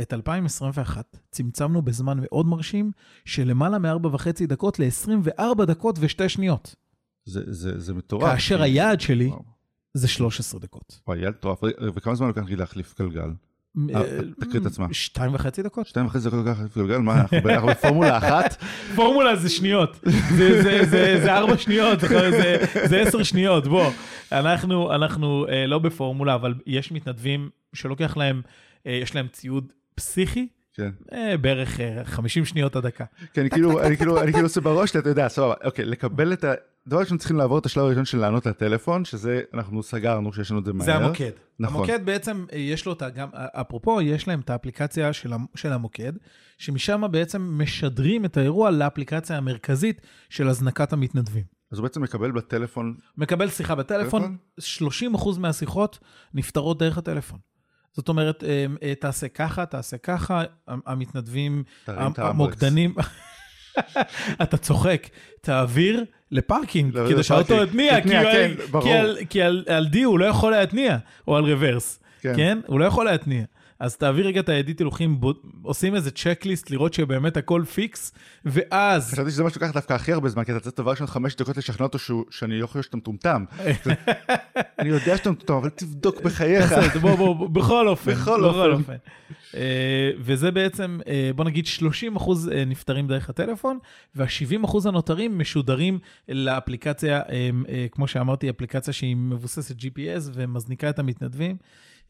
את 0.00 0.12
2021 0.14 1.16
צמצמנו 1.30 1.82
בזמן 1.82 2.18
מאוד 2.20 2.46
מרשים 2.46 2.90
של 3.24 3.48
למעלה 3.48 3.78
מ-4 3.78 4.06
וחצי 4.12 4.46
דקות 4.46 4.78
ל-24 4.78 5.64
דקות 5.64 5.98
ו-2 5.98 6.28
שניות. 6.28 6.74
זה, 7.24 7.40
זה, 7.46 7.78
זה 7.80 7.94
מטורף. 7.94 8.32
כאשר 8.32 8.62
היעד 8.62 9.00
שלי 9.00 9.26
וואו. 9.26 9.42
זה 9.94 10.08
13 10.08 10.60
דקות. 10.60 11.00
וואי, 11.06 11.18
ילד 11.18 11.28
מטורף. 11.38 11.58
וכמה 11.94 12.14
זמן 12.14 12.26
לוקח 12.28 12.42
לי 12.46 12.56
להחליף 12.56 12.94
גלגל? 13.00 13.30
אה, 13.94 14.02
תקריא 14.40 14.60
את 14.60 14.66
עצמה. 14.66 14.86
שתיים 14.92 15.34
וחצי 15.34 15.62
דקות. 15.62 15.86
שתיים 15.86 16.06
וחצי 16.06 16.28
דקות 16.28 16.46
להחליף 16.46 16.78
גלגל? 16.78 16.96
מה, 16.98 17.20
אנחנו 17.20 17.38
בפורמולה 17.68 18.18
אחת? 18.18 18.56
פורמולה 18.96 19.36
זה 19.36 19.48
שניות, 19.48 20.00
זה- 20.36 21.36
ארבע 21.36 21.58
שניות, 21.58 22.00
זה- 22.00 23.00
עשר 23.00 23.22
שניות, 23.22 23.66
בוא. 23.66 23.90
אנחנו 24.32 24.94
אנחנו 24.94 25.46
אה, 25.48 25.66
לא 25.66 25.78
בפורמולה, 25.78 26.34
אבל 26.34 26.54
יש 26.66 26.92
מתנדבים 26.92 27.50
שלוקח 27.72 28.16
להם, 28.16 28.42
אה, 28.86 28.92
יש 29.02 29.14
להם 29.14 29.26
ציוד 29.32 29.72
פסיכי, 29.98 30.48
כן. 30.74 30.90
אה, 31.12 31.36
בערך 31.36 31.80
אה, 31.80 32.04
50 32.04 32.44
שניות 32.44 32.76
עד 32.76 32.86
דקה. 32.86 33.04
כי 33.32 33.40
אני 33.40 33.50
כאילו, 33.50 33.82
אני 33.82 33.96
כאילו, 33.96 34.22
אני 34.22 34.32
כאילו 34.32 34.46
עושה 34.46 34.60
בראש, 34.60 34.96
אתה 34.96 35.08
יודע, 35.08 35.28
סבבה, 35.28 35.54
אוקיי, 35.64 35.84
לקבל 35.84 36.32
את 36.32 36.44
ה... 36.44 36.52
דבר 36.86 36.98
ראשון 37.00 37.18
צריכים 37.18 37.36
לעבור 37.36 37.58
את 37.58 37.66
השלב 37.66 37.84
הראשון 37.84 38.04
של 38.04 38.18
לענות 38.18 38.46
לטלפון, 38.46 39.04
שזה, 39.04 39.40
אנחנו 39.54 39.82
סגרנו 39.82 40.32
שיש 40.32 40.50
לנו 40.50 40.60
את 40.60 40.64
זה 40.64 40.72
מהר. 40.72 40.86
זה 40.86 40.94
המוקד. 40.94 41.30
נכון. 41.60 41.76
המוקד 41.76 42.06
בעצם, 42.06 42.44
אה, 42.52 42.58
יש 42.58 42.86
לו 42.86 42.92
את 42.92 43.02
ה... 43.02 43.10
גם, 43.10 43.28
אפרופו, 43.34 44.00
יש 44.00 44.28
להם 44.28 44.40
את 44.40 44.50
האפליקציה 44.50 45.12
של, 45.12 45.32
המ- 45.32 45.46
של 45.54 45.72
המוקד, 45.72 46.12
שמשם 46.58 47.02
בעצם 47.10 47.42
משדרים 47.62 48.24
את 48.24 48.36
האירוע 48.36 48.70
לאפליקציה 48.70 49.36
המרכזית 49.36 50.00
של 50.28 50.48
הזנקת 50.48 50.92
המתנדבים. 50.92 51.44
אז 51.72 51.78
הוא 51.78 51.82
בעצם 51.82 52.02
מקבל 52.02 52.30
בטלפון, 52.30 52.94
מקבל 53.16 53.48
שיחה 53.48 53.74
בטלפון, 53.74 54.36
30% 54.60 55.38
מהשיחות 55.38 55.98
נפתרות 56.34 56.78
דרך 56.78 56.98
הטלפון. 56.98 57.38
זאת 57.92 58.08
אומרת, 58.08 58.44
אה, 58.44 58.66
אה, 58.82 58.94
תעשה 58.94 59.28
ככה, 59.28 59.66
תעשה 59.66 59.98
ככה, 59.98 60.42
המ- 60.68 60.80
המתנדבים. 60.86 61.62
המוקדנים, 61.86 62.94
אתה 64.42 64.56
צוחק, 64.56 65.08
תעביר 65.40 66.04
ל 66.30 66.37
parking, 66.37 66.96
לא, 66.96 67.04
כדי 67.06 67.14
לא, 67.14 67.22
שהאוטו 67.22 67.46
parking. 67.48 67.68
יתניע, 67.70 68.00
כי 68.00 68.08
כן, 68.32 68.50
כי. 68.82 68.92
על- 68.92 69.16
כי 69.30 69.42
על- 69.42 69.64
על 69.68 69.86
די 69.88 70.02
הוא 70.02 70.18
לא 70.18 70.24
יכול 70.24 70.52
להתניע, 70.52 70.96
או 71.28 71.36
על 71.36 71.44
רוורס, 71.44 72.00
כן. 72.20 72.32
כן? 72.36 72.58
הוא 72.66 72.80
לא 72.80 72.84
יכול 72.84 73.04
להתניע. 73.04 73.44
אז 73.80 73.96
תעביר 73.96 74.26
רגע 74.26 74.40
את 74.40 74.48
הידית 74.48 74.78
הילוכים, 74.78 75.20
עושים 75.62 75.94
איזה 75.94 76.10
checklist 76.10 76.70
לראות 76.70 76.94
שבאמת 76.94 77.36
הכל 77.36 77.62
פיקס, 77.74 78.12
ואז 78.44 79.12
חשבתי 79.12 79.30
שזה 79.30 79.42
מה 79.42 79.50
שלוקח 79.50 79.70
דווקא 79.70 79.92
הכי 79.92 80.12
הרבה 80.12 80.28
זמן, 80.28 80.44
כי 80.44 80.52
אתה 80.52 80.60
צריך 80.60 80.76
דבר 80.76 80.90
ראשון 80.90 81.06
חמש 81.06 81.36
דקות 81.36 81.56
לשכנע 81.56 81.86
אותו 81.86 81.98
שאני 82.30 82.60
לא 82.60 82.66
חושב 82.66 82.82
שאתה 82.82 82.96
מטומטם. 82.96 83.44
אני 84.78 84.88
יודע 84.88 85.16
שאתה 85.16 85.30
מטומטם, 85.30 85.54
אבל 85.54 85.68
תבדוק 85.68 86.20
בחייך. 86.22 86.72
בסדר, 86.72 87.00
בוא, 87.00 87.14
בוא, 87.14 87.48
בכל 87.48 87.88
אופן. 87.88 88.12
בכל 88.12 88.44
אופן. 88.44 88.96
אה, 89.54 90.10
וזה 90.18 90.50
בעצם, 90.50 90.98
אה, 91.08 91.30
בוא 91.36 91.44
נגיד 91.44 91.66
30 91.66 92.16
אחוז 92.16 92.48
אה, 92.48 92.64
נפתרים 92.64 93.06
דרך 93.06 93.30
הטלפון, 93.30 93.78
וה-70 94.14 94.64
אחוז 94.64 94.86
הנותרים 94.86 95.38
משודרים 95.38 95.98
לאפליקציה, 96.28 97.20
כמו 97.90 98.06
שאמרתי, 98.06 98.50
אפליקציה 98.50 98.92
שהיא 98.92 99.16
מבוססת 99.16 99.76
GPS 99.76 100.30
ומזניקה 100.34 100.90
את 100.90 100.98
המתנדבים. 100.98 101.56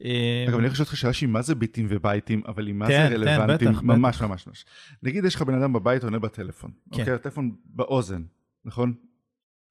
אה, 0.05 0.45
אגב, 0.49 0.59
אני 0.59 0.71
חושב 0.71 0.83
אותך 0.83 0.97
שאלה 0.97 1.13
שהיא 1.13 1.29
מה 1.29 1.43
זה 1.43 1.55
ביטים 1.55 1.87
ובייטים, 1.89 2.43
אבל 2.47 2.67
היא 2.67 2.75
מה 2.75 2.87
כן, 2.89 3.09
זה 3.11 3.15
כן, 3.17 3.23
רלוונטיים, 3.23 3.73
בטח, 3.73 3.83
ממש 3.83 4.23
ממש 4.23 4.47
ממש. 4.47 4.65
נגיד 5.03 5.25
יש 5.25 5.35
לך 5.35 5.43
בן 5.43 5.55
אדם 5.55 5.73
בבית 5.73 6.05
עונה 6.05 6.19
בטלפון, 6.19 6.71
כן. 6.93 7.01
אוקיי, 7.01 7.15
הטלפון 7.15 7.55
באוזן, 7.65 8.23
נכון? 8.65 8.95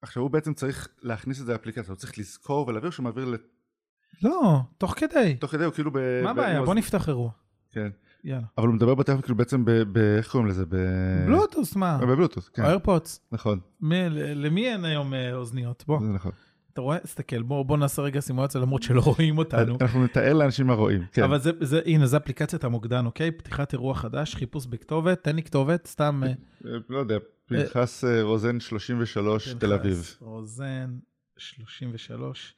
עכשיו 0.02 0.22
הוא 0.22 0.30
בעצם 0.30 0.54
צריך 0.54 0.88
להכניס 1.02 1.40
את 1.40 1.46
זה 1.46 1.52
לאפליקציה, 1.52 1.92
הוא 1.92 1.96
צריך 1.96 2.18
לזכור 2.18 2.68
ולהעביר 2.68 2.90
שהוא 2.90 3.04
מעביר 3.04 3.24
לתוך 3.24 3.48
לא, 4.22 4.60
תוך 4.78 4.94
כדי. 4.96 5.36
כדי, 5.50 5.64
הוא 5.64 5.72
כאילו 5.72 5.90
ב... 5.90 5.98
מה 6.22 6.30
הבעיה? 6.30 6.62
בוא 6.62 6.74
נפתח 6.74 7.08
אירוע. 7.08 7.30
כן. 7.72 7.88
יאללה. 8.24 8.46
אבל 8.58 8.66
הוא 8.66 8.74
מדבר 8.74 8.94
בטלפון 8.94 9.22
כאילו 9.22 9.36
בעצם 9.36 9.64
ב... 9.64 9.98
איך 9.98 10.30
קוראים 10.30 10.48
לזה? 10.48 10.66
ב... 10.66 10.76
בלוטוס, 11.26 11.76
מה? 11.76 11.98
בבלוטוס, 11.98 12.48
כן, 12.48 12.62
איירפודס. 12.62 13.20
נכון, 13.32 13.60
למי 14.34 14.68
אין 14.68 14.84
היום 14.84 15.14
אה, 15.14 15.34
אוזניות? 15.34 15.84
בוא, 15.86 16.00
זה 16.00 16.12
נכון. 16.12 16.32
אתה 16.78 16.84
רואה? 16.84 16.98
תסתכל, 16.98 17.42
בוא 17.42 17.64
בוא 17.64 17.76
נעשה 17.76 18.02
רגע 18.02 18.20
סימולציה 18.20 18.60
למרות 18.60 18.82
שלא 18.82 19.00
רואים 19.00 19.38
אותנו. 19.38 19.76
אנחנו 19.80 20.04
נתאר 20.04 20.32
לאנשים 20.32 20.66
מה 20.66 20.74
רואים, 20.74 21.04
כן. 21.12 21.22
אבל 21.22 21.38
זה, 21.38 21.50
זה, 21.60 21.80
הנה, 21.86 22.06
זה 22.06 22.16
אפליקציית 22.16 22.64
המוקדן, 22.64 23.06
אוקיי? 23.06 23.30
פתיחת 23.30 23.72
אירוע 23.72 23.94
חדש, 23.94 24.34
חיפוש 24.34 24.66
בכתובת, 24.66 25.24
תן 25.24 25.36
לי 25.36 25.42
כתובת, 25.42 25.86
סתם... 25.86 26.22
אה, 26.26 26.28
אה, 26.28 26.78
לא 26.88 26.98
יודע, 26.98 27.18
פנחס 27.46 28.04
אה, 28.04 28.22
רוזן 28.22 28.60
33, 28.60 29.54
תל 29.54 29.72
אביב. 29.72 29.94
פנחס 29.94 30.16
רוזן, 30.20 30.98
33. 31.36 32.54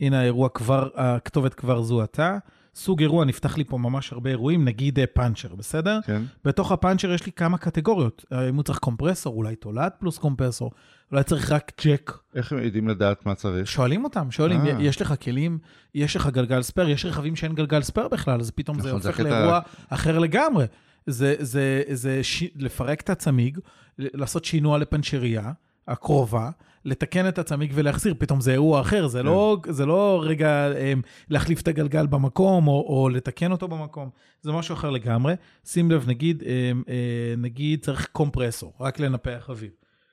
הנה 0.00 0.20
האירוע 0.20 0.48
כבר, 0.48 0.88
הכתובת 0.94 1.54
כבר 1.54 1.82
זוהתה. 1.82 2.38
סוג 2.74 3.00
אירוע, 3.00 3.24
נפתח 3.24 3.56
לי 3.56 3.64
פה 3.64 3.78
ממש 3.78 4.12
הרבה 4.12 4.30
אירועים, 4.30 4.64
נגיד 4.64 4.98
אה, 4.98 5.06
פאנצ'ר, 5.06 5.54
בסדר? 5.54 5.98
כן, 6.06 6.22
בתוך 6.44 6.72
הפאנצ'ר 6.72 7.12
יש 7.12 7.26
לי 7.26 7.32
כמה 7.32 7.58
קטגוריות. 7.58 8.24
אה, 8.32 8.48
אם 8.48 8.54
הוא 8.54 8.62
צריך 8.62 8.78
קומפרסור, 8.78 9.36
אולי 9.36 9.56
תולעת 9.56 9.94
פלוס 9.98 10.18
קומפרסור, 10.18 10.70
אולי 11.12 11.24
צריך 11.24 11.52
רק 11.52 11.72
ג'ק. 11.84 12.12
איך 12.34 12.52
הם 12.52 12.58
יודעים 12.58 12.88
לדעת 12.88 13.26
מה 13.26 13.34
צריך? 13.34 13.66
שואלים 13.66 14.04
אותם, 14.04 14.30
שואלים, 14.30 14.60
אה. 14.66 14.76
יש 14.80 15.00
לך 15.02 15.14
כלים, 15.22 15.58
יש 15.94 16.16
לך 16.16 16.26
גלגל 16.26 16.62
spare, 16.62 16.88
יש 16.88 17.04
רכבים 17.04 17.36
שאין 17.36 17.54
גלגל 17.54 17.82
spare 17.82 18.08
בכלל, 18.08 18.40
אז 18.40 18.50
פתאום 18.50 18.80
זה 18.80 18.88
נכון, 18.88 19.00
זה 19.00 19.08
הופך 19.08 19.20
הקטע- 19.20 19.30
לאירוע 19.30 19.60
אחר 19.88 20.18
לגמרי. 20.18 20.64
זה, 21.06 21.34
זה, 21.38 21.82
זה 21.92 22.22
ש... 22.24 22.44
לפרק 22.56 23.00
את 23.00 23.10
הצמיג, 23.10 23.58
לעשות 23.98 24.44
שינוע 24.44 24.78
לפנצ'ריה, 24.78 25.52
הקרובה, 25.88 26.50
לתקן 26.84 27.28
את 27.28 27.38
הצמיג 27.38 27.72
ולהחזיר, 27.74 28.14
פתאום 28.18 28.40
זה 28.40 28.52
אירוע 28.52 28.80
אחר, 28.80 29.06
זה, 29.06 29.22
לא, 29.22 29.56
זה 29.68 29.86
לא 29.86 30.22
רגע 30.26 30.72
אמ, 30.72 31.00
להחליף 31.28 31.60
את 31.60 31.68
הגלגל 31.68 32.06
במקום 32.06 32.68
או, 32.68 32.86
או 32.88 33.08
לתקן 33.08 33.52
אותו 33.52 33.68
במקום, 33.68 34.10
זה 34.42 34.52
משהו 34.52 34.74
אחר 34.74 34.90
לגמרי. 34.90 35.34
שים 35.64 35.90
לב, 35.90 36.08
נגיד, 36.08 36.42
אמ, 36.42 36.82
אה, 36.88 37.34
נגיד 37.38 37.84
צריך 37.84 38.08
קומפרסור, 38.12 38.72
רק 38.80 39.00
לנפח 39.00 39.46
אוויר. 39.48 39.70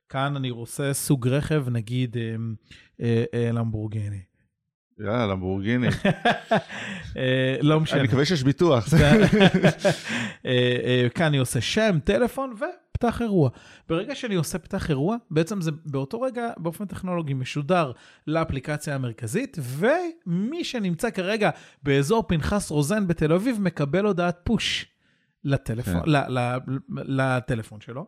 כאן 0.10 0.36
אני 0.36 0.50
עושה 0.50 0.94
סוג 0.94 1.28
רכב, 1.28 1.66
נגיד 1.70 2.18
אמ, 2.18 2.56
אה, 3.02 3.24
אה, 3.34 3.52
למבורגיני. 3.52 4.22
יאללה, 5.00 5.28
למבורגיני. 5.28 5.88
לא 7.62 7.80
משנה. 7.80 8.00
אני 8.00 8.08
מקווה 8.08 8.26
שיש 8.26 8.44
ביטוח. 8.44 8.88
כאן 11.16 11.26
אני 11.26 11.38
עושה 11.38 11.62
שם, 11.62 12.00
טלפון 12.04 12.54
ופתח 13.04 13.22
אירוע. 13.22 13.50
ברגע 13.90 14.16
שאני 14.16 14.36
עושה 14.36 14.60
פתח 14.60 14.90
אירוע, 14.90 15.18
בעצם 15.32 15.62
זה 15.62 15.72
באותו 15.86 16.22
רגע 16.22 16.50
באופן 16.58 16.86
טכנולוגי 16.86 17.34
משודר 17.34 17.92
לאפליקציה 18.28 18.96
המרכזית, 18.96 19.58
ומי 19.62 20.64
שנמצא 20.64 21.10
כרגע 21.10 21.50
באזור 21.84 22.24
פנחס 22.28 22.72
רוזן 22.72 23.08
בתל 23.08 23.34
אביב 23.34 23.62
מקבל 23.62 24.06
הודעת 24.06 24.40
פוש 24.44 24.86
לטלפון, 25.44 26.02
כן. 26.06 26.10
ל- 26.10 26.40
ל- 26.40 26.58
לטלפון 26.90 27.82
שלו, 27.82 28.06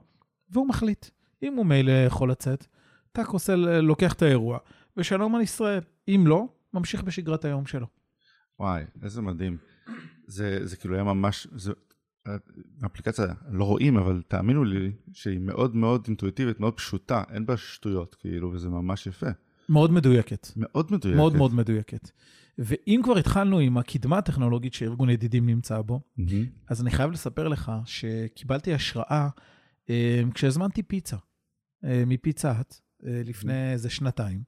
והוא 0.50 0.68
מחליט. 0.68 1.06
אם 1.44 1.54
הוא 1.54 1.66
מילא 1.66 1.92
יכול 1.92 2.32
לצאת, 2.32 2.66
טאק 3.12 3.28
עושה, 3.28 3.56
לוקח 3.56 4.14
את 4.14 4.22
האירוע, 4.22 4.58
ושלום 4.98 5.36
על 5.36 5.42
ישראל. 5.42 5.82
אם 6.08 6.24
לא, 6.28 6.48
ממשיך 6.74 7.04
בשגרת 7.04 7.46
היום 7.46 7.66
שלו. 7.66 7.88
וואי, 8.60 8.84
איזה 9.04 9.22
מדהים. 9.22 9.58
זה, 10.28 10.60
זה 10.64 10.78
כאילו 10.78 10.96
היה 10.96 11.04
ממש, 11.04 11.48
זה, 11.56 11.72
האפליקציה 12.82 13.26
לא 13.52 13.64
רואים, 13.64 13.98
אבל 13.98 14.22
תאמינו 14.28 14.64
לי 14.64 14.92
שהיא 15.14 15.40
מאוד 15.40 15.76
מאוד 15.76 16.04
אינטואיטיבית, 16.08 16.60
מאוד 16.60 16.74
פשוטה, 16.74 17.24
אין 17.34 17.46
בה 17.46 17.58
שטויות, 17.58 18.16
כאילו, 18.16 18.52
וזה 18.52 18.70
ממש 18.70 19.08
יפה. 19.08 19.28
מאוד 19.70 19.92
מדויקת. 19.92 20.48
מאוד 20.56 20.92
מדויקת. 20.92 21.18
מאוד 21.18 21.36
מאוד 21.36 21.54
מדויקת. 21.54 22.12
ואם 22.58 23.02
כבר 23.04 23.18
התחלנו 23.18 23.60
עם 23.60 23.78
הקדמה 23.78 24.18
הטכנולוגית 24.18 24.74
שארגון 24.74 25.10
ידידים 25.10 25.46
נמצא 25.46 25.82
בו, 25.82 26.02
מהמם. 26.18 26.46
אז 26.68 26.82
אני 26.82 26.92
חייב 26.92 27.12
לספר 27.12 27.48
לך 27.48 27.72
שקיבלתי 27.86 28.74
השראה 28.74 29.30
אה, 29.90 30.22
כשהזמנתי 30.34 30.84
פיצה 30.84 31.18
אה, 31.86 32.04
מפיצה 32.08 32.52
האט 32.52 32.80
אה, 33.06 33.22
לפני 33.26 33.72
איזה 33.72 33.90
שנתיים, 33.90 34.44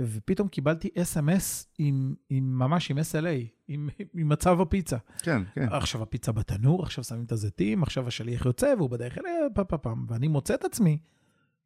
ופתאום 0.00 0.48
קיבלתי 0.48 0.88
אס.אם.אס 1.02 1.66
עם, 1.78 2.14
עם 2.30 2.58
ממש 2.58 2.90
עם 2.90 2.98
SLA, 2.98 3.48
עם, 3.68 3.88
עם 4.14 4.28
מצב 4.28 4.60
הפיצה. 4.60 4.96
כן, 5.22 5.42
כן. 5.54 5.68
עכשיו 5.70 6.02
הפיצה 6.02 6.32
בתנור, 6.32 6.82
עכשיו 6.82 7.04
שמים 7.04 7.24
את 7.24 7.32
הזיתים, 7.32 7.82
עכשיו 7.82 8.08
השליח 8.08 8.46
יוצא 8.46 8.74
והוא 8.78 8.90
בדרך 8.90 9.18
אליה, 9.18 9.32
פעם 9.54 9.64
פעם 9.68 9.78
פעם, 9.82 10.06
ואני 10.08 10.28
מוצא 10.28 10.54
את 10.54 10.64
עצמי, 10.64 10.98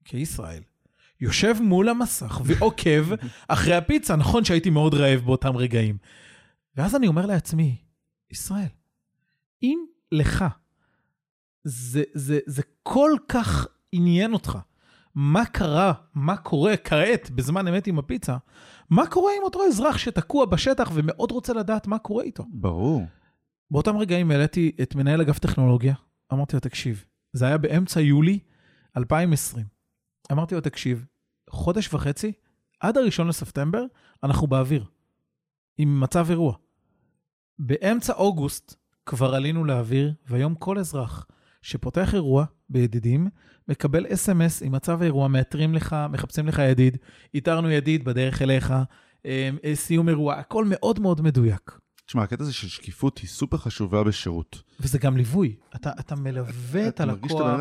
כישראל, 0.05 0.63
יושב 1.21 1.55
מול 1.61 1.89
המסך 1.89 2.41
ועוקב 2.45 3.05
אחרי 3.49 3.75
הפיצה. 3.75 4.17
נכון 4.17 4.45
שהייתי 4.45 4.71
מאוד 4.71 4.95
רעב 4.95 5.21
באותם 5.21 5.57
רגעים. 5.57 5.97
ואז 6.77 6.97
אני 6.97 7.07
אומר 7.07 7.27
לעצמי, 7.27 7.77
ישראל, 8.31 8.69
אם 9.63 9.79
לך 10.13 10.45
זה, 11.65 12.03
זה, 12.15 12.39
זה 12.47 12.63
כל 12.83 13.11
כך 13.29 13.67
עניין 13.93 14.33
אותך, 14.33 14.59
מה 15.15 15.45
קרה, 15.45 15.93
מה 16.15 16.37
קורה 16.37 16.77
כעת 16.77 17.31
בזמן 17.31 17.69
אמת 17.69 17.87
עם 17.87 17.99
הפיצה, 17.99 18.37
מה 18.91 19.07
קורה 19.07 19.33
עם 19.37 19.43
אותו 19.43 19.67
אזרח 19.67 19.99
שתקוע 19.99 20.47
בשטח 20.47 20.91
ומאוד 20.95 21.31
רוצה 21.31 21.53
לדעת 21.53 21.87
מה 21.87 21.99
קורה 21.99 22.25
איתו? 22.25 22.45
ברור. 22.53 23.03
באותם 23.71 23.97
רגעים 23.97 24.31
העליתי 24.31 24.73
את 24.83 24.95
מנהל 24.95 25.21
אגף 25.21 25.39
טכנולוגיה, 25.39 25.95
אמרתי 26.33 26.57
לו, 26.57 26.61
תקשיב, 26.61 27.05
זה 27.33 27.47
היה 27.47 27.59
באמצע 27.59 28.01
יולי 28.01 28.39
2020. 28.97 29.67
אמרתי 30.33 30.55
לו, 30.55 30.61
תקשיב, 30.61 31.07
חודש 31.51 31.95
וחצי, 31.95 32.33
עד 32.81 32.97
הראשון 32.97 33.29
לספטמבר, 33.29 33.85
אנחנו 34.23 34.47
באוויר, 34.47 34.85
עם 35.79 36.01
מצב 36.01 36.27
אירוע. 36.31 36.57
באמצע 37.59 38.13
אוגוסט 38.13 38.75
כבר 39.07 39.35
עלינו 39.35 39.65
לאוויר, 39.65 40.15
והיום 40.27 40.55
כל 40.55 40.79
אזרח 40.79 41.27
שפותח 41.63 42.15
אירוע 42.15 42.45
בידידים, 42.75 43.29
מקבל 43.69 44.07
אס.אם.אס 44.09 44.63
עם 44.63 44.73
מצב 44.73 45.03
האירוע, 45.03 45.29
מאתרים 45.29 45.75
לך, 45.75 45.97
מחפשים 46.11 46.49
לך 46.49 46.59
ידיד, 46.59 46.97
איתרנו 47.35 47.71
ידיד 47.71 48.05
בדרך 48.05 48.43
אליך, 48.43 48.75
אה, 49.27 49.51
אה, 49.65 49.75
סיום 49.75 50.09
אירוע, 50.09 50.35
הכל 50.35 50.65
מאוד 50.69 51.01
מאוד 51.01 51.21
מדויק. 51.21 51.79
תשמע, 52.07 52.23
הקטע 52.23 52.43
הזה 52.43 52.53
של 52.53 52.69
שקיפות 52.69 53.19
היא 53.19 53.29
סופר 53.29 53.57
חשובה 53.57 54.05
בשירות. 54.05 54.63
וזה 54.81 54.99
גם 54.99 55.17
ליווי. 55.17 55.55
אתה, 55.77 55.91
אתה 56.01 56.15
מלווה 56.15 56.89
את 56.89 56.95
את 56.95 57.01
הלקוח, 57.01 57.61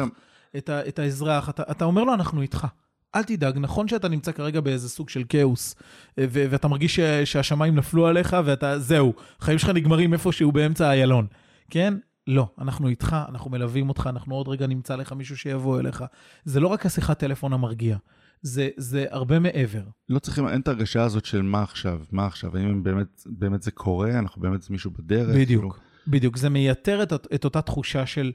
את, 0.58 0.70
ה, 0.70 0.88
את 0.88 1.00
האזרח, 1.00 1.50
אתה, 1.50 1.64
אתה 1.72 1.86
אומר 1.86 2.04
לו, 2.04 2.14
אנחנו 2.14 2.42
איתך. 2.42 2.68
אל 3.16 3.24
תדאג, 3.24 3.58
נכון 3.58 3.88
שאתה 3.88 4.08
נמצא 4.08 4.32
כרגע 4.32 4.62
באיזה 4.62 4.90
סוג 4.90 5.10
של 5.10 5.24
כאוס, 5.30 5.76
ו- 6.20 6.46
ואתה 6.50 6.68
מרגיש 6.68 6.96
ש- 6.96 7.32
שהשמיים 7.32 7.76
נפלו 7.76 8.08
עליך, 8.08 8.36
ואתה, 8.46 8.80
זהו, 8.80 9.14
החיים 9.40 9.60
שלך 9.60 9.70
נגמרים 9.70 10.14
איפשהו 10.14 10.52
באמצע 10.52 10.92
איילון, 10.92 11.28
כן? 11.70 11.94
לא, 12.28 12.48
אנחנו 12.62 12.88
איתך, 12.88 13.16
אנחנו 13.30 13.52
מלווים 13.52 13.90
אותך, 13.90 14.10
אנחנו 14.12 14.36
עוד 14.36 14.48
רגע 14.48 14.68
נמצא 14.68 14.96
לך 14.96 15.12
מישהו 15.14 15.38
שיבוא 15.38 15.80
אליך. 15.80 16.04
זה 16.46 16.60
לא 16.60 16.68
רק 16.68 16.86
השיחת 16.86 17.20
טלפון 17.20 17.54
המרגיע, 17.54 17.98
זה, 18.42 18.70
זה 18.78 19.06
הרבה 19.10 19.40
מעבר. 19.40 19.82
לא 20.10 20.20
צריכים, 20.20 20.48
אין 20.48 20.62
את 20.62 20.68
ההרגשה 20.68 21.04
הזאת 21.04 21.26
של 21.26 21.42
מה 21.42 21.62
עכשיו, 21.64 22.00
מה 22.12 22.26
עכשיו, 22.26 22.58
האם 22.58 22.84
באמת, 22.84 23.22
באמת 23.26 23.62
זה 23.64 23.72
קורה, 23.72 24.20
אנחנו 24.20 24.42
באמת 24.42 24.70
מישהו 24.70 24.92
בדרך. 24.92 25.28
כאילו, 25.28 25.42
בדיוק, 25.46 25.80
בדיוק. 26.08 26.38
זה 26.38 26.50
מייתר 26.50 27.04
את, 27.04 27.14
את 27.36 27.46
אותה 27.46 27.62
תחושה 27.62 28.06
של 28.06 28.32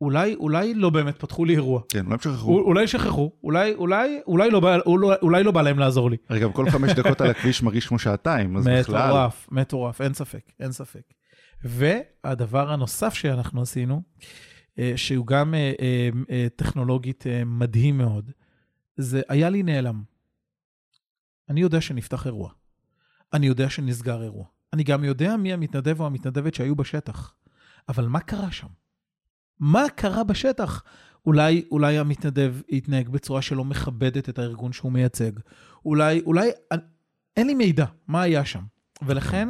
אולי, 0.00 0.34
אולי 0.34 0.74
לא 0.74 0.90
באמת 0.90 1.18
פתחו 1.18 1.44
לי 1.44 1.54
אירוע. 1.54 1.80
כן, 1.88 2.06
אולי 2.06 2.18
שכחו. 2.18 2.52
אול- 2.54 2.62
אולי 2.64 2.86
שכחו, 2.86 3.30
אולי, 3.44 3.74
אולי, 3.74 4.20
אולי 4.26 4.50
לא 4.50 4.60
בא, 4.60 4.78
אולי, 4.86 5.16
אולי 5.22 5.42
לא 5.44 5.50
בא 5.52 5.62
להם 5.62 5.78
לעזור 5.78 6.10
לי. 6.10 6.16
רגע, 6.30 6.48
כל 6.52 6.70
חמש 6.70 6.92
דקות 6.92 7.20
על 7.20 7.30
הכביש 7.30 7.62
מרגיש 7.62 7.86
כמו 7.86 7.98
שעתיים, 7.98 8.56
אז 8.56 8.68
בכלל... 8.68 9.08
מטורף, 9.08 9.48
מטורף, 9.50 10.00
אין 10.00 10.14
ספק, 10.14 10.52
אין 10.60 10.72
ספק. 10.72 11.00
והדבר 11.64 12.72
הנוסף 12.72 13.14
שאנחנו 13.14 13.62
עשינו, 13.62 14.02
אה, 14.78 14.92
שהוא 14.96 15.26
גם 15.26 15.54
אה, 15.54 15.72
אה, 16.30 16.46
טכנולוגית 16.56 17.24
מדהים 17.46 17.98
מאוד, 17.98 18.30
זה 18.96 19.22
היה 19.28 19.50
לי 19.50 19.62
נעלם. 19.62 20.02
אני 21.48 21.60
יודע 21.60 21.80
שנפתח 21.80 22.26
אירוע. 22.26 22.50
אני 23.32 23.46
יודע 23.46 23.70
שנסגר 23.70 24.22
אירוע. 24.22 24.44
אני 24.72 24.84
גם 24.84 25.04
יודע 25.04 25.36
מי 25.36 25.52
המתנדב 25.52 26.00
או 26.00 26.06
המתנדבת 26.06 26.54
שהיו 26.54 26.76
בשטח. 26.76 27.34
אבל 27.88 28.06
מה 28.06 28.20
קרה 28.20 28.50
שם? 28.50 28.66
מה 29.60 29.84
קרה 29.96 30.24
בשטח? 30.24 30.82
אולי, 31.26 31.64
אולי 31.70 31.98
המתנדב 31.98 32.54
יתנהג 32.68 33.08
בצורה 33.08 33.42
שלא 33.42 33.64
מכבדת 33.64 34.28
את 34.28 34.38
הארגון 34.38 34.72
שהוא 34.72 34.92
מייצג. 34.92 35.30
אולי, 35.84 36.20
אולי, 36.20 36.50
אין 37.36 37.46
לי 37.46 37.54
מידע 37.54 37.86
מה 38.08 38.22
היה 38.22 38.44
שם. 38.44 38.62
ולכן 39.02 39.48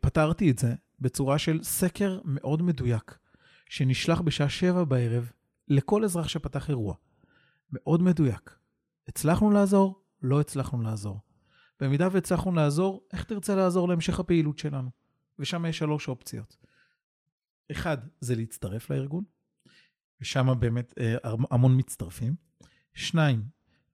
פתרתי 0.00 0.50
את 0.50 0.58
זה 0.58 0.74
בצורה 1.00 1.38
של 1.38 1.62
סקר 1.62 2.20
מאוד 2.24 2.62
מדויק, 2.62 3.18
שנשלח 3.68 4.20
בשעה 4.20 4.48
שבע 4.48 4.84
בערב 4.84 5.30
לכל 5.68 6.04
אזרח 6.04 6.28
שפתח 6.28 6.68
אירוע. 6.68 6.94
מאוד 7.72 8.02
מדויק. 8.02 8.56
הצלחנו 9.08 9.50
לעזור? 9.50 10.02
לא 10.22 10.40
הצלחנו 10.40 10.82
לעזור. 10.82 11.20
במידה 11.80 12.08
והצלחנו 12.12 12.52
לעזור, 12.52 13.06
איך 13.12 13.24
תרצה 13.24 13.54
לעזור 13.54 13.88
להמשך 13.88 14.20
הפעילות 14.20 14.58
שלנו? 14.58 14.90
ושם 15.38 15.66
יש 15.66 15.78
שלוש 15.78 16.08
אופציות. 16.08 16.56
אחד, 17.70 17.98
זה 18.20 18.36
להצטרף 18.36 18.90
לארגון, 18.90 19.24
ושם 20.20 20.60
באמת 20.60 20.94
אה, 20.98 21.16
המון 21.50 21.76
מצטרפים. 21.78 22.34
שניים, 22.94 23.42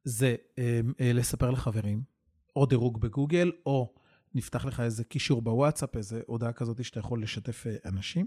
זה 0.05 0.37
אה, 0.59 0.81
אה, 1.01 1.13
לספר 1.13 1.51
לחברים, 1.51 2.03
או 2.57 2.67
דירוג 2.67 3.01
בגוגל, 3.01 3.53
או 3.67 3.95
נפתח 4.37 4.65
לך 4.65 4.81
איזה 4.81 5.05
קישור 5.05 5.43
בוואטסאפ, 5.43 5.97
איזה 5.97 6.21
הודעה 6.27 6.53
כזאת 6.53 6.85
שאתה 6.85 7.01
יכול 7.01 7.23
לשתף 7.23 7.67
אה, 7.67 7.77
אנשים. 7.85 8.27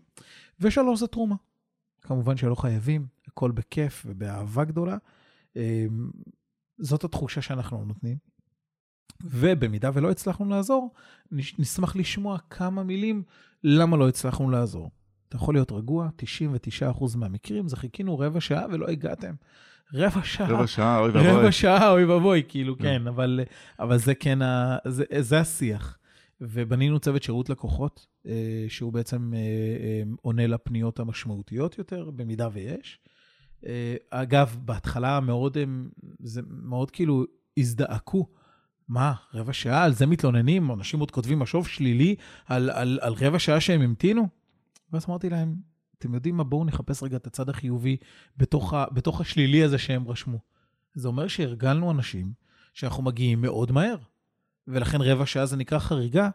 ושלוש, 0.60 1.00
זה 1.00 1.08
תרומה. 1.08 1.36
כמובן 2.02 2.38
שלא 2.38 2.56
חייבים, 2.56 3.08
הכל 3.28 3.52
בכיף 3.52 4.06
ובאהבה 4.10 4.64
גדולה. 4.64 4.98
אה, 5.58 5.86
זאת 6.78 7.04
התחושה 7.04 7.42
שאנחנו 7.42 7.86
נותנים. 7.86 8.18
ובמידה 9.24 9.90
ולא 9.94 10.12
הצלחנו 10.12 10.50
לעזור, 10.50 10.94
נש- 11.32 11.60
נשמח 11.60 11.96
לשמוע 11.96 12.38
כמה 12.50 12.84
מילים 12.84 13.24
למה 13.64 13.98
לא 13.98 14.10
הצלחנו 14.10 14.50
לעזור. 14.50 14.92
אתה 15.28 15.36
יכול 15.36 15.56
להיות 15.56 15.72
רגוע, 15.72 16.10
99% 16.18 17.16
מהמקרים 17.18 17.68
זה 17.68 17.76
חיכינו 17.76 18.20
רבע 18.20 18.42
שעה 18.42 18.66
ולא 18.72 18.88
הגעתם. 18.88 19.36
רבע 19.94 20.24
שעה, 20.24 20.48
רבע 20.48 20.68
שעה, 20.68 21.00
אוי 21.00 21.10
ואבוי. 21.10 21.32
רבע 21.32 21.52
שעה, 21.52 21.92
אוי 21.92 22.06
ואבוי, 22.06 22.44
כאילו, 22.48 22.78
כן. 22.78 22.84
כן, 22.84 23.08
אבל, 23.08 23.40
אבל 23.80 23.98
זה 23.98 24.16
כן, 24.16 24.42
ה, 24.42 24.78
זה, 24.86 25.04
זה 25.20 25.40
השיח. 25.40 26.00
ובנינו 26.42 27.00
צוות 27.00 27.24
שירות 27.24 27.50
לקוחות, 27.50 28.08
אה, 28.28 28.66
שהוא 28.68 28.94
בעצם 28.94 29.34
אה, 29.34 29.40
אה, 29.40 30.04
עונה 30.22 30.48
לפניות 30.48 31.00
המשמעותיות 31.00 31.78
יותר, 31.78 32.12
במידה 32.16 32.50
ויש. 32.54 33.00
אגב, 34.10 34.58
בהתחלה 34.66 35.20
מאוד, 35.20 35.58
זה 36.20 36.42
מאוד 36.48 36.92
כאילו 36.92 37.26
הזדעקו. 37.58 38.28
מה, 38.88 39.14
רבע 39.34 39.54
שעה? 39.54 39.84
על 39.84 39.94
זה 39.94 40.06
מתלוננים? 40.06 40.72
אנשים 40.72 41.00
עוד 41.00 41.12
כותבים 41.12 41.40
משוב 41.40 41.68
שלילי 41.68 42.16
על, 42.46 42.70
על, 42.70 43.00
על 43.02 43.14
רבע 43.14 43.40
שעה 43.40 43.60
שהם 43.60 43.82
המתינו? 43.82 44.28
ואז 44.94 45.06
אמרתי 45.10 45.30
להם, 45.30 45.56
אתם 46.00 46.14
יודעים 46.14 46.38
מה? 46.38 46.44
בואו 46.44 46.66
נחפש 46.66 47.04
רגע 47.04 47.18
את 47.18 47.28
הצד 47.28 47.50
החיובי 47.50 47.98
בתוך, 48.38 48.74
ה, 48.74 48.86
בתוך 48.94 49.22
השלילי 49.22 49.64
הזה 49.64 49.78
שהם 49.78 50.08
רשמו. 50.08 50.40
זה 50.94 51.08
אומר 51.08 51.28
שהרגלנו 51.28 51.92
אנשים 51.92 52.34
שאנחנו 52.74 53.04
מגיעים 53.04 53.42
מאוד 53.42 53.72
מהר, 53.72 53.98
ולכן 54.68 55.02
רבע 55.02 55.26
שעה 55.26 55.46
זה 55.46 55.58
נקרא 55.58 55.80
חריגה, 55.80 56.30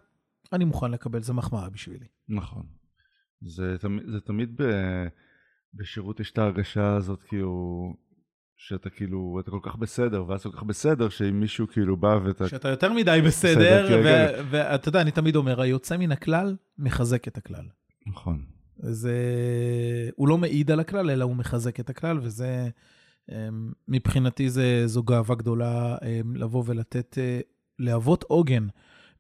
אני 0.52 0.64
מוכן 0.64 0.90
לקבל, 0.90 1.22
זה 1.22 1.32
מחמאה 1.32 1.70
בשבילי. 1.70 2.06
נכון. 2.28 2.66
זה, 3.40 3.76
תמיד, 3.80 4.02
זה 4.06 4.20
תמיד 4.20 4.62
ב, 4.62 4.64
בשירות 5.74 6.20
יש 6.20 6.30
את 6.30 6.38
ההרגשה 6.38 6.96
הזאת 6.96 7.22
כאילו, 7.22 7.94
שאתה 8.56 8.90
כאילו, 8.90 9.40
אתה 9.40 9.50
כל 9.50 9.60
כך 9.62 9.76
בסדר, 9.76 10.24
ואז 10.28 10.42
כל 10.42 10.52
כך 10.52 10.62
בסדר, 10.62 11.08
שאם 11.08 11.40
מישהו 11.40 11.68
כאילו 11.68 11.96
בא 11.96 12.18
ואתה... 12.24 12.48
שאתה 12.48 12.68
יותר 12.68 12.92
מדי 12.92 13.20
בסדר, 13.26 13.54
בסדר, 13.54 13.88
כן, 13.88 14.02
ו- 14.04 14.46
ואתה 14.50 14.88
יודע, 14.88 15.00
אני 15.00 15.10
תמיד 15.10 15.36
אומר, 15.36 15.60
היוצא 15.60 15.96
מן 15.96 16.12
הכלל 16.12 16.56
מחזק 16.78 17.28
את 17.28 17.38
הכלל. 17.38 17.68
נכון. 18.06 18.44
זה, 18.78 19.18
הוא 20.16 20.28
לא 20.28 20.38
מעיד 20.38 20.70
על 20.70 20.80
הכלל, 20.80 21.10
אלא 21.10 21.24
הוא 21.24 21.36
מחזק 21.36 21.80
את 21.80 21.90
הכלל, 21.90 22.18
וזה, 22.22 22.68
אמ, 23.30 23.72
מבחינתי 23.88 24.50
זה, 24.50 24.82
זו 24.86 25.02
גאווה 25.02 25.34
גדולה 25.34 25.96
אמ, 26.02 26.36
לבוא 26.36 26.62
ולתת, 26.66 27.18
אה, 27.18 27.40
להוות 27.78 28.22
עוגן 28.22 28.66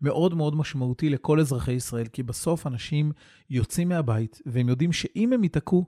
מאוד 0.00 0.34
מאוד 0.34 0.56
משמעותי 0.56 1.10
לכל 1.10 1.40
אזרחי 1.40 1.72
ישראל, 1.72 2.06
כי 2.06 2.22
בסוף 2.22 2.66
אנשים 2.66 3.12
יוצאים 3.50 3.88
מהבית, 3.88 4.40
והם 4.46 4.68
יודעים 4.68 4.92
שאם 4.92 5.32
הם 5.32 5.42
ייתקעו, 5.42 5.86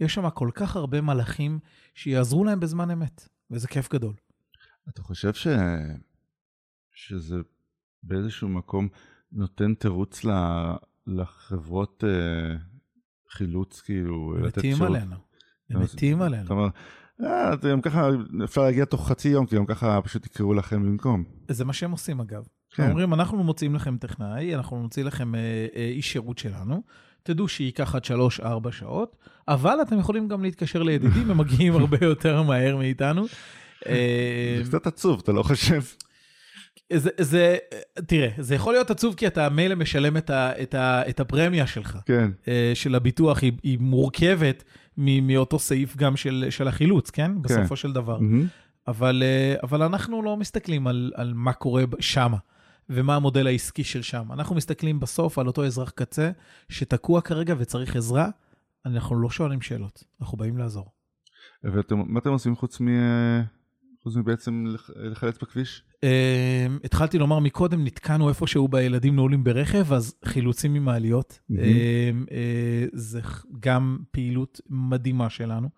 יש 0.00 0.14
שם 0.14 0.30
כל 0.30 0.50
כך 0.54 0.76
הרבה 0.76 1.00
מלאכים 1.00 1.58
שיעזרו 1.94 2.44
להם 2.44 2.60
בזמן 2.60 2.90
אמת, 2.90 3.28
וזה 3.50 3.68
כיף 3.68 3.92
גדול. 3.92 4.14
אתה 4.88 5.02
חושב 5.02 5.34
ש... 5.34 5.46
שזה 6.92 7.36
באיזשהו 8.02 8.48
מקום 8.48 8.88
נותן 9.32 9.74
תירוץ 9.74 10.24
ל... 10.24 10.30
לחברות 11.06 12.04
אה, 12.06 12.56
חילוץ, 13.30 13.80
כאילו, 13.80 14.34
לתת 14.42 14.58
מתים 14.58 14.76
שירות? 14.76 14.96
עלינו. 14.96 15.16
הם 15.70 15.82
מתים 15.82 16.16
אתה 16.16 16.26
עלינו. 16.26 16.50
אומר, 16.50 16.68
אה, 17.24 17.56
גם 17.70 17.80
ככה, 17.80 18.08
אפשר 18.44 18.62
להגיע 18.62 18.84
תוך 18.84 19.08
חצי 19.08 19.28
יום, 19.28 19.46
כי 19.46 19.56
גם 19.56 19.66
ככה 19.66 20.00
פשוט 20.02 20.26
יקראו 20.26 20.54
לכם 20.54 20.82
במקום. 20.82 21.24
זה 21.48 21.64
מה 21.64 21.72
שהם 21.72 21.90
עושים 21.90 22.20
אגב. 22.20 22.44
כן. 22.74 22.90
אומרים, 22.90 23.14
אנחנו 23.14 23.44
מוצאים 23.44 23.74
לכם 23.74 23.96
טכנאי, 23.96 24.54
אנחנו 24.54 24.82
נוציא 24.82 25.04
לכם 25.04 25.34
אה, 25.34 25.66
אה, 25.76 25.84
איש 25.84 26.12
שירות 26.12 26.38
שלנו, 26.38 26.82
תדעו 27.22 27.48
שייקח 27.48 27.94
עד 27.94 28.02
3-4 28.40 28.70
שעות, 28.70 29.16
אבל 29.48 29.78
אתם 29.82 29.98
יכולים 29.98 30.28
גם 30.28 30.42
להתקשר 30.42 30.82
לידידים, 30.82 31.30
הם 31.30 31.38
מגיעים 31.38 31.76
הרבה 31.80 31.98
יותר 32.00 32.42
מהר 32.42 32.76
מאיתנו. 32.76 33.26
אה, 33.86 34.60
זה 34.62 34.68
קצת 34.68 34.86
עצוב, 34.86 35.20
אתה 35.24 35.32
לא 35.32 35.42
חושב? 35.42 35.80
זה, 36.92 37.10
זה, 37.20 37.56
תראה, 38.06 38.28
זה 38.38 38.54
יכול 38.54 38.72
להיות 38.72 38.90
עצוב 38.90 39.14
כי 39.14 39.26
אתה 39.26 39.48
מילא 39.48 39.74
משלם 39.74 40.16
את, 40.16 40.30
ה, 40.30 40.62
את, 40.62 40.74
ה, 40.74 41.08
את 41.08 41.20
הפרמיה 41.20 41.66
שלך, 41.66 41.98
כן. 42.06 42.30
אה, 42.48 42.72
של 42.74 42.94
הביטוח, 42.94 43.42
היא, 43.42 43.52
היא 43.62 43.78
מורכבת 43.80 44.64
מ- 44.98 45.26
מאותו 45.26 45.58
סעיף 45.58 45.96
גם 45.96 46.16
של, 46.16 46.46
של 46.50 46.68
החילוץ, 46.68 47.10
כן? 47.10 47.42
בסופו 47.42 47.76
של 47.76 47.92
דבר. 47.92 48.18
מהמם. 48.18 48.46
אבל, 48.88 49.22
אה, 49.26 49.54
אבל 49.62 49.82
אנחנו 49.82 50.22
לא 50.22 50.36
מסתכלים 50.36 50.86
על, 50.86 51.12
על 51.14 51.32
מה 51.34 51.52
קורה 51.52 51.82
שמה, 52.00 52.36
ומה 52.90 53.16
המודל 53.16 53.46
העסקי 53.46 53.84
של 53.84 54.02
שם. 54.02 54.32
אנחנו 54.32 54.54
מסתכלים 54.54 55.00
בסוף 55.00 55.38
על 55.38 55.46
אותו 55.46 55.64
אזרח 55.66 55.90
קצה 55.90 56.30
שתקוע 56.68 57.20
כרגע 57.20 57.54
וצריך 57.58 57.96
עזרה, 57.96 58.28
אנחנו 58.86 59.20
לא 59.20 59.30
שואלים 59.30 59.60
שאלות, 59.60 60.04
אנחנו 60.20 60.38
באים 60.38 60.58
לעזור. 60.58 60.90
ומה 61.64 62.18
אתם 62.18 62.30
עושים 62.30 62.56
חוץ 62.56 62.80
מ... 62.80 62.88
אה, 62.88 63.42
חוץ 64.02 64.16
מבעצם 64.16 64.64
לח- 64.66 64.90
לחלץ 64.96 65.38
בכביש? 65.42 65.82
אה, 66.04 66.66
התחלתי 66.84 67.18
לומר 67.18 67.38
מקודם, 67.38 67.84
נתקענו 67.84 68.28
איפשהו 68.28 68.68
בילדים 68.68 69.16
נעולים 69.16 69.44
ברכב, 69.44 69.92
אז 69.92 70.14
חילוצים 70.24 70.74
ממעליות. 70.74 71.38
מהמם. 71.48 72.26
אה, 72.30 72.84
זה 72.92 73.20
גם 73.60 73.98
פעילות 74.10 74.60
מדהימה 74.70 75.30
שלנו. 75.30 75.68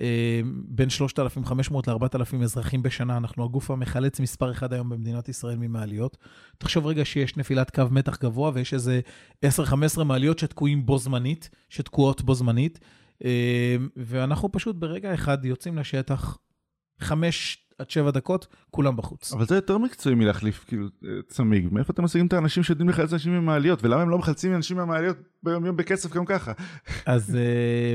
אה, 0.00 0.40
בין 0.68 0.90
3,500 0.90 1.88
ל-4,000 1.88 2.42
אזרחים 2.42 2.82
בשנה, 2.82 3.16
אנחנו 3.16 3.44
הגוף 3.44 3.70
המחלץ 3.70 4.20
מספר 4.20 4.52
אחד 4.52 4.72
היום 4.72 4.88
במדינת 4.88 5.28
ישראל 5.28 5.56
ממעליות. 5.56 6.16
תחשוב 6.58 6.86
רגע 6.86 7.04
שיש 7.04 7.36
נפילת 7.36 7.70
קו 7.70 7.82
מתח 7.90 8.18
גבוה 8.22 8.50
ויש 8.54 8.74
איזה 8.74 9.00
10-15 9.44 10.04
מעליות 10.04 10.38
שתקועים 10.38 10.86
בו 10.86 10.98
זמנית, 10.98 11.50
שתקועות 11.68 12.22
בו 12.22 12.34
זמנית, 12.34 12.80
ואנחנו 13.96 14.52
פשוט 14.52 14.76
ברגע 14.76 15.14
אחד 15.14 15.44
יוצאים 15.44 15.78
לשטח, 15.78 16.38
חמש 17.00 17.63
עד 17.78 17.90
שבע 17.90 18.10
דקות, 18.10 18.46
כולם 18.70 18.96
בחוץ. 18.96 19.32
אבל 19.32 19.46
זה 19.46 19.54
יותר 19.54 19.78
מקצועי 19.78 20.14
מלהחליף 20.14 20.64
כאילו 20.66 20.86
אה, 21.04 21.08
צמיג. 21.28 21.68
מאיפה 21.72 21.92
אתם 21.92 22.04
משיגים 22.04 22.26
את 22.26 22.32
האנשים 22.32 22.62
שיודעים 22.62 22.88
לחלץ 22.88 23.12
אנשים 23.12 23.32
ממעליות? 23.32 23.84
ולמה 23.84 24.02
הם 24.02 24.10
לא 24.10 24.18
מחלצים 24.18 24.54
אנשים 24.54 24.76
מהמעליות 24.76 25.16
ביום 25.42 25.66
יום 25.66 25.76
בכסף 25.76 26.12
גם 26.12 26.24
ככה? 26.24 26.52
אז 27.06 27.36
אה, 27.36 27.94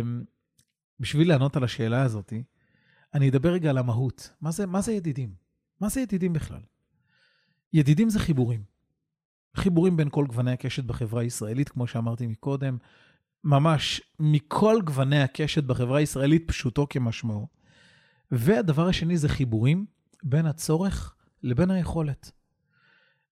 בשביל 0.99 1.27
לענות 1.29 1.57
על 1.57 1.63
השאלה 1.63 2.03
הזאת, 2.03 2.33
אני 3.13 3.29
אדבר 3.29 3.51
רגע 3.51 3.69
על 3.69 3.77
המהות. 3.77 4.29
מה 4.41 4.51
זה, 4.51 4.65
מה 4.65 4.81
זה 4.81 4.91
ידידים? 4.91 5.29
מה 5.81 5.89
זה 5.89 6.01
ידידים 6.01 6.33
בכלל? 6.33 6.61
ידידים 7.73 8.09
זה 8.09 8.19
חיבורים. 8.19 8.63
חיבורים 9.55 9.97
בין 9.97 10.09
כל 10.09 10.25
גווני 10.25 10.51
הקשת 10.51 10.83
בחברה 10.83 11.21
הישראלית, 11.21 11.69
כמו 11.69 11.87
שאמרתי 11.87 12.27
מקודם, 12.27 12.77
ממש 13.43 14.01
מכל 14.19 14.79
גווני 14.85 15.21
הקשת 15.21 15.63
בחברה 15.63 15.99
הישראלית, 15.99 16.47
פשוטו 16.47 16.87
כמשמעו. 16.89 17.58
והדבר 18.31 18.87
השני 18.87 19.17
זה 19.17 19.29
חיבורים 19.29 19.85
בין 20.23 20.45
הצורך 20.45 21.15
לבין 21.43 21.71
היכולת. 21.71 22.31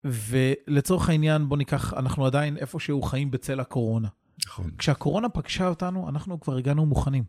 ולצורך 0.04 1.08
העניין, 1.08 1.48
בוא 1.48 1.56
ניקח, 1.56 1.94
אנחנו 1.94 2.26
עדיין 2.26 2.56
איפשהו 2.56 3.02
חיים 3.02 3.30
בצל 3.30 3.60
הקורונה. 3.60 4.08
נכון. 4.46 4.70
כשהקורונה 4.78 5.28
פגשה 5.28 5.68
אותנו, 5.68 6.08
אנחנו 6.08 6.40
כבר 6.40 6.56
הגענו 6.56 6.86
מוכנים. 6.86 7.24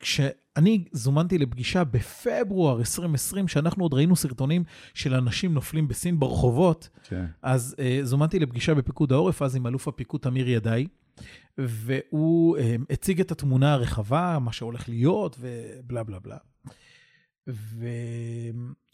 כשאני 0.00 0.84
זומנתי 0.92 1.38
לפגישה 1.38 1.84
בפברואר 1.84 2.78
2020, 2.78 3.48
שאנחנו 3.48 3.84
עוד 3.84 3.94
ראינו 3.94 4.16
סרטונים 4.16 4.64
של 4.94 5.14
אנשים 5.14 5.54
נופלים 5.54 5.88
בסין 5.88 6.20
ברחובות, 6.20 6.88
כן. 7.02 7.26
אז 7.42 7.76
uh, 7.78 8.04
זומנתי 8.04 8.38
לפגישה 8.38 8.74
בפיקוד 8.74 9.12
העורף, 9.12 9.42
אז 9.42 9.56
עם 9.56 9.66
אלוף 9.66 9.88
הפיקוד 9.88 10.20
תמיר 10.20 10.48
ידעי, 10.48 10.86
והוא 11.58 12.58
uh, 12.58 12.60
הציג 12.90 13.20
את 13.20 13.30
התמונה 13.30 13.72
הרחבה, 13.72 14.38
מה 14.40 14.52
שהולך 14.52 14.88
להיות, 14.88 15.36
ובלה 15.40 16.02
בלה 16.04 16.18
בלה. 16.18 16.38
ו... 17.48 17.86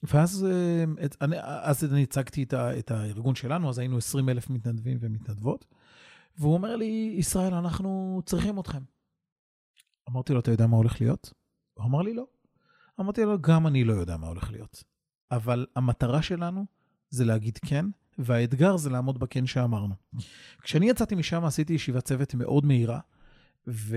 ואז 0.03 0.47
uh, 0.47 1.05
את, 1.05 1.17
אני, 1.21 1.37
אז 1.41 1.85
אני 1.85 2.03
הצגתי 2.03 2.43
את, 2.43 2.53
ה, 2.53 2.79
את 2.79 2.91
הארגון 2.91 3.35
שלנו, 3.35 3.69
אז 3.69 3.79
היינו 3.79 3.99
20 3.99 4.29
אלף 4.29 4.51
מתנדבים 4.51 4.99
ומתנדבות, 5.01 5.65
והוא 6.39 6.55
אומר 6.55 6.77
לי, 6.77 7.15
ישראל, 7.19 7.55
אנחנו 7.55 8.23
צריכים 8.25 8.61
אתכם. 8.61 8.83
אמרתי 10.11 10.33
לו, 10.33 10.41
אתה 10.41 10.51
יודע 10.51 10.67
מה 10.67 10.77
הולך 10.77 11.01
להיות? 11.01 11.33
הוא 11.75 11.85
אמר 11.85 12.03
לי, 12.03 12.15
לא. 12.15 12.27
אמרתי 13.01 13.25
לו, 13.25 13.41
גם 13.41 13.67
אני 13.67 13.85
לא 13.85 13.93
יודע 13.93 14.17
מה 14.17 14.27
הולך 14.27 14.51
להיות. 14.51 14.85
אבל 15.31 15.67
המטרה 15.77 16.23
שלנו 16.23 16.67
זה 17.11 17.25
להגיד 17.25 17.59
כן, 17.59 17.87
והאתגר 18.19 18.77
זה 18.77 18.91
לעמוד 18.91 19.19
בכן 19.19 19.47
שאמרנו. 19.47 19.95
כשאני 20.63 20.89
יצאתי 20.91 21.15
משם 21.15 21.45
עשיתי 21.45 21.73
ישיבת 21.73 22.05
צוות 22.05 22.35
מאוד 22.35 22.67
מהירה, 22.67 23.01
ו... 23.69 23.97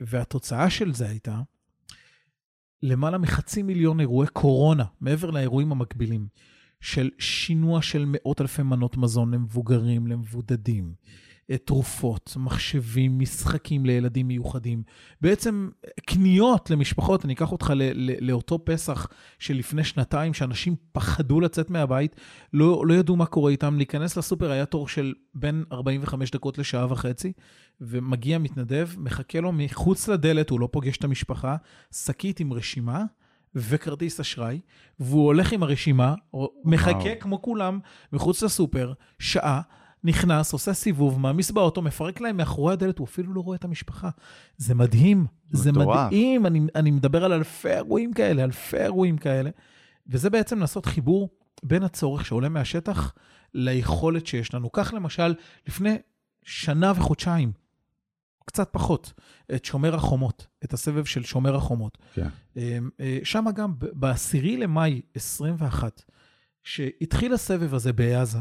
והתוצאה 0.00 0.70
של 0.70 0.94
זה 0.94 1.08
הייתה 1.08 1.40
למעלה 2.82 3.18
מחצי 3.18 3.62
מיליון 3.62 4.00
אירועי 4.00 4.28
קורונה, 4.28 4.84
מעבר 5.00 5.30
לאירועים 5.30 5.72
המקבילים, 5.72 6.28
של 6.80 7.10
שינוע 7.18 7.82
של 7.82 8.04
מאות 8.06 8.40
אלפי 8.40 8.62
מנות 8.62 8.96
מזון 8.96 9.34
למבוגרים, 9.34 10.06
למבודדים, 10.06 10.94
תרופות, 11.56 12.36
מחשבים, 12.36 13.18
משחקים 13.18 13.86
לילדים 13.86 14.28
מיוחדים. 14.28 14.82
בעצם 15.20 15.68
קניות 16.06 16.70
למשפחות, 16.70 17.24
אני 17.24 17.32
אקח 17.32 17.52
אותך 17.52 17.72
ל- 17.76 17.92
ל- 17.94 18.30
לאותו 18.30 18.64
פסח 18.64 19.06
שלפני 19.38 19.84
שנתיים, 19.84 20.34
שאנשים 20.34 20.76
פחדו 20.92 21.40
לצאת 21.40 21.70
מהבית, 21.70 22.16
לא, 22.52 22.82
לא 22.86 22.94
ידעו 22.94 23.16
מה 23.16 23.26
קורה 23.26 23.50
איתם, 23.50 23.76
להיכנס 23.76 24.16
לסופר 24.16 24.50
היה 24.50 24.66
תור 24.66 24.88
של 24.88 25.14
בין 25.34 25.64
45 25.72 26.30
דקות 26.30 26.58
לשעה 26.58 26.92
וחצי, 26.92 27.32
ומגיע 27.80 28.38
מתנדב, 28.38 28.88
מחכה 28.96 29.40
לו 29.40 29.52
מחוץ 29.52 30.08
לדלת, 30.08 30.50
הוא 30.50 30.60
לא 30.60 30.68
פוגש 30.72 30.96
את 30.96 31.04
המשפחה, 31.04 31.56
שקית 31.92 32.40
עם 32.40 32.52
רשימה. 32.52 33.04
וכרטיס 33.54 34.20
אשראי, 34.20 34.60
והוא 35.00 35.24
הולך 35.24 35.52
עם 35.52 35.62
הרשימה, 35.62 36.14
מחכה 36.64 36.98
וואו. 36.98 37.20
כמו 37.20 37.42
כולם 37.42 37.78
מחוץ 38.12 38.42
לסופר, 38.42 38.92
שעה, 39.18 39.60
נכנס, 40.04 40.52
עושה 40.52 40.74
סיבוב, 40.74 41.20
מעמיס 41.20 41.50
באוטו, 41.50 41.82
מפרק 41.82 42.20
להם 42.20 42.36
מאחורי 42.36 42.72
הדלת, 42.72 42.98
הוא 42.98 43.04
אפילו 43.04 43.34
לא 43.34 43.40
רואה 43.40 43.56
את 43.56 43.64
המשפחה. 43.64 44.10
זה 44.56 44.74
מדהים, 44.74 45.26
זה. 45.50 45.72
מדהים, 45.72 46.46
אני, 46.46 46.60
אני 46.74 46.90
מדבר 46.90 47.24
על 47.24 47.32
אלפי 47.32 47.68
אירועים 47.70 48.12
כאלה, 48.12 48.44
אלפי 48.44 48.76
אירועים 48.76 49.18
כאלה, 49.18 49.50
וזה 50.06 50.30
בעצם 50.30 50.58
לעשות 50.58 50.86
חיבור 50.86 51.28
בין 51.62 51.82
הצורך 51.82 52.26
שעולה 52.26 52.48
מהשטח 52.48 53.14
ליכולת 53.54 54.26
שיש 54.26 54.54
לנו. 54.54 54.72
כך 54.72 54.94
למשל, 54.94 55.34
לפני 55.66 55.96
שנה 56.42 56.92
וחודשיים, 56.96 57.52
קצת 58.44 58.68
פחות, 58.72 59.12
את 59.54 59.64
שומר 59.64 59.94
החומות, 59.94 60.46
את 60.64 60.72
הסבב 60.72 61.04
של 61.04 61.24
שומר 61.24 61.56
החומות. 61.56 61.98
כן. 62.14 62.28
שם 63.24 63.44
גם, 63.54 63.74
ב-10 63.78 64.46
למאי 64.58 65.00
21, 65.14 66.02
שהתחיל 66.62 67.34
הסבב 67.34 67.74
הזה 67.74 67.92
בעזה, 67.92 68.38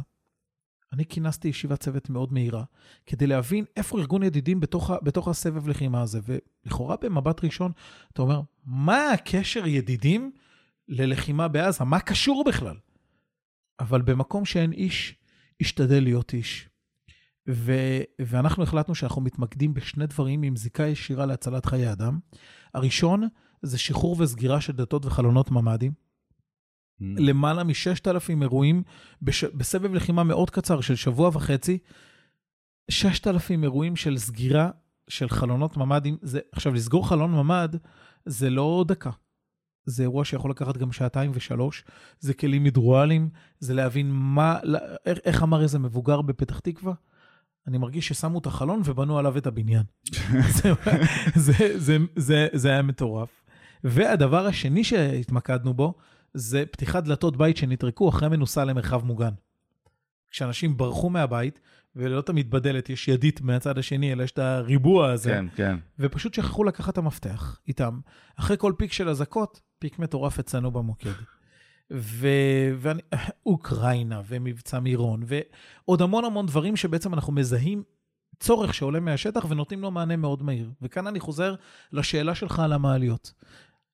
אני 0.93 1.05
כינסתי 1.05 1.47
ישיבת 1.47 1.79
צוות 1.79 2.09
מאוד 2.09 2.33
מהירה, 2.33 2.63
כדי 3.05 3.27
להבין 3.27 3.65
איפה 3.77 3.99
ארגון 3.99 4.23
ידידים 4.23 4.59
בתוך, 4.59 4.91
בתוך 5.03 5.27
הסבב 5.27 5.67
לחימה 5.67 6.01
הזה. 6.01 6.19
ולכאורה 6.23 6.95
במבט 7.01 7.43
ראשון, 7.43 7.71
אתה 8.13 8.21
אומר, 8.21 8.41
מה 8.65 9.11
הקשר 9.11 9.67
ידידים 9.67 10.31
ללחימה 10.87 11.47
בעזה? 11.47 11.83
מה 11.83 11.99
קשור 11.99 12.43
בכלל? 12.47 12.75
אבל 13.79 14.01
במקום 14.01 14.45
שאין 14.45 14.71
איש, 14.71 15.15
השתדל 15.61 16.03
להיות 16.03 16.33
איש. 16.33 16.69
ו- 17.49 18.01
ואנחנו 18.21 18.63
החלטנו 18.63 18.95
שאנחנו 18.95 19.21
מתמקדים 19.21 19.73
בשני 19.73 20.07
דברים 20.07 20.43
עם 20.43 20.55
זיקה 20.55 20.83
ישירה 20.83 21.25
להצלת 21.25 21.65
חיי 21.65 21.91
אדם. 21.91 22.19
הראשון 22.73 23.27
זה 23.61 23.77
שחרור 23.77 24.21
וסגירה 24.21 24.61
של 24.61 24.73
דלתות 24.73 25.05
וחלונות 25.05 25.51
ממ"דים. 25.51 26.06
למעלה 26.99 27.63
מ-6,000 27.63 28.41
אירועים 28.41 28.83
בש... 29.21 29.43
בסבב 29.43 29.93
לחימה 29.93 30.23
מאוד 30.23 30.49
קצר 30.49 30.81
של 30.81 30.95
שבוע 30.95 31.29
וחצי. 31.33 31.77
6,000 32.91 33.63
אירועים 33.63 33.95
של 33.95 34.17
סגירה 34.17 34.69
של 35.09 35.29
חלונות 35.29 35.77
ממ"דים. 35.77 36.17
זה... 36.21 36.39
עכשיו, 36.51 36.73
לסגור 36.73 37.09
חלון 37.09 37.31
ממ"ד 37.31 37.75
זה 38.25 38.49
לא 38.49 38.85
דקה. 38.87 39.11
זה 39.85 40.03
אירוע 40.03 40.25
שיכול 40.25 40.51
לקחת 40.51 40.77
גם 40.77 40.91
שעתיים 40.91 41.31
ושלוש. 41.33 41.83
זה 42.19 42.33
כלים 42.33 42.63
הידרואליים, 42.63 43.29
זה 43.59 43.73
להבין 43.73 44.11
מה, 44.11 44.59
לא, 44.63 44.79
איך, 45.05 45.19
איך 45.25 45.43
אמר 45.43 45.61
איזה 45.61 45.79
מבוגר 45.79 46.21
בפתח 46.21 46.59
תקווה? 46.59 46.93
אני 47.67 47.77
מרגיש 47.77 48.07
ששמו 48.07 48.39
את 48.39 48.45
החלון 48.45 48.81
ובנו 48.85 49.17
עליו 49.17 49.37
את 49.37 49.47
הבניין. 49.47 49.83
זה, 50.57 50.73
זה, 51.35 51.53
זה, 51.77 51.97
זה, 52.15 52.47
זה 52.53 52.69
היה 52.69 52.81
מטורף. 52.81 53.43
והדבר 53.83 54.45
השני 54.45 54.83
שהתמקדנו 54.83 55.73
בו, 55.73 55.93
זה 56.33 56.63
פתיחת 56.71 57.03
דלתות 57.03 57.37
בית 57.37 57.57
שנטרקו 57.57 58.09
אחרי 58.09 58.29
מנוסה 58.29 58.65
למרחב 58.65 59.05
מוגן. 59.05 59.33
כשאנשים 60.31 60.77
ברחו 60.77 61.09
מהבית, 61.09 61.59
ולא 61.95 62.21
תמיד 62.21 62.51
בדלת 62.51 62.89
יש 62.89 63.07
ידית 63.07 63.41
מהצד 63.41 63.77
השני, 63.77 64.11
אלא 64.11 64.23
יש 64.23 64.31
את 64.31 64.39
הריבוע 64.39 65.11
הזה, 65.11 65.29
כן, 65.29 65.45
כן. 65.55 65.77
ופשוט 65.99 66.33
שכחו 66.33 66.63
לקחת 66.63 66.93
את 66.93 66.97
המפתח 66.97 67.59
איתם. 67.67 67.99
אחרי 68.35 68.57
כל 68.59 68.73
פיק 68.77 68.91
של 68.91 69.09
אזעקות, 69.09 69.61
פיק 69.79 69.99
מטורף 69.99 70.39
אצלנו 70.39 70.71
במוקד. 70.71 71.11
ו... 71.91 72.27
ואני... 72.77 73.01
אוקראינה 73.45 74.21
ומבצע 74.27 74.79
מירון, 74.79 75.23
ועוד 75.25 76.01
המון 76.01 76.25
המון 76.25 76.45
דברים 76.45 76.75
שבעצם 76.75 77.13
אנחנו 77.13 77.33
מזהים 77.33 77.83
צורך 78.39 78.73
שעולה 78.73 78.99
מהשטח 78.99 79.45
ונותנים 79.49 79.81
לו 79.81 79.91
מענה 79.91 80.15
מאוד 80.15 80.43
מהיר. 80.43 80.71
וכאן 80.81 81.07
אני 81.07 81.19
חוזר 81.19 81.55
לשאלה 81.91 82.35
שלך 82.35 82.59
על 82.59 82.73
המעליות. 82.73 83.33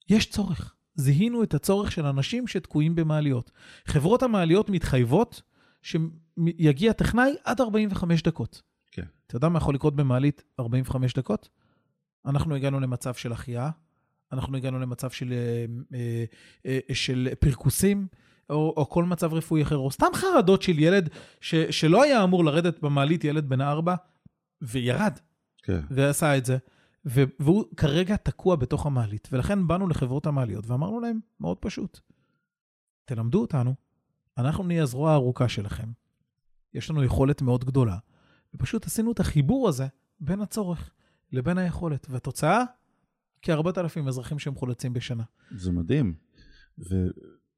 יש 0.10 0.30
צורך. 0.30 0.74
זיהינו 0.96 1.44
את 1.44 1.54
הצורך 1.54 1.92
של 1.92 2.06
אנשים 2.06 2.48
שתקועים 2.48 2.96
במעליות. 2.96 3.52
חברות 3.86 4.24
המעליות 4.24 4.70
מתחייבות 4.70 5.42
שיגיע 5.82 6.94
טכנאי 6.94 7.34
עד 7.44 7.62
45 7.62 8.24
דקות. 8.24 8.62
כן. 8.92 9.06
אתה 9.28 9.36
יודע 9.36 9.50
מה 9.50 9.58
יכול 9.58 9.76
לקרות 9.76 9.96
במעלית 9.96 10.44
45 10.60 11.14
דקות? 11.14 11.50
אנחנו 12.26 12.56
הגענו 12.56 12.80
למצב 12.80 13.14
של 13.14 13.32
החייאה, 13.32 13.70
אנחנו 14.32 14.58
הגענו 14.58 14.80
למצב 14.80 15.10
של, 15.10 15.34
אה, 15.34 15.66
אה, 15.98 16.26
אה, 16.66 16.96
של 16.96 17.30
פרכוסים, 17.40 18.08
או, 18.50 18.74
או 18.78 18.90
כל 18.90 19.04
מצב 19.04 19.34
רפואי 19.34 19.64
אחר, 19.64 19.78
או 19.78 19.92
סתם 19.92 20.08
חרדות 20.14 20.62
של 20.62 20.80
ילד 20.80 21.10
ש, 21.42 21.56
שלא 21.56 22.04
היה 22.04 22.24
אמור 22.24 22.46
לרדת 22.46 22.80
במעלית, 22.80 23.24
ילד 23.24 23.50
בן 23.50 23.62
ארבע, 23.62 23.96
וירד, 24.62 25.20
כן. 25.64 25.80
ועשה 25.90 26.38
את 26.38 26.46
זה. 26.46 26.58
והוא 27.06 27.66
כרגע 27.78 28.16
תקוע 28.16 28.56
בתוך 28.56 28.86
המעלית, 28.86 29.28
ולכן 29.32 29.68
באנו 29.68 29.88
לחברות 29.88 30.26
המעליות 30.26 30.68
ואמרנו 30.68 31.00
להם, 31.00 31.20
מאוד 31.40 31.58
פשוט, 31.58 32.00
תלמדו 33.06 33.42
אותנו, 33.42 33.76
אנחנו 34.38 34.64
נהיה 34.64 34.84
הזרוע 34.84 35.12
הארוכה 35.12 35.50
שלכם. 35.50 35.92
יש 36.74 36.90
לנו 36.90 37.04
יכולת 37.04 37.42
מאוד 37.42 37.66
גדולה, 37.66 37.98
ופשוט 38.54 38.86
עשינו 38.86 39.12
את 39.12 39.20
החיבור 39.20 39.70
הזה 39.70 39.88
בין 40.20 40.42
הצורך 40.42 40.92
לבין 41.32 41.58
היכולת, 41.58 42.08
והתוצאה, 42.10 42.64
כ-4,000 43.42 44.08
אזרחים 44.08 44.40
שמחולצים 44.40 44.94
בשנה. 44.94 45.24
זה 45.52 45.72
מדהים. 45.72 46.16
ו... 46.80 47.08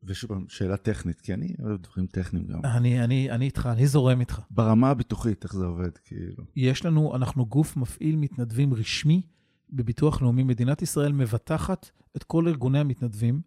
ושוב 0.04 0.28
פעם, 0.28 0.46
שאלה 0.50 0.78
טכנית, 0.78 1.22
כי 1.22 1.34
אני 1.34 1.56
אוהב 1.64 1.82
דברים 1.82 2.08
טכניים 2.08 2.48
גם. 2.48 2.66
אני, 2.66 3.04
אני, 3.04 3.32
אני 3.32 3.46
איתך, 3.46 3.70
אני 3.72 3.88
זורם 3.88 4.20
איתך. 4.20 4.42
ברמה 4.50 4.90
הביטוחית, 4.90 5.44
איך 5.44 5.56
זה 5.56 5.66
עובד, 5.66 5.98
כאילו? 5.98 6.44
יש 6.56 6.86
לנו, 6.86 7.16
אנחנו 7.16 7.46
גוף 7.46 7.78
מפעיל 7.78 8.16
מתנדבים 8.16 8.74
רשמי 8.74 9.22
בביטוח 9.70 10.22
לאומי. 10.22 10.44
מדינת 10.44 10.82
ישראל 10.82 11.12
מבטחת 11.12 11.90
את 12.18 12.24
כל 12.24 12.48
ארגוני 12.48 12.80
המתנדבים, 12.80 13.42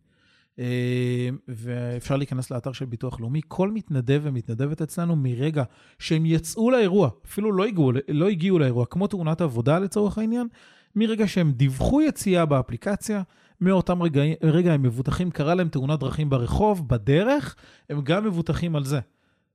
אה, 0.59 1.29
ואפשר 1.49 2.17
להיכנס 2.17 2.51
לאתר 2.51 2.73
של 2.73 2.85
ביטוח 2.85 3.21
לאומי. 3.21 3.41
כל 3.49 3.71
מתנדב 3.71 4.21
ומתנדבת 4.25 4.83
אצלנו, 4.83 5.17
מרגע 5.17 5.63
שהם 5.99 6.27
יצאו 6.27 6.71
לאירוע, 6.71 7.11
אפילו 7.27 7.53
לא 7.53 7.65
הגיעו, 7.65 7.93
לא 8.09 8.29
הגיעו 8.29 8.59
לאירוע, 8.59 8.87
כמו 8.87 9.07
תאונת 9.07 9.41
עבודה 9.41 9.79
לצורך 9.79 10.19
העניין, 10.19 10.49
מרגע 10.97 11.29
שהם 11.29 11.53
דיווחו 11.53 12.03
יציאה 12.03 12.47
באפליקציה, 12.47 13.23
מאותם 13.61 14.03
רגע, 14.03 14.23
רגע 14.43 14.73
הם 14.73 14.83
מבוטחים, 14.83 15.31
קרה 15.31 15.55
להם 15.55 15.69
תאונת 15.69 16.01
דרכים 16.01 16.31
ברחוב, 16.31 16.89
בדרך, 16.89 17.57
הם 17.91 18.01
גם 18.03 18.25
מבוטחים 18.25 18.77
על 18.77 18.85
זה. 18.85 19.01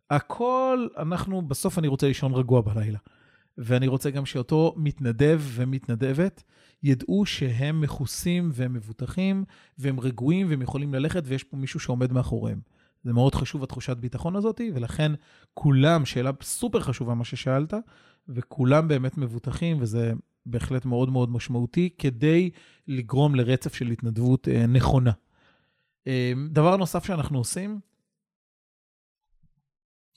הכל, 0.10 0.88
אנחנו, 0.98 1.42
בסוף 1.42 1.80
אני 1.80 1.88
רוצה 1.88 2.08
לישון 2.08 2.34
רגוע 2.34 2.62
בלילה. 2.62 3.00
ואני 3.58 3.88
רוצה 3.88 4.10
גם 4.10 4.26
שאותו 4.26 4.74
מתנדב 4.78 5.42
ומתנדבת 5.44 6.44
ידעו 6.84 7.26
שהם 7.26 7.82
מכוסים 7.82 8.50
והם 8.54 8.74
מבוטחים, 8.74 9.44
והם 9.78 10.00
רגועים 10.00 10.50
והם 10.50 10.62
יכולים 10.62 10.94
ללכת, 10.94 11.24
ויש 11.26 11.44
פה 11.44 11.58
מישהו 11.58 11.80
שעומד 11.80 12.12
מאחוריהם. 12.12 12.60
זה 13.04 13.14
מאוד 13.14 13.36
חשוב, 13.36 13.64
התחושת 13.64 13.98
ביטחון 13.98 14.36
הזאת, 14.36 14.62
ולכן 14.74 15.12
כולם, 15.54 16.06
שאלה 16.06 16.32
סופר 16.42 16.80
חשובה 16.80 17.14
מה 17.14 17.24
ששאלת, 17.24 17.74
וכולם 18.28 18.88
באמת 18.88 19.18
מבוטחים, 19.18 19.78
וזה 19.82 20.14
בהחלט 20.46 20.86
מאוד 20.86 21.10
מאוד 21.10 21.32
משמעותי, 21.32 21.90
כדי 21.98 22.50
לגרום 22.88 23.36
לרצף 23.36 23.76
של 23.76 23.88
התנדבות 23.88 24.48
אה, 24.48 24.68
נכונה. 24.68 25.12
אה, 26.08 26.34
דבר 26.50 26.78
נוסף 26.78 27.06
שאנחנו 27.06 27.38
עושים, 27.38 27.80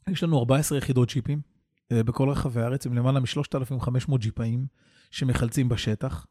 יש 0.09 0.23
לנו 0.23 0.39
14 0.39 0.79
יחידות 0.79 1.09
ג'יפים 1.09 1.39
אה, 1.39 1.56
בכל 1.93 2.29
רחבי 2.29 2.61
הארץ, 2.61 2.87
עם 2.87 2.95
למעלה 2.95 3.21
מ-3,500 3.21 4.17
ג'יפאים 4.19 4.67
שמחלצים 5.11 5.69
בשטח. 5.69 6.27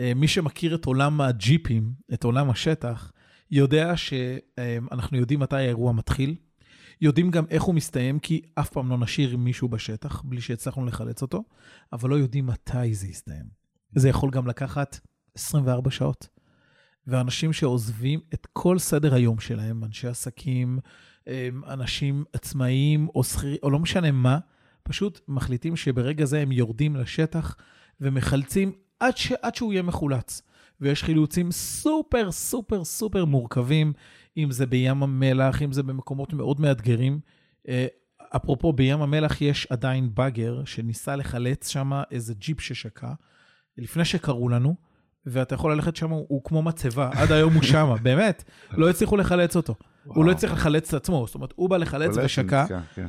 אה, 0.00 0.12
מי 0.16 0.28
שמכיר 0.28 0.74
את 0.74 0.84
עולם 0.84 1.20
הג'יפים, 1.20 1.92
את 2.14 2.24
עולם 2.24 2.50
השטח, 2.50 3.12
יודע 3.50 3.96
שאנחנו 3.96 5.18
יודעים 5.18 5.40
מתי 5.40 5.56
האירוע 5.56 5.92
מתחיל, 5.92 6.36
יודעים 7.00 7.30
גם 7.30 7.44
איך 7.50 7.62
הוא 7.62 7.74
מסתיים, 7.74 8.18
כי 8.18 8.42
אף 8.54 8.70
פעם 8.70 8.90
לא 8.90 8.98
נשאיר 8.98 9.36
מישהו 9.36 9.68
בשטח 9.68 10.22
בלי 10.22 10.40
שהצלחנו 10.40 10.86
לחלץ 10.86 11.22
אותו, 11.22 11.44
אבל 11.92 12.10
לא 12.10 12.14
יודעים 12.14 12.46
מתי 12.46 12.94
זה 12.94 13.06
יסתיים. 13.06 13.44
זה 13.94 14.08
יכול 14.08 14.30
גם 14.30 14.46
לקחת 14.46 15.00
24 15.34 15.90
שעות. 15.90 16.28
ואנשים 17.06 17.52
שעוזבים 17.52 18.20
את 18.34 18.46
כל 18.52 18.78
סדר 18.78 19.14
היום 19.14 19.38
שלהם, 19.38 19.84
אנשי 19.84 20.08
עסקים, 20.08 20.78
אנשים 21.66 22.24
עצמאיים 22.32 23.08
או 23.14 23.24
שכירים, 23.24 23.58
או 23.62 23.70
לא 23.70 23.78
משנה 23.78 24.10
מה, 24.10 24.38
פשוט 24.88 25.20
מחליטים 25.28 25.76
שברגע 25.76 26.24
זה 26.24 26.40
הם 26.40 26.52
יורדים 26.52 26.96
לשטח 26.96 27.56
ומחלצים 28.00 28.72
עד, 29.00 29.16
ש... 29.16 29.32
עד 29.42 29.54
שהוא 29.54 29.72
יהיה 29.72 29.82
מחולץ. 29.82 30.42
ויש 30.80 31.04
חילוצים 31.04 31.52
סופר 31.52 32.32
סופר 32.32 32.84
סופר 32.84 33.24
מורכבים, 33.24 33.92
אם 34.36 34.50
זה 34.50 34.66
בים 34.66 35.02
המלח, 35.02 35.62
אם 35.62 35.72
זה 35.72 35.82
במקומות 35.82 36.32
מאוד 36.32 36.60
מאתגרים. 36.60 37.20
אפרופו, 38.36 38.72
בים 38.72 39.02
המלח 39.02 39.42
יש 39.42 39.66
עדיין 39.70 40.10
באגר 40.14 40.64
שניסה 40.64 41.16
לחלץ 41.16 41.68
שם 41.68 41.90
איזה 42.10 42.34
ג'יפ 42.34 42.60
ששקע, 42.60 43.12
לפני 43.78 44.04
שקראו 44.04 44.48
לנו, 44.48 44.74
ואתה 45.26 45.54
יכול 45.54 45.72
ללכת 45.72 45.96
שם, 45.96 46.10
הוא 46.10 46.44
כמו 46.44 46.62
מצבה, 46.62 47.10
עד 47.14 47.32
היום 47.32 47.54
הוא 47.54 47.62
שם, 47.62 47.94
באמת, 48.02 48.44
לא 48.70 48.90
הצליחו 48.90 49.16
לחלץ 49.16 49.56
אותו. 49.56 49.74
וואו. 50.06 50.16
הוא 50.16 50.24
לא 50.24 50.30
הצליח 50.30 50.52
לחלץ 50.52 50.94
את 50.94 51.00
עצמו, 51.02 51.24
זאת 51.26 51.34
אומרת, 51.34 51.52
הוא 51.56 51.70
בא 51.70 51.76
לחלץ 51.76 52.16
ושקע. 52.24 52.66
כן. 52.94 53.08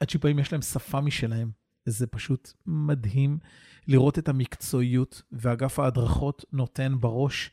והג'יפאים 0.00 0.38
יש 0.38 0.52
להם 0.52 0.62
שפה 0.62 1.00
משלהם. 1.00 1.50
זה 1.86 2.06
פשוט 2.06 2.52
מדהים 2.66 3.38
לראות 3.86 4.18
את 4.18 4.28
המקצועיות, 4.28 5.22
ואגף 5.32 5.78
ההדרכות 5.78 6.44
נותן 6.52 6.96
בראש 7.00 7.50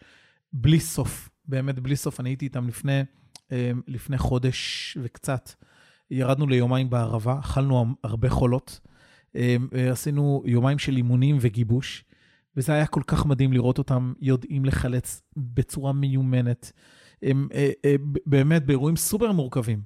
בלי 0.53 0.79
סוף, 0.79 1.29
באמת 1.45 1.79
בלי 1.79 1.95
סוף. 1.95 2.19
אני 2.19 2.29
הייתי 2.29 2.45
איתם 2.45 2.67
לפני, 2.67 3.01
לפני 3.87 4.17
חודש 4.17 4.97
וקצת. 5.01 5.51
ירדנו 6.11 6.47
ליומיים 6.47 6.89
בערבה, 6.89 7.39
אכלנו 7.39 7.85
הרבה 8.03 8.29
חולות, 8.29 8.79
עשינו 9.91 10.43
יומיים 10.45 10.79
של 10.79 10.97
אימונים 10.97 11.37
וגיבוש, 11.41 12.03
וזה 12.57 12.73
היה 12.73 12.87
כל 12.87 13.01
כך 13.07 13.25
מדהים 13.25 13.53
לראות 13.53 13.77
אותם 13.77 14.13
יודעים 14.19 14.65
לחלץ 14.65 15.21
בצורה 15.37 15.93
מיומנת. 15.93 16.71
הם 17.23 17.47
באמת 18.25 18.65
באירועים 18.65 18.95
סופר 18.95 19.31
מורכבים. 19.31 19.81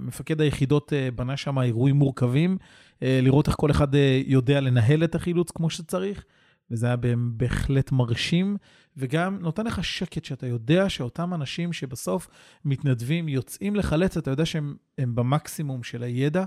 מפקד 0.00 0.40
היחידות 0.40 0.92
בנה 1.14 1.36
שם 1.36 1.58
אירועים 1.58 1.96
מורכבים, 1.96 2.58
לראות 3.02 3.48
איך 3.48 3.56
כל 3.56 3.70
אחד 3.70 3.88
יודע 4.26 4.60
לנהל 4.60 5.04
את 5.04 5.14
החילוץ 5.14 5.50
כמו 5.50 5.70
שצריך, 5.70 6.24
וזה 6.70 6.86
היה 6.86 6.96
בהחלט 7.36 7.92
מרשים, 7.92 8.56
וגם 8.96 9.38
נותן 9.40 9.66
לך 9.66 9.84
שקט 9.84 10.24
שאתה 10.24 10.46
יודע 10.46 10.88
שאותם 10.88 11.34
אנשים 11.34 11.72
שבסוף 11.72 12.28
מתנדבים, 12.64 13.28
יוצאים 13.28 13.76
לחלץ, 13.76 14.16
אתה 14.16 14.30
יודע 14.30 14.46
שהם 14.46 14.76
במקסימום 14.98 15.82
של 15.82 16.02
הידע 16.02 16.44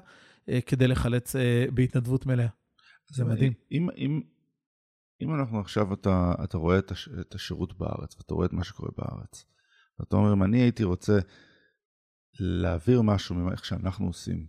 אה, 0.49 0.59
כדי 0.61 0.87
לחלץ 0.87 1.35
אה, 1.35 1.65
בהתנדבות 1.73 2.25
מלאה. 2.25 2.47
זה 3.09 3.25
מדהים. 3.25 3.53
אם, 3.71 3.89
אם, 3.97 4.21
אם 5.23 5.35
אנחנו 5.35 5.59
עכשיו, 5.59 5.93
אתה, 5.93 6.33
אתה 6.43 6.57
רואה 6.57 6.79
את, 6.79 6.91
הש, 6.91 7.09
את 7.21 7.35
השירות 7.35 7.77
בארץ, 7.77 8.15
ואתה 8.17 8.33
רואה 8.33 8.45
את 8.45 8.53
מה 8.53 8.63
שקורה 8.63 8.89
בארץ, 8.97 9.45
ואתה 9.99 10.15
אומר, 10.15 10.33
אם 10.33 10.43
אני 10.43 10.61
הייתי 10.61 10.83
רוצה 10.83 11.19
להעביר 12.39 13.01
משהו 13.01 13.35
ממה 13.35 13.51
איך 13.51 13.65
שאנחנו 13.65 14.07
עושים 14.07 14.45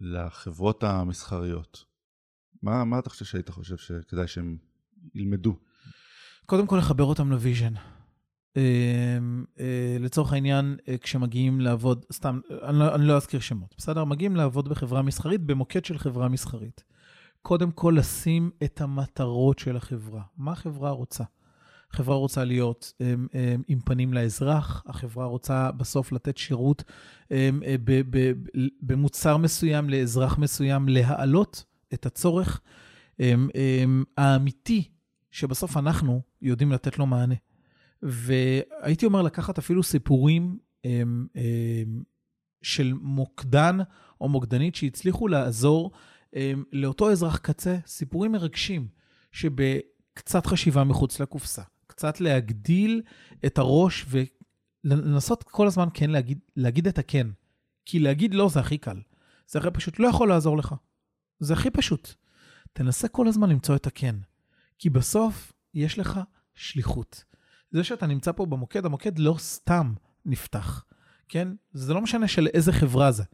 לחברות 0.00 0.84
המסחריות, 0.84 1.84
מה, 2.62 2.84
מה 2.84 2.98
אתה 2.98 3.10
חושב 3.10 3.24
שהיית 3.24 3.48
חושב 3.48 3.76
שכדאי 3.76 4.28
שהם 4.28 4.56
ילמדו? 5.14 5.56
קודם 6.46 6.66
כל 6.66 6.76
לחבר 6.76 7.04
אותם 7.04 7.30
ל 7.30 7.36
vision. 7.36 7.74
אמ, 8.56 9.44
אה, 9.60 9.96
לצורך 10.00 10.32
העניין, 10.32 10.76
אה, 10.88 10.98
כשמגיעים 10.98 11.60
לעבוד, 11.60 12.04
סתם, 12.12 12.40
אני 12.62 12.78
לא, 12.78 12.94
אני 12.94 13.06
לא 13.06 13.16
אזכיר 13.16 13.40
שמות, 13.40 13.74
בסדר? 13.78 14.04
מגיעים 14.04 14.36
לעבוד 14.36 14.68
בחברה 14.68 15.02
מסחרית, 15.02 15.40
במוקד 15.40 15.84
של 15.84 15.98
חברה 15.98 16.28
מסחרית. 16.28 16.84
קודם 17.42 17.70
כל 17.70 17.94
לשים 17.98 18.50
את 18.64 18.80
המטרות 18.80 19.58
של 19.58 19.76
החברה. 19.76 20.22
מה 20.36 20.52
החברה 20.52 20.90
רוצה? 20.90 21.24
החברה 21.90 22.16
רוצה 22.16 22.44
להיות 22.44 22.92
um, 22.98 23.28
um, 23.28 23.62
עם 23.68 23.80
פנים 23.80 24.14
לאזרח, 24.14 24.82
החברה 24.86 25.26
רוצה 25.26 25.72
בסוף 25.72 26.12
לתת 26.12 26.36
שירות 26.36 26.84
um, 27.24 27.34
ב, 27.84 28.02
ב, 28.10 28.32
במוצר 28.80 29.36
מסוים 29.36 29.90
לאזרח 29.90 30.38
מסוים, 30.38 30.88
להעלות 30.88 31.64
את 31.94 32.06
הצורך 32.06 32.60
um, 33.20 33.22
um, 33.22 34.04
האמיתי 34.16 34.88
שבסוף 35.30 35.76
אנחנו 35.76 36.22
יודעים 36.42 36.72
לתת 36.72 36.98
לו 36.98 37.06
מענה. 37.06 37.34
והייתי 38.02 39.06
אומר 39.06 39.22
לקחת 39.22 39.58
אפילו 39.58 39.82
סיפורים 39.82 40.58
um, 40.86 40.88
um, 41.34 42.02
של 42.62 42.92
מוקדן 43.00 43.78
או 44.20 44.28
מוקדנית 44.28 44.74
שהצליחו 44.74 45.28
לעזור 45.28 45.90
לאותו 46.72 47.10
אזרח 47.10 47.36
קצה, 47.36 47.76
סיפורים 47.86 48.32
מרגשים, 48.32 48.88
שבקצת 49.32 50.46
חשיבה 50.46 50.84
מחוץ 50.84 51.20
לקופסה, 51.20 51.62
קצת 51.86 52.20
להגדיל 52.20 53.02
את 53.46 53.58
הראש 53.58 54.06
ולנסות 54.84 55.42
כל 55.42 55.66
הזמן 55.66 55.88
כן 55.94 56.10
להגיד, 56.10 56.38
להגיד 56.56 56.86
את 56.86 56.98
הכן. 56.98 57.26
כי 57.84 57.98
להגיד 57.98 58.34
לא 58.34 58.48
זה 58.48 58.60
הכי 58.60 58.78
קל. 58.78 59.00
זה 59.46 59.58
הכי 59.58 59.70
פשוט 59.70 59.98
לא 59.98 60.08
יכול 60.08 60.28
לעזור 60.28 60.58
לך. 60.58 60.74
זה 61.40 61.52
הכי 61.52 61.70
פשוט. 61.70 62.14
תנסה 62.72 63.08
כל 63.08 63.28
הזמן 63.28 63.50
למצוא 63.50 63.76
את 63.76 63.86
הכן. 63.86 64.16
כי 64.78 64.90
בסוף 64.90 65.52
יש 65.74 65.98
לך 65.98 66.20
שליחות. 66.54 67.24
זה 67.70 67.84
שאתה 67.84 68.06
נמצא 68.06 68.32
פה 68.32 68.46
במוקד, 68.46 68.86
המוקד 68.86 69.18
לא 69.18 69.34
סתם 69.38 69.94
נפתח, 70.26 70.84
כן? 71.28 71.48
זה 71.72 71.94
לא 71.94 72.00
משנה 72.00 72.28
של 72.28 72.46
איזה 72.46 72.72
חברה 72.72 73.12
זה. 73.12 73.24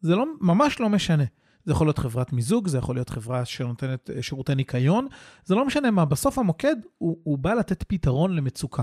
זה 0.00 0.16
לא, 0.16 0.24
ממש 0.40 0.80
לא 0.80 0.88
משנה. 0.88 1.24
זה 1.64 1.72
יכול 1.72 1.86
להיות 1.86 1.98
חברת 1.98 2.32
מיזוג, 2.32 2.68
זה 2.68 2.78
יכול 2.78 2.96
להיות 2.96 3.10
חברה 3.10 3.44
שנותנת 3.44 4.10
אה, 4.10 4.22
שירותי 4.22 4.54
ניקיון, 4.54 5.06
זה 5.44 5.54
לא 5.54 5.66
משנה 5.66 5.90
מה, 5.90 6.04
בסוף 6.04 6.38
המוקד 6.38 6.76
הוא, 6.98 7.20
הוא 7.22 7.38
בא 7.38 7.54
לתת 7.54 7.82
פתרון 7.82 8.36
למצוקה. 8.36 8.82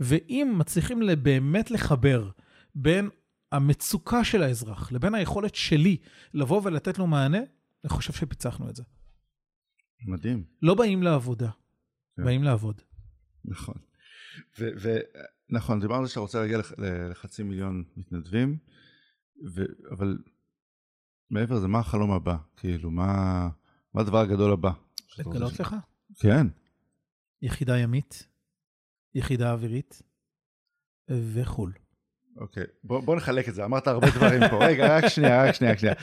ואם 0.00 0.54
מצליחים 0.58 1.00
באמת 1.22 1.70
לחבר 1.70 2.30
בין 2.74 3.08
המצוקה 3.52 4.24
של 4.24 4.42
האזרח 4.42 4.92
לבין 4.92 5.14
היכולת 5.14 5.54
שלי 5.54 5.96
לבוא 6.34 6.60
ולתת 6.64 6.98
לו 6.98 7.06
מענה, 7.06 7.38
אני 7.84 7.90
חושב 7.90 8.12
שפיצחנו 8.12 8.70
את 8.70 8.76
זה. 8.76 8.82
מדהים. 10.06 10.44
לא 10.62 10.74
באים 10.74 11.02
לעבודה, 11.02 11.50
כן. 12.16 12.24
באים 12.24 12.42
לעבוד. 12.42 12.82
נכון. 13.44 13.74
ונכון, 15.50 15.80
דיברנו 15.80 16.08
שאתה 16.08 16.20
רוצה 16.20 16.40
להגיע 16.40 16.58
לח, 16.58 16.72
לחצי 17.10 17.42
מיליון 17.42 17.84
מתנדבים, 17.96 18.58
ו, 19.54 19.64
אבל 19.90 20.18
מעבר 21.30 21.54
לזה, 21.54 21.68
מה 21.68 21.78
החלום 21.78 22.12
הבא? 22.12 22.36
כאילו, 22.56 22.90
מה, 22.90 23.48
מה 23.94 24.00
הדבר 24.00 24.18
הגדול 24.18 24.52
הבא? 24.52 24.70
לגלות 25.18 25.60
לך? 25.60 25.76
כן. 26.20 26.46
יחידה 27.42 27.78
ימית, 27.78 28.28
יחידה 29.14 29.52
אווירית 29.52 30.02
וחו"ל. 31.10 31.72
אוקיי, 32.36 32.64
בוא, 32.84 33.00
בוא 33.00 33.16
נחלק 33.16 33.48
את 33.48 33.54
זה, 33.54 33.64
אמרת 33.64 33.86
הרבה 33.86 34.10
דברים 34.10 34.40
פה. 34.50 34.66
רגע, 34.66 34.96
רק 34.96 35.08
שנייה, 35.08 35.44
רק 35.44 35.54
שנייה, 35.54 35.72
רק 35.72 35.78
שנייה. 35.78 35.94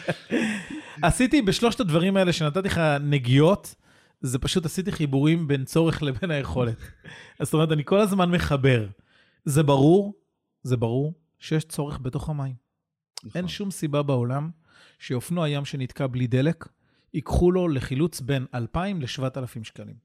עשיתי 1.02 1.42
בשלושת 1.42 1.80
הדברים 1.80 2.18
האלה 2.18 2.34
שנתתי 2.34 2.68
לך 2.68 2.82
נגיעות, 3.02 3.76
זה 4.22 4.40
פשוט 4.40 4.66
עשיתי 4.66 4.92
חיבורים 4.92 5.48
בין 5.48 5.66
צורך 5.66 6.04
לבין 6.04 6.32
היכולת. 6.32 6.78
זאת 7.42 7.54
אומרת, 7.54 7.72
אני 7.72 7.86
כל 7.86 8.00
הזמן 8.00 8.32
מחבר. 8.32 8.88
זה 9.46 9.64
ברור, 9.64 10.14
זה 10.64 10.78
ברור 10.78 11.14
שיש 11.40 11.64
צורך 11.64 12.00
בתוך 12.02 12.30
המים. 12.30 12.56
נכון. 13.24 13.32
אין 13.36 13.48
שום 13.48 13.72
סיבה 13.72 14.04
בעולם 14.04 14.50
שאופנוע 15.00 15.50
ים 15.50 15.66
שנתקע 15.66 16.08
בלי 16.08 16.28
דלק, 16.28 16.68
ייקחו 17.14 17.52
לו 17.52 17.68
לחילוץ 17.68 18.22
בין 18.22 18.46
2,000 18.54 19.02
ל-7,000 19.02 19.64
שקלים. 19.64 19.96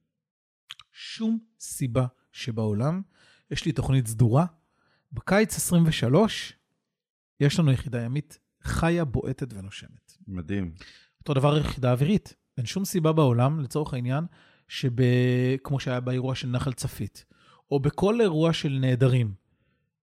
שום 0.93 1.39
סיבה 1.61 2.07
שבעולם. 2.33 3.03
יש 3.51 3.65
לי 3.65 3.73
תוכנית 3.73 4.07
סדורה. 4.07 4.47
בקיץ 5.13 5.57
23 5.57 6.53
יש 7.41 7.59
לנו 7.59 7.73
יחידה 7.73 8.03
ימית 8.03 8.39
חיה, 8.63 9.05
בועטת 9.05 9.55
ונושמת. 9.55 10.13
מדהים. 10.29 10.75
אותו 11.21 11.35
דבר 11.35 11.59
יחידה 11.59 11.93
אווירית. 11.93 12.35
אין 12.59 12.67
שום 12.67 12.85
סיבה 12.85 13.13
בעולם, 13.13 13.61
לצורך 13.61 13.95
העניין, 13.95 14.25
שכמו 14.69 15.81
שהיה 15.81 16.01
באירוע 16.01 16.35
של 16.35 16.49
נחל 16.49 16.73
צפית, 16.73 17.25
או 17.71 17.81
בכל 17.81 18.21
אירוע 18.21 18.53
של 18.53 18.79
נעדרים, 18.81 19.35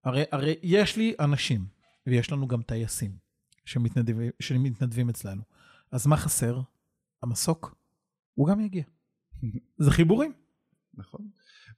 הרי, 0.04 0.24
הרי 0.32 0.54
יש 0.62 0.96
לי 0.96 1.14
אנשים, 1.20 1.66
ויש 2.06 2.32
לנו 2.32 2.48
גם 2.48 2.62
טייסים 2.62 3.29
שמתנדבים, 3.64 4.30
שמתנדבים 4.40 5.08
אצלנו. 5.08 5.42
אז 5.92 6.06
מה 6.06 6.16
חסר? 6.16 6.60
המסוק, 7.22 7.74
הוא 8.34 8.48
גם 8.48 8.60
יגיע. 8.60 8.82
זה 9.78 9.90
חיבורים. 9.90 10.32
נכון. 10.94 11.20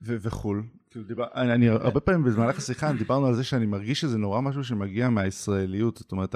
ו- 0.02 0.16
וחו"ל, 0.20 0.62
כאילו 0.90 1.04
דיבר, 1.04 1.24
אני, 1.34 1.54
אני 1.54 1.68
הרבה 1.68 2.00
פעמים 2.00 2.24
במהלך 2.24 2.58
השיחה 2.58 2.92
דיברנו 2.92 3.26
על 3.26 3.34
זה 3.34 3.44
שאני 3.44 3.66
מרגיש 3.66 4.00
שזה 4.00 4.18
נורא 4.18 4.40
משהו 4.40 4.64
שמגיע 4.64 5.10
מהישראליות, 5.10 5.96
זאת 5.96 6.12
אומרת 6.12 6.34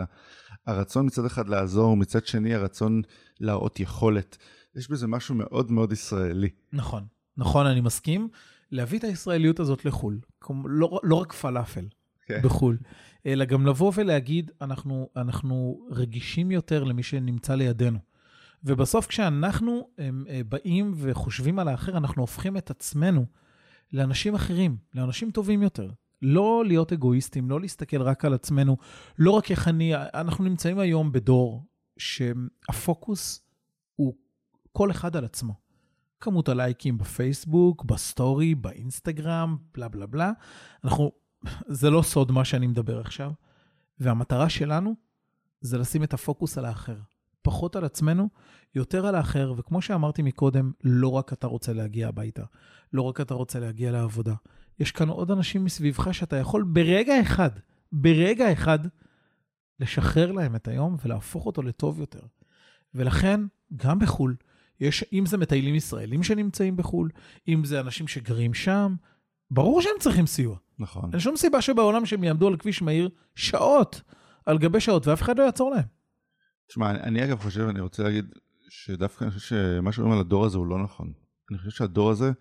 הרצון 0.66 1.06
מצד 1.06 1.24
אחד 1.24 1.48
לעזור, 1.48 1.96
מצד 1.96 2.26
שני 2.26 2.54
הרצון 2.54 3.02
להראות 3.40 3.80
יכולת, 3.80 4.36
יש 4.76 4.90
בזה 4.90 5.06
משהו 5.06 5.34
מאוד 5.34 5.72
מאוד 5.72 5.92
ישראלי. 5.92 6.48
נכון, 6.72 7.06
נכון, 7.36 7.66
אני 7.66 7.80
מסכים. 7.80 8.28
להביא 8.70 8.98
את 8.98 9.04
הישראליות 9.04 9.60
הזאת 9.60 9.84
לחו"ל, 9.84 10.20
לא, 10.64 11.00
לא 11.02 11.14
רק 11.14 11.32
פלאפל. 11.32 11.86
כן. 12.26 12.42
בחו"ל, 12.42 12.78
אלא 13.26 13.44
גם 13.44 13.66
לבוא 13.66 13.92
ולהגיד, 13.94 14.50
אנחנו, 14.60 15.08
אנחנו 15.16 15.86
רגישים 15.90 16.50
יותר 16.50 16.84
למי 16.84 17.02
שנמצא 17.02 17.54
לידינו. 17.54 17.98
ובסוף 18.64 19.06
כשאנחנו 19.06 19.88
הם, 19.98 20.24
אה, 20.28 20.40
באים 20.48 20.92
וחושבים 20.96 21.58
על 21.58 21.68
האחר, 21.68 21.96
אנחנו 21.96 22.22
הופכים 22.22 22.56
את 22.56 22.70
עצמנו 22.70 23.26
לאנשים 23.92 24.34
אחרים, 24.34 24.76
לאנשים 24.94 25.30
טובים 25.30 25.62
יותר. 25.62 25.90
לא 26.22 26.64
להיות 26.66 26.92
אגואיסטים, 26.92 27.50
לא 27.50 27.60
להסתכל 27.60 28.02
רק 28.02 28.24
על 28.24 28.34
עצמנו, 28.34 28.76
לא 29.18 29.30
רק 29.30 29.50
איך 29.50 29.68
אני, 29.68 29.92
אנחנו 29.94 30.44
נמצאים 30.44 30.78
היום 30.78 31.12
בדור 31.12 31.64
שהפוקוס 31.98 33.42
הוא 33.96 34.14
כל 34.72 34.90
אחד 34.90 35.16
על 35.16 35.24
עצמו. 35.24 35.54
כמות 36.20 36.48
הלייקים 36.48 36.98
בפייסבוק, 36.98 37.84
בסטורי, 37.84 38.54
באינסטגרם, 38.54 39.56
בלה 39.74 39.88
בלה 39.88 40.06
בלה. 40.06 40.32
אנחנו, 40.84 41.12
זה 41.66 41.90
לא 41.90 42.02
סוד 42.02 42.32
מה 42.32 42.44
שאני 42.44 42.66
מדבר 42.66 43.00
עכשיו, 43.00 43.32
והמטרה 43.98 44.48
שלנו 44.48 44.94
זה 45.60 45.78
לשים 45.78 46.02
את 46.02 46.14
הפוקוס 46.14 46.58
על 46.58 46.64
האחר. 46.64 46.96
פחות 47.42 47.76
על 47.76 47.84
עצמנו, 47.84 48.28
יותר 48.74 49.06
על 49.06 49.14
האחר, 49.14 49.54
וכמו 49.56 49.82
שאמרתי 49.82 50.22
מקודם, 50.22 50.72
לא 50.84 51.08
רק 51.08 51.32
אתה 51.32 51.46
רוצה 51.46 51.72
להגיע 51.72 52.08
הביתה, 52.08 52.42
לא 52.92 53.02
רק 53.02 53.20
אתה 53.20 53.34
רוצה 53.34 53.60
להגיע 53.60 53.92
לעבודה. 53.92 54.34
יש 54.78 54.92
כאן 54.92 55.08
עוד 55.08 55.30
אנשים 55.30 55.64
מסביבך 55.64 56.14
שאתה 56.14 56.36
יכול 56.36 56.62
ברגע 56.62 57.20
אחד, 57.20 57.50
ברגע 57.92 58.52
אחד, 58.52 58.78
לשחרר 59.80 60.32
להם 60.32 60.56
את 60.56 60.68
היום 60.68 60.96
ולהפוך 61.04 61.46
אותו 61.46 61.62
לטוב 61.62 62.00
יותר. 62.00 62.20
ולכן, 62.94 63.40
גם 63.76 63.98
בחו"ל, 63.98 64.36
יש, 64.80 65.04
אם 65.12 65.26
זה 65.26 65.38
מטיילים 65.38 65.74
ישראלים 65.74 66.22
שנמצאים 66.22 66.76
בחו"ל, 66.76 67.10
אם 67.48 67.64
זה 67.64 67.80
אנשים 67.80 68.08
שגרים 68.08 68.54
שם, 68.54 68.94
ברור 69.50 69.82
שהם 69.82 69.92
צריכים 70.00 70.26
סיוע. 70.26 70.56
נכון. 70.78 71.10
אין 71.12 71.20
שום 71.20 71.36
סיבה 71.36 71.62
שבעולם 71.62 72.06
שהם 72.06 72.24
יעמדו 72.24 72.48
על 72.48 72.56
כביש 72.56 72.82
מהיר 72.82 73.08
שעות 73.34 74.02
על 74.46 74.58
גבי 74.58 74.80
שעות, 74.80 75.06
ואף 75.06 75.22
אחד 75.22 75.38
לא 75.38 75.44
יעצור 75.44 75.70
להם. 75.70 75.84
תשמע, 76.68 76.90
אני, 76.90 77.00
אני 77.00 77.24
אגב 77.24 77.38
חושב, 77.38 77.60
אני 77.60 77.80
רוצה 77.80 78.02
להגיד, 78.02 78.34
שדווקא 78.68 79.24
אני 79.24 79.32
חושב 79.32 79.56
שמה 79.56 79.92
שאומרים 79.92 80.14
על 80.14 80.20
הדור 80.20 80.44
הזה 80.44 80.58
הוא 80.58 80.66
לא 80.66 80.82
נכון. 80.82 81.12
אני 81.50 81.58
חושב 81.58 81.70
שהדור 81.70 82.10
הזה, 82.10 82.32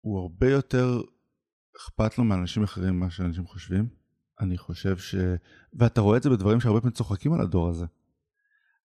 הוא 0.00 0.20
הרבה 0.20 0.50
יותר 0.50 1.00
אכפת 1.76 2.18
לו 2.18 2.24
מאנשים 2.24 2.62
אחרים 2.62 2.94
ממה 2.94 3.10
שאנשים 3.10 3.46
חושבים. 3.46 3.88
אני 4.40 4.58
חושב 4.58 4.98
ש... 4.98 5.14
ואתה 5.72 6.00
רואה 6.00 6.16
את 6.16 6.22
זה 6.22 6.30
בדברים 6.30 6.60
שהרבה 6.60 6.80
פעמים 6.80 6.94
צוחקים 6.94 7.32
על 7.32 7.40
הדור 7.40 7.68
הזה. 7.68 7.86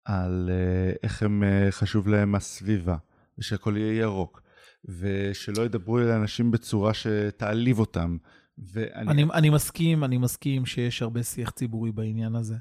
על 0.05 0.51
uh, 0.51 0.99
איך 1.03 1.23
הם 1.23 1.43
uh, 1.43 1.73
חשוב 1.73 2.09
להם 2.09 2.35
הסביבה, 2.35 2.97
ושהכל 3.39 3.77
יהיה 3.77 4.01
ירוק, 4.01 4.43
ושלא 4.85 5.62
ידברו 5.62 5.99
אל 5.99 6.11
האנשים 6.11 6.51
בצורה 6.51 6.95
שתעליב 6.95 7.79
אותם. 7.79 8.16
ואני... 8.59 9.11
אני, 9.11 9.24
אני 9.35 9.51
מסכים, 9.51 10.05
אני 10.05 10.18
מסכים 10.18 10.66
שיש 10.66 11.03
הרבה 11.03 11.22
שיח 11.22 11.51
ציבורי 11.51 11.93
בעניין 11.93 12.35
הזה, 12.35 12.57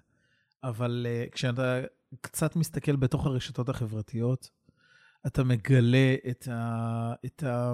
אבל 0.63 1.07
uh, 1.09 1.31
כשאתה 1.33 1.81
קצת 2.21 2.55
מסתכל 2.55 2.95
בתוך 2.95 3.25
הרשתות 3.25 3.69
החברתיות, 3.69 4.49
אתה 5.27 5.43
מגלה 5.43 6.15
את 6.29 6.47
ה... 6.51 7.13
את 7.25 7.43
ה... 7.43 7.73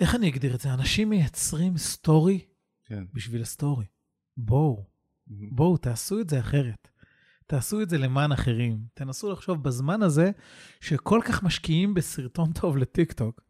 איך 0.00 0.14
אני 0.14 0.28
אגדיר 0.28 0.54
את 0.54 0.60
זה? 0.60 0.74
אנשים 0.74 1.10
מייצרים 1.10 1.78
סטורי 1.78 2.44
כן. 2.84 3.04
בשביל 3.12 3.42
הסטורי. 3.42 3.86
בואו, 4.36 4.84
בואו, 5.26 5.76
תעשו 5.76 6.20
את 6.20 6.30
זה 6.30 6.40
אחרת. 6.40 6.89
תעשו 7.50 7.82
את 7.82 7.90
זה 7.90 7.98
למען 7.98 8.32
אחרים. 8.32 8.78
תנסו 8.94 9.32
לחשוב 9.32 9.62
בזמן 9.62 10.02
הזה, 10.02 10.30
שכל 10.80 11.20
כך 11.24 11.42
משקיעים 11.42 11.94
בסרטון 11.94 12.52
טוב 12.52 12.76
לטיקטוק, 12.76 13.40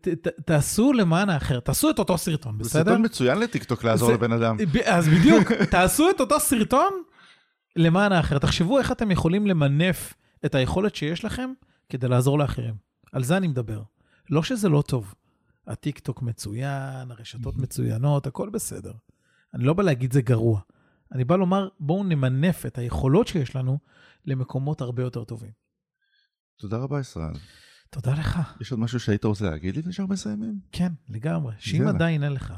ת, 0.00 0.08
ת, 0.08 0.28
תעשו 0.46 0.92
למען 0.92 1.28
האחר, 1.30 1.60
תעשו 1.60 1.90
את 1.90 1.98
אותו 1.98 2.18
סרטון, 2.18 2.56
זה 2.58 2.64
בסדר? 2.64 2.84
סרטון 2.84 3.04
מצוין 3.04 3.38
לטיקטוק 3.38 3.84
לעזור 3.84 4.08
זה- 4.08 4.14
לבן 4.14 4.32
אדם. 4.32 4.56
ב- 4.56 4.76
אז 4.76 5.08
בדיוק, 5.08 5.52
תעשו 5.70 6.10
את 6.10 6.20
אותו 6.20 6.40
סרטון 6.40 6.92
למען 7.76 8.12
האחר. 8.12 8.38
תחשבו 8.38 8.78
איך 8.78 8.92
אתם 8.92 9.10
יכולים 9.10 9.46
למנף 9.46 10.14
את 10.44 10.54
היכולת 10.54 10.94
שיש 10.94 11.24
לכם 11.24 11.50
כדי 11.88 12.08
לעזור 12.08 12.38
לאחרים. 12.38 12.74
על 13.12 13.24
זה 13.24 13.36
אני 13.36 13.48
מדבר. 13.48 13.82
לא 14.30 14.42
שזה 14.42 14.68
לא 14.68 14.82
טוב. 14.86 15.14
הטיקטוק 15.66 16.22
מצוין, 16.22 17.10
הרשתות 17.10 17.56
מצוינות, 17.56 18.26
הכל 18.26 18.48
בסדר. 18.48 18.92
אני 19.54 19.64
לא 19.64 19.72
בא 19.74 19.82
להגיד 19.82 20.12
זה 20.12 20.22
גרוע. 20.22 20.60
אני 21.12 21.24
בא 21.24 21.36
לומר, 21.36 21.68
בואו 21.80 22.04
נמנף 22.04 22.66
את 22.66 22.78
היכולות 22.78 23.26
שיש 23.28 23.56
לנו 23.56 23.78
למקומות 24.24 24.80
הרבה 24.80 25.02
יותר 25.02 25.24
טובים. 25.24 25.50
תודה 26.58 26.76
רבה, 26.78 27.00
ישראל. 27.00 27.32
תודה 27.90 28.12
לך. 28.12 28.38
יש 28.60 28.70
עוד 28.70 28.80
משהו 28.80 29.00
שהיית 29.00 29.24
רוצה 29.24 29.50
להגיד 29.50 29.76
לפני 29.76 29.92
שאנחנו 29.92 30.14
מסיימים? 30.14 30.60
כן, 30.72 30.92
לגמרי. 31.08 31.54
שאם 31.58 31.76
יאללה. 31.78 31.90
עדיין 31.90 32.22
אין 32.24 32.32
לך 32.32 32.54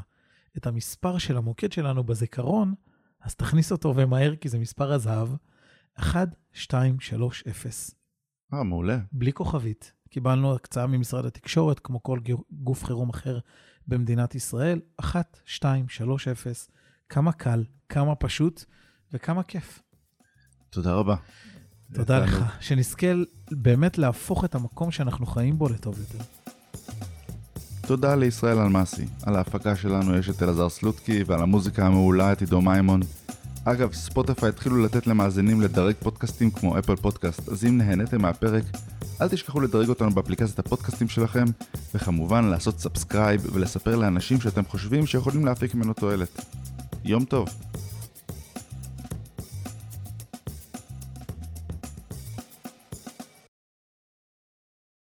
את 0.57 0.67
המספר 0.67 1.17
של 1.17 1.37
המוקד 1.37 1.71
שלנו 1.71 2.03
בזיכרון, 2.03 2.73
אז 3.21 3.35
תכניס 3.35 3.71
אותו 3.71 3.93
ומהר, 3.95 4.35
כי 4.35 4.49
זה 4.49 4.59
מספר 4.59 4.91
הזהב, 4.91 5.29
1230, 5.99 7.95
אה, 8.53 8.63
מעולה. 8.63 8.97
בלי 9.11 9.33
כוכבית. 9.33 9.93
קיבלנו 10.09 10.55
הקצאה 10.55 10.87
ממשרד 10.87 11.25
התקשורת, 11.25 11.79
כמו 11.79 12.03
כל 12.03 12.19
גו- 12.19 12.43
גוף 12.51 12.83
חירום 12.83 13.09
אחר 13.09 13.39
במדינת 13.87 14.35
ישראל, 14.35 14.81
1230. 14.99 16.73
כמה 17.09 17.31
קל, 17.31 17.63
כמה 17.89 18.15
פשוט 18.15 18.63
וכמה 19.13 19.43
כיף. 19.43 19.81
תודה 20.69 20.93
רבה. 20.93 21.15
תודה 21.93 22.19
תענוג. 22.19 22.41
לך. 22.41 22.57
שנזכה 22.59 23.07
באמת 23.51 23.97
להפוך 23.97 24.45
את 24.45 24.55
המקום 24.55 24.91
שאנחנו 24.91 25.25
חיים 25.25 25.57
בו 25.57 25.69
לטוב 25.69 25.99
יותר. 25.99 26.23
תודה 27.87 28.15
לישראל 28.15 28.57
אלמסי. 28.57 29.05
על 29.23 29.35
ההפקה 29.35 29.75
שלנו 29.75 30.17
יש 30.17 30.29
את 30.29 30.43
אלעזר 30.43 30.69
סלוטקי, 30.69 31.23
ועל 31.23 31.41
המוזיקה 31.41 31.85
המעולה 31.85 32.31
את 32.31 32.41
עידו 32.41 32.61
מימון. 32.61 33.01
אגב, 33.65 33.93
ספוטיפיי 33.93 34.49
התחילו 34.49 34.83
לתת 34.83 35.07
למאזינים 35.07 35.61
לדרג 35.61 35.95
פודקאסטים 35.99 36.51
כמו 36.51 36.79
אפל 36.79 36.95
פודקאסט, 36.95 37.49
אז 37.49 37.65
אם 37.65 37.77
נהניתם 37.77 38.21
מהפרק, 38.21 38.63
אל 39.21 39.29
תשכחו 39.29 39.61
לדרג 39.61 39.89
אותנו 39.89 40.11
באפליקציית 40.11 40.59
הפודקאסטים 40.59 41.07
שלכם, 41.07 41.45
וכמובן 41.95 42.45
לעשות 42.45 42.79
subscribe 42.79 43.41
ולספר 43.53 43.95
לאנשים 43.95 44.41
שאתם 44.41 44.65
חושבים 44.65 45.05
שיכולים 45.05 45.45
להפיק 45.45 45.75
ממנו 45.75 45.93
תועלת. 45.93 46.45
יום 47.05 47.25
טוב. 47.25 47.49